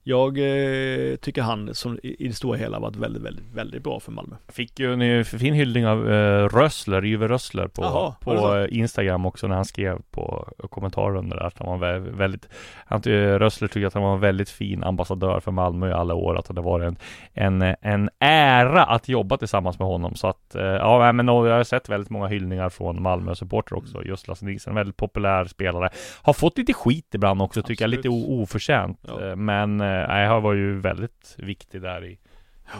jag 0.02 0.38
eh, 0.38 1.16
tycker 1.16 1.42
han 1.42 1.74
som 1.74 1.98
i 2.02 2.28
det 2.28 2.34
stora 2.34 2.58
hela 2.58 2.78
varit 2.78 2.96
väldigt, 2.96 3.22
väldigt, 3.22 3.44
väldigt 3.54 3.82
bra 3.82 4.00
för 4.00 4.12
Malmö. 4.12 4.36
Fick 4.48 4.80
ju 4.80 4.92
en 4.92 5.24
fin 5.24 5.54
hyllning 5.54 5.86
av 5.86 6.12
eh, 6.12 6.48
Rössler, 6.48 7.04
Yve 7.04 7.28
Rössler 7.28 7.68
på, 7.68 7.84
Aha, 7.84 8.16
på 8.20 8.66
Instagram 8.70 9.26
också 9.26 9.46
när 9.46 9.56
han 9.56 9.64
skrev 9.64 9.98
på 10.10 10.48
kommentarer 10.70 11.16
under 11.16 11.36
det 11.36 11.46
att 11.46 11.58
han 11.58 11.80
var 11.80 11.98
väldigt, 11.98 12.48
han 12.86 13.02
Rössler 13.02 13.68
tycker 13.68 13.86
att 13.86 13.94
han 13.94 14.02
var 14.02 14.14
en 14.14 14.20
väldigt 14.20 14.50
fin 14.50 14.84
ambassadör 14.84 15.40
för 15.40 15.50
Malmö 15.50 15.90
i 15.90 15.92
alla 15.92 16.14
år, 16.14 16.38
att 16.38 16.54
det 16.54 16.60
var 16.60 16.80
en, 16.80 16.96
en, 17.34 17.74
en 17.80 18.10
ära 18.18 18.84
att 18.84 19.08
jobba 19.08 19.36
tillsammans 19.36 19.78
med 19.78 19.88
honom. 19.88 20.14
Så 20.14 20.26
att, 20.26 20.54
eh, 20.54 20.62
ja 20.62 21.12
men 21.12 21.28
jag 21.28 21.56
har 21.56 21.64
sett 21.64 21.88
väldigt 21.88 22.10
många 22.10 22.26
hyllningar 22.26 22.68
från 22.68 23.02
Malmö 23.02 23.34
supporter 23.34 23.76
också, 23.76 24.04
just 24.04 24.28
Lasse 24.28 24.44
Nilsson, 24.44 24.74
väldigt 24.74 24.96
populär 24.96 25.44
spelare. 25.44 25.88
Har 26.22 26.32
fått 26.32 26.58
lite 26.58 26.72
skit 26.72 27.14
ibland 27.14 27.42
också, 27.42 27.60
Absolut. 27.60 27.66
tycker 27.66 27.84
jag, 27.84 27.90
lite 27.90 28.08
oförtjänt. 28.08 28.98
Ja. 29.08 29.28
Eh, 29.28 29.36
men 29.36 29.80
nej, 30.08 30.26
han 30.26 30.42
var 30.42 30.54
ju 30.54 30.80
väldigt 30.80 31.34
viktig 31.38 31.82
där 31.82 32.04
i 32.04 32.18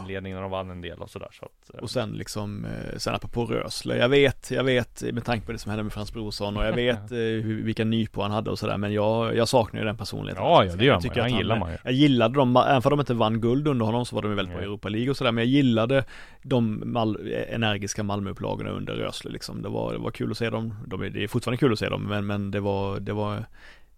inledningen 0.00 0.36
när 0.36 0.42
de 0.42 0.50
vann 0.50 0.70
en 0.70 0.80
del 0.80 0.98
och 0.98 1.10
sådär 1.10 1.28
så 1.32 1.44
att, 1.44 1.74
eh. 1.74 1.80
Och 1.80 1.90
sen 1.90 2.12
liksom, 2.12 2.64
eh, 2.64 2.98
sen 2.98 3.14
apropå 3.14 3.44
Rösle, 3.44 3.96
jag 3.96 4.08
vet, 4.08 4.50
jag 4.50 4.64
vet 4.64 5.02
med 5.12 5.24
tanke 5.24 5.46
på 5.46 5.52
det 5.52 5.58
som 5.58 5.70
hände 5.70 5.82
med 5.82 5.92
Frans 5.92 6.12
Brorsson 6.12 6.56
och 6.56 6.64
jag 6.64 6.72
vet 6.72 6.96
eh, 7.12 7.18
hur, 7.18 7.62
vilka 7.62 7.84
nypor 7.84 8.22
han 8.22 8.30
hade 8.30 8.50
och 8.50 8.58
sådär 8.58 8.76
men 8.76 8.92
jag, 8.92 9.36
jag 9.36 9.48
saknar 9.48 9.80
ju 9.80 9.86
den 9.86 9.96
personligheten. 9.96 10.44
Ja, 10.44 10.64
ja 10.64 10.76
det 10.76 10.84
gör 10.84 10.94
man, 10.94 11.02
jag, 11.14 11.22
han 11.22 11.36
gillar 11.36 11.58
man 11.58 11.70
ju. 11.70 11.78
Jag 11.84 11.92
gillade 11.92 12.34
dem, 12.34 12.56
även 12.56 12.82
för 12.82 12.90
de 12.90 13.00
inte 13.00 13.14
vann 13.14 13.40
guld 13.40 13.68
under 13.68 13.86
honom 13.86 14.06
så 14.06 14.14
var 14.14 14.22
de 14.22 14.30
ju 14.30 14.36
väldigt 14.36 14.54
bra 14.54 14.62
i 14.62 14.66
Europa 14.66 14.88
League 14.88 15.10
och 15.10 15.16
sådär 15.16 15.32
men 15.32 15.44
jag 15.44 15.50
gillade 15.50 16.04
de 16.42 16.82
Mal 16.92 17.32
energiska 17.48 18.02
Malmöupplagorna 18.02 18.70
under 18.70 18.94
Rösle 18.94 19.30
liksom, 19.30 19.62
det 19.62 19.68
var, 19.68 19.92
det 19.92 19.98
var 19.98 20.10
kul 20.10 20.30
att 20.30 20.38
se 20.38 20.50
dem, 20.50 20.74
de, 20.86 21.00
det 21.00 21.24
är 21.24 21.28
fortfarande 21.28 21.58
kul 21.58 21.72
att 21.72 21.78
se 21.78 21.88
dem 21.88 22.02
men, 22.02 22.26
men 22.26 22.50
det 22.50 22.60
var, 22.60 23.00
det 23.00 23.12
var 23.12 23.44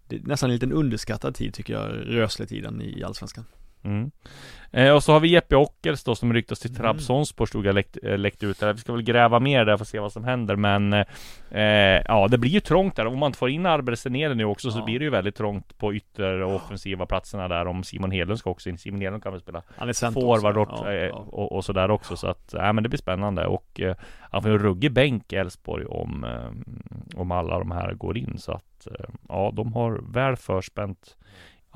det 0.07 0.15
är 0.15 0.21
nästan 0.23 0.49
en 0.49 0.53
liten 0.53 0.71
underskattad 0.71 1.35
tid 1.35 1.53
tycker 1.53 1.73
jag, 1.73 1.91
Rösletiden 1.91 2.81
i 2.81 3.03
Allsvenskan. 3.03 3.45
Mm. 3.85 4.11
Eh, 4.75 4.95
och 4.95 5.03
så 5.03 5.13
har 5.13 5.19
vi 5.19 5.27
Jeppe 5.27 5.55
Ockels 5.55 6.03
då 6.03 6.15
som 6.15 6.33
ryktas 6.33 6.59
till 6.59 6.69
mm. 6.69 6.81
Trabzonspor 6.81 7.45
stod 7.45 7.65
jag 7.65 7.75
läckt, 7.75 7.97
äh, 8.03 8.17
läckt 8.17 8.43
ut 8.43 8.59
där. 8.59 8.73
Vi 8.73 8.79
ska 8.79 8.93
väl 8.93 9.01
gräva 9.01 9.39
mer 9.39 9.65
där 9.65 9.77
för 9.77 9.83
att 9.83 9.87
se 9.87 9.99
vad 9.99 10.11
som 10.11 10.23
händer 10.23 10.55
men 10.55 10.93
eh, 10.93 12.01
Ja 12.05 12.27
det 12.31 12.37
blir 12.37 12.51
ju 12.51 12.59
trångt 12.59 12.95
där. 12.95 13.05
Om 13.05 13.19
man 13.19 13.27
inte 13.27 13.39
får 13.39 13.49
in 13.49 13.65
Arbersenere 13.65 14.33
nu 14.33 14.45
också 14.45 14.67
ja. 14.67 14.71
så 14.71 14.85
blir 14.85 14.99
det 14.99 15.05
ju 15.05 15.11
väldigt 15.11 15.35
trångt 15.35 15.77
på 15.77 15.93
ytter 15.93 16.41
och 16.41 16.55
offensiva 16.55 17.05
platserna 17.05 17.47
där 17.47 17.67
om 17.67 17.83
Simon 17.83 18.11
Hedlund 18.11 18.39
ska 18.39 18.49
också 18.49 18.69
in. 18.69 18.77
Simon 18.77 19.01
Hedlund 19.01 19.23
kan 19.23 19.31
väl 19.31 19.41
spela 19.41 19.61
forward 20.13 20.57
och, 20.57 20.67
ja, 20.71 20.93
ja. 20.93 21.13
och, 21.13 21.51
och 21.51 21.65
sådär 21.65 21.91
också 21.91 22.17
så 22.17 22.27
att 22.27 22.53
Ja 22.57 22.73
men 22.73 22.83
det 22.83 22.89
blir 22.89 22.99
spännande 22.99 23.45
och 23.45 23.79
eh, 23.79 23.95
Han 24.31 24.41
får 24.41 24.49
en 24.49 24.59
ruggig 24.59 24.91
bänk 24.91 25.33
Elfsborg 25.33 25.85
om 25.85 26.23
eh, 26.23 27.19
Om 27.21 27.31
alla 27.31 27.59
de 27.59 27.71
här 27.71 27.93
går 27.93 28.17
in 28.17 28.37
så 28.37 28.51
att 28.51 28.87
eh, 28.87 29.09
Ja 29.29 29.51
de 29.53 29.73
har 29.73 30.01
väl 30.13 30.35
förspänt 30.35 31.15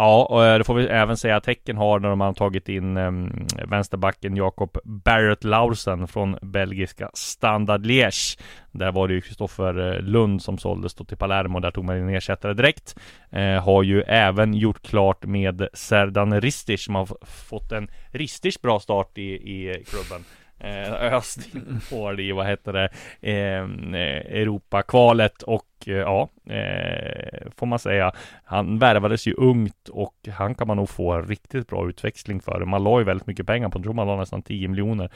Ja, 0.02 0.26
och 0.30 0.46
eh, 0.46 0.58
det 0.58 0.64
får 0.64 0.74
vi 0.74 0.88
även 0.88 1.18
säga 1.18 1.36
att 1.36 1.46
Häcken 1.46 1.78
har 1.78 2.00
när 2.00 2.10
de 2.10 2.22
har 2.22 2.34
tagit 2.34 2.70
in 2.70 2.98
um, 2.98 3.48
vänsterbacken 3.68 4.36
Jakob 4.36 4.78
Barrett 4.84 5.44
Lausen 5.44 6.08
från 6.08 6.38
belgiska 6.42 7.10
Standard 7.14 7.86
Liège. 7.86 8.40
Där 8.72 8.92
var 8.92 9.08
det 9.08 9.14
ju 9.14 9.22
Kristoffer 9.22 9.96
eh, 9.96 10.02
Lund 10.02 10.42
som 10.42 10.58
såldes 10.58 10.94
då 10.94 11.04
till 11.04 11.18
Palermo. 11.18 11.60
Där 11.60 11.72
tog 11.72 11.86
man 11.86 11.98
in 11.98 12.10
ersättare 12.10 12.54
direkt. 12.54 12.96
Eh, 13.32 13.64
har 13.64 13.84
ju 13.84 14.02
även 14.02 14.54
gjort 14.54 14.82
klart 14.82 15.26
med 15.26 15.68
Serdan 15.74 16.42
Ristic 16.42 16.84
som 16.84 16.96
har 16.96 17.08
fått 17.26 17.72
en 17.72 17.90
Ristic 18.12 18.62
bra 18.62 18.80
start 18.80 19.18
i, 19.18 19.22
i 19.22 19.70
eh, 19.70 19.84
klubben. 19.86 20.26
Eh, 20.60 21.14
öst 21.14 21.56
in 21.56 21.82
på 21.90 22.12
det 22.12 22.24
i, 22.24 22.32
vad 22.32 22.48
heter 22.48 22.74
det, 22.74 22.90
ehm, 23.22 23.94
eh, 23.94 24.42
Europakvalet 24.42 25.42
och 25.42 25.66
eh, 25.88 25.94
ja, 25.94 26.30
eh, 26.54 27.52
får 27.58 27.66
man 27.66 27.80
säga, 27.80 28.12
han 28.44 28.80
värvades 28.80 29.28
ju 29.28 29.34
ungt 29.34 29.90
och 29.90 30.16
han 30.34 30.56
kan 30.56 30.68
man 30.68 30.78
nog 30.78 30.90
få 30.90 31.12
en 31.12 31.28
riktigt 31.28 31.68
bra 31.68 31.90
utväxling 31.90 32.42
för. 32.42 32.66
Man 32.66 32.84
la 32.84 33.00
ju 33.00 33.06
väldigt 33.06 33.28
mycket 33.28 33.48
pengar 33.48 33.70
på, 33.70 33.78
jag 33.80 33.84
tror 33.84 33.94
man 33.94 34.08
la 34.08 34.16
nästan 34.16 34.42
10 34.42 34.68
miljoner 34.68 35.10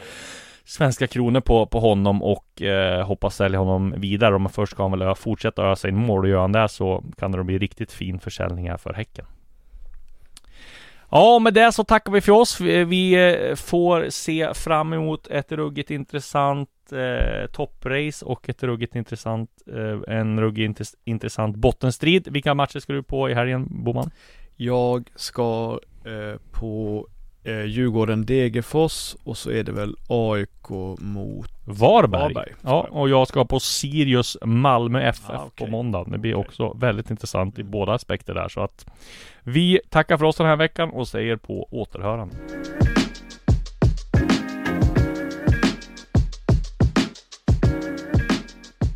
svenska 0.65 1.07
kronor 1.07 1.39
på, 1.39 1.65
på 1.65 1.79
honom 1.79 2.23
och 2.23 2.61
eh, 2.61 3.05
hoppas 3.05 3.35
sälja 3.35 3.59
honom 3.59 3.93
vidare. 3.97 4.35
Om 4.35 4.49
först 4.49 4.73
ska 4.73 4.83
han 4.83 4.99
väl 4.99 5.15
fortsätta 5.15 5.71
ösa 5.71 5.89
in 5.89 5.95
mål 5.95 6.23
och 6.23 6.29
gör 6.29 6.41
han 6.41 6.51
det 6.51 6.69
så 6.69 7.03
kan 7.17 7.31
det 7.31 7.43
bli 7.43 7.57
riktigt 7.57 7.91
fin 7.91 8.19
försäljning 8.19 8.69
här 8.69 8.77
för 8.77 8.93
Häcken. 8.93 9.25
Ja, 11.15 11.39
med 11.39 11.53
det 11.53 11.71
så 11.71 11.83
tackar 11.83 12.11
vi 12.11 12.21
för 12.21 12.31
oss. 12.31 12.61
Vi 12.61 13.13
eh, 13.13 13.55
får 13.55 14.09
se 14.09 14.53
fram 14.53 14.93
emot 14.93 15.27
ett 15.27 15.51
ruggigt 15.51 15.91
intressant 15.91 16.69
eh, 16.91 17.47
topprace 17.51 18.25
och 18.25 18.49
ett 18.49 18.63
ruggigt 18.63 18.95
intressant, 18.95 19.49
eh, 19.67 20.15
en 20.15 20.39
ruggigt 20.39 20.81
intressant 21.05 21.55
bottenstrid. 21.55 22.27
Vilka 22.31 22.53
matcher 22.53 22.79
ska 22.79 22.93
du 22.93 23.03
på 23.03 23.29
i 23.29 23.33
helgen, 23.33 23.67
Boman? 23.83 24.11
Jag 24.55 25.09
ska 25.15 25.79
eh, 26.05 26.39
på 26.51 27.07
eh, 27.43 27.65
Djurgården 27.65 28.25
Degerfors 28.25 29.15
och 29.23 29.37
så 29.37 29.51
är 29.51 29.63
det 29.63 29.71
väl 29.71 29.95
AIK 30.07 30.69
mot 30.99 31.52
Varberg. 31.65 32.21
Varberg. 32.21 32.53
Ja, 32.61 32.87
och 32.91 33.09
jag 33.09 33.27
ska 33.27 33.45
på 33.45 33.59
Sirius 33.59 34.37
Malmö 34.45 35.01
FF 35.01 35.29
ah, 35.29 35.45
okay. 35.45 35.65
på 35.65 35.71
måndag. 35.71 36.05
Det 36.07 36.17
blir 36.17 36.35
också 36.35 36.73
väldigt 36.73 37.09
intressant 37.09 37.59
i 37.59 37.63
båda 37.63 37.93
aspekter 37.93 38.33
där 38.33 38.49
så 38.49 38.61
att 38.61 38.85
vi 39.43 39.79
tackar 39.89 40.17
för 40.17 40.25
oss 40.25 40.35
den 40.35 40.47
här 40.47 40.55
veckan 40.55 40.89
och 40.89 41.07
säger 41.07 41.37
på 41.37 41.67
återhörande. 41.71 42.35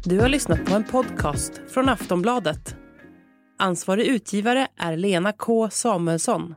Du 0.05 0.19
har 0.19 0.29
lyssnat 0.29 0.65
på 0.65 0.75
en 0.75 0.83
podcast 0.83 1.61
från 1.73 1.89
Aftonbladet. 1.89 2.75
Ansvarig 3.59 4.05
utgivare 4.05 4.67
är 4.77 4.97
Lena 4.97 5.31
K 5.31 5.69
Samuelsson. 5.69 6.55